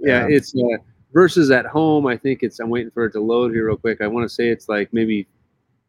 yeah, 0.00 0.26
Yeah. 0.26 0.34
it's 0.36 0.52
uh, 0.56 0.78
versus 1.12 1.52
at 1.52 1.66
home. 1.66 2.04
I 2.08 2.16
think 2.16 2.42
it's. 2.42 2.58
I'm 2.58 2.68
waiting 2.68 2.90
for 2.90 3.04
it 3.04 3.12
to 3.12 3.20
load 3.20 3.52
here 3.52 3.66
real 3.68 3.76
quick. 3.76 4.00
I 4.00 4.08
want 4.08 4.28
to 4.28 4.34
say 4.34 4.48
it's 4.48 4.68
like 4.68 4.92
maybe 4.92 5.28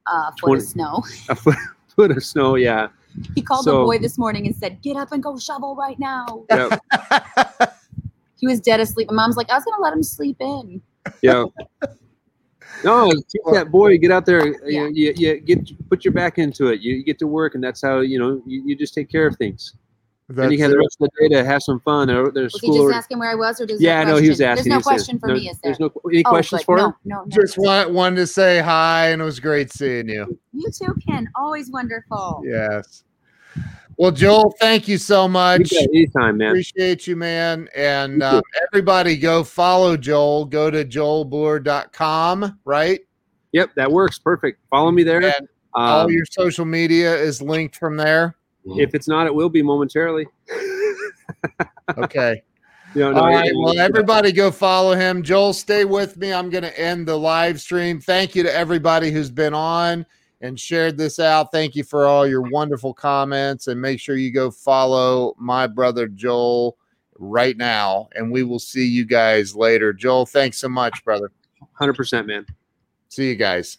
Uh, 0.05 0.29
for 0.39 0.49
20 0.49 0.61
the 0.61 0.67
snow. 0.67 1.03
a 1.29 1.33
foot, 1.35 1.55
foot 1.95 2.11
of 2.11 2.23
snow. 2.23 2.53
Yeah. 2.53 2.89
He 3.33 3.41
called 3.41 3.63
So- 3.63 3.79
the 3.79 3.85
boy 3.85 3.97
this 3.97 4.17
morning 4.19 4.45
and 4.45 4.55
said, 4.55 4.81
"Get 4.83 4.95
up 4.97 5.11
and 5.13 5.23
go 5.23 5.39
shovel 5.39 5.75
right 5.75 5.97
now." 5.97 6.43
Yeah. 6.51 6.77
He 8.37 8.47
was 8.47 8.59
dead 8.59 8.79
asleep. 8.79 9.07
My 9.09 9.13
mom's 9.15 9.37
like, 9.37 9.49
"I 9.49 9.55
was 9.55 9.63
gonna 9.65 9.81
let 9.81 9.93
him 9.93 10.03
sleep 10.03 10.37
in." 10.39 10.81
Yeah. 11.21 11.45
No, 12.83 13.09
teach 13.29 13.41
that 13.53 13.71
boy. 13.71 13.97
Get 13.97 14.11
out 14.11 14.25
there. 14.25 14.47
Yeah. 14.69 14.87
You, 14.87 14.87
you, 14.93 15.13
you 15.17 15.39
get 15.39 15.89
put 15.89 16.03
your 16.03 16.13
back 16.13 16.37
into 16.37 16.67
it. 16.67 16.81
You, 16.81 16.95
you 16.95 17.03
get 17.03 17.19
to 17.19 17.27
work, 17.27 17.55
and 17.55 17.63
that's 17.63 17.81
how 17.81 17.99
you 18.01 18.19
know 18.19 18.41
you, 18.45 18.63
you 18.65 18.75
just 18.75 18.93
take 18.93 19.09
care 19.09 19.25
of 19.27 19.35
things. 19.37 19.73
and 20.27 20.37
That's 20.37 20.51
you 20.51 20.61
have 20.61 20.71
the 20.71 20.77
rest 20.77 20.97
of 20.99 21.09
the 21.19 21.29
day 21.29 21.35
to 21.35 21.45
have 21.45 21.61
some 21.63 21.79
fun. 21.81 22.07
There, 22.07 22.29
there's 22.31 22.53
Was 22.53 22.61
he 22.61 22.67
school. 22.67 22.87
just 22.89 22.95
asking 22.97 23.19
where 23.19 23.31
I 23.31 23.35
was, 23.35 23.61
or 23.61 23.65
does 23.65 23.81
yeah, 23.81 24.03
no, 24.03 24.17
he 24.17 24.27
was 24.29 24.41
asking. 24.41 24.69
There's 24.69 24.85
no 24.85 24.91
he 24.91 24.97
said- 24.97 25.05
question 25.05 25.19
for 25.19 25.27
no, 25.27 25.33
me, 25.35 25.49
is 25.49 25.59
there? 25.59 25.71
There's 25.71 25.79
no 25.79 25.91
any 26.11 26.23
Oh, 26.25 26.29
questions 26.29 26.59
good. 26.61 26.65
for 26.65 26.77
no, 26.77 26.85
him? 26.87 26.93
No, 27.05 27.23
no. 27.23 27.25
Just 27.29 27.57
want, 27.57 27.91
wanted 27.91 28.17
to 28.17 28.27
say 28.27 28.59
hi, 28.59 29.09
and 29.09 29.21
it 29.21 29.25
was 29.25 29.39
great 29.39 29.71
seeing 29.71 30.09
you. 30.09 30.37
You 30.51 30.69
too, 30.71 30.93
Ken. 31.07 31.29
Always 31.35 31.71
wonderful. 31.71 32.41
Yes. 32.45 33.04
Well, 33.97 34.11
Joel, 34.11 34.53
thank 34.59 34.87
you 34.87 34.97
so 34.97 35.27
much. 35.27 35.69
bet, 35.69 35.87
Anytime, 35.93 36.37
man. 36.37 36.49
Appreciate 36.49 37.07
you, 37.07 37.15
man. 37.15 37.69
And 37.75 38.21
You 38.21 38.27
um, 38.27 38.41
everybody 38.67 39.15
go 39.15 39.43
follow 39.43 39.95
Joel. 39.95 40.45
Go 40.45 40.69
to 40.69 40.83
joelbuhr.com, 40.83 42.59
right? 42.65 42.99
Yep, 43.53 43.71
that 43.75 43.89
works. 43.89 44.19
Perfect. 44.19 44.59
Follow 44.69 44.91
me 44.91 45.03
there. 45.03 45.23
And 45.23 45.47
all 45.73 46.01
Um, 46.05 46.11
your 46.11 46.25
social 46.25 46.65
media 46.65 47.15
is 47.15 47.41
linked 47.41 47.75
from 47.77 47.95
there. 47.95 48.35
if 48.65 48.93
it's 48.93 49.07
not, 49.07 49.27
it 49.27 49.33
will 49.35 49.49
be 49.49 49.61
momentarily. 49.61 50.27
Okay. 51.97 52.41
You 52.95 53.01
no, 53.01 53.13
All 53.13 53.27
right. 53.27 53.51
Well, 53.53 53.77
everybody 53.77 54.31
go 54.31 54.49
follow 54.51 54.95
him. 54.95 55.21
Joel, 55.21 55.53
stay 55.53 55.85
with 55.85 56.17
me. 56.17 56.33
I'm 56.33 56.49
going 56.49 56.63
to 56.63 56.79
end 56.79 57.07
the 57.07 57.15
live 57.15 57.61
stream. 57.61 57.99
Thank 57.99 58.35
you 58.35 58.43
to 58.43 58.53
everybody 58.53 59.11
who's 59.11 59.29
been 59.29 59.53
on. 59.53 60.05
And 60.41 60.59
shared 60.59 60.97
this 60.97 61.19
out. 61.19 61.51
Thank 61.51 61.75
you 61.75 61.83
for 61.83 62.05
all 62.05 62.27
your 62.27 62.41
wonderful 62.41 62.93
comments. 62.93 63.67
And 63.67 63.81
make 63.81 63.99
sure 63.99 64.15
you 64.15 64.31
go 64.31 64.51
follow 64.51 65.35
my 65.37 65.67
brother 65.67 66.07
Joel 66.07 66.77
right 67.17 67.57
now. 67.57 68.09
And 68.15 68.31
we 68.31 68.43
will 68.43 68.59
see 68.59 68.85
you 68.85 69.05
guys 69.05 69.55
later. 69.55 69.93
Joel, 69.93 70.25
thanks 70.25 70.57
so 70.57 70.69
much, 70.69 71.03
brother. 71.03 71.31
100%, 71.79 72.27
man. 72.27 72.45
See 73.09 73.29
you 73.29 73.35
guys. 73.35 73.77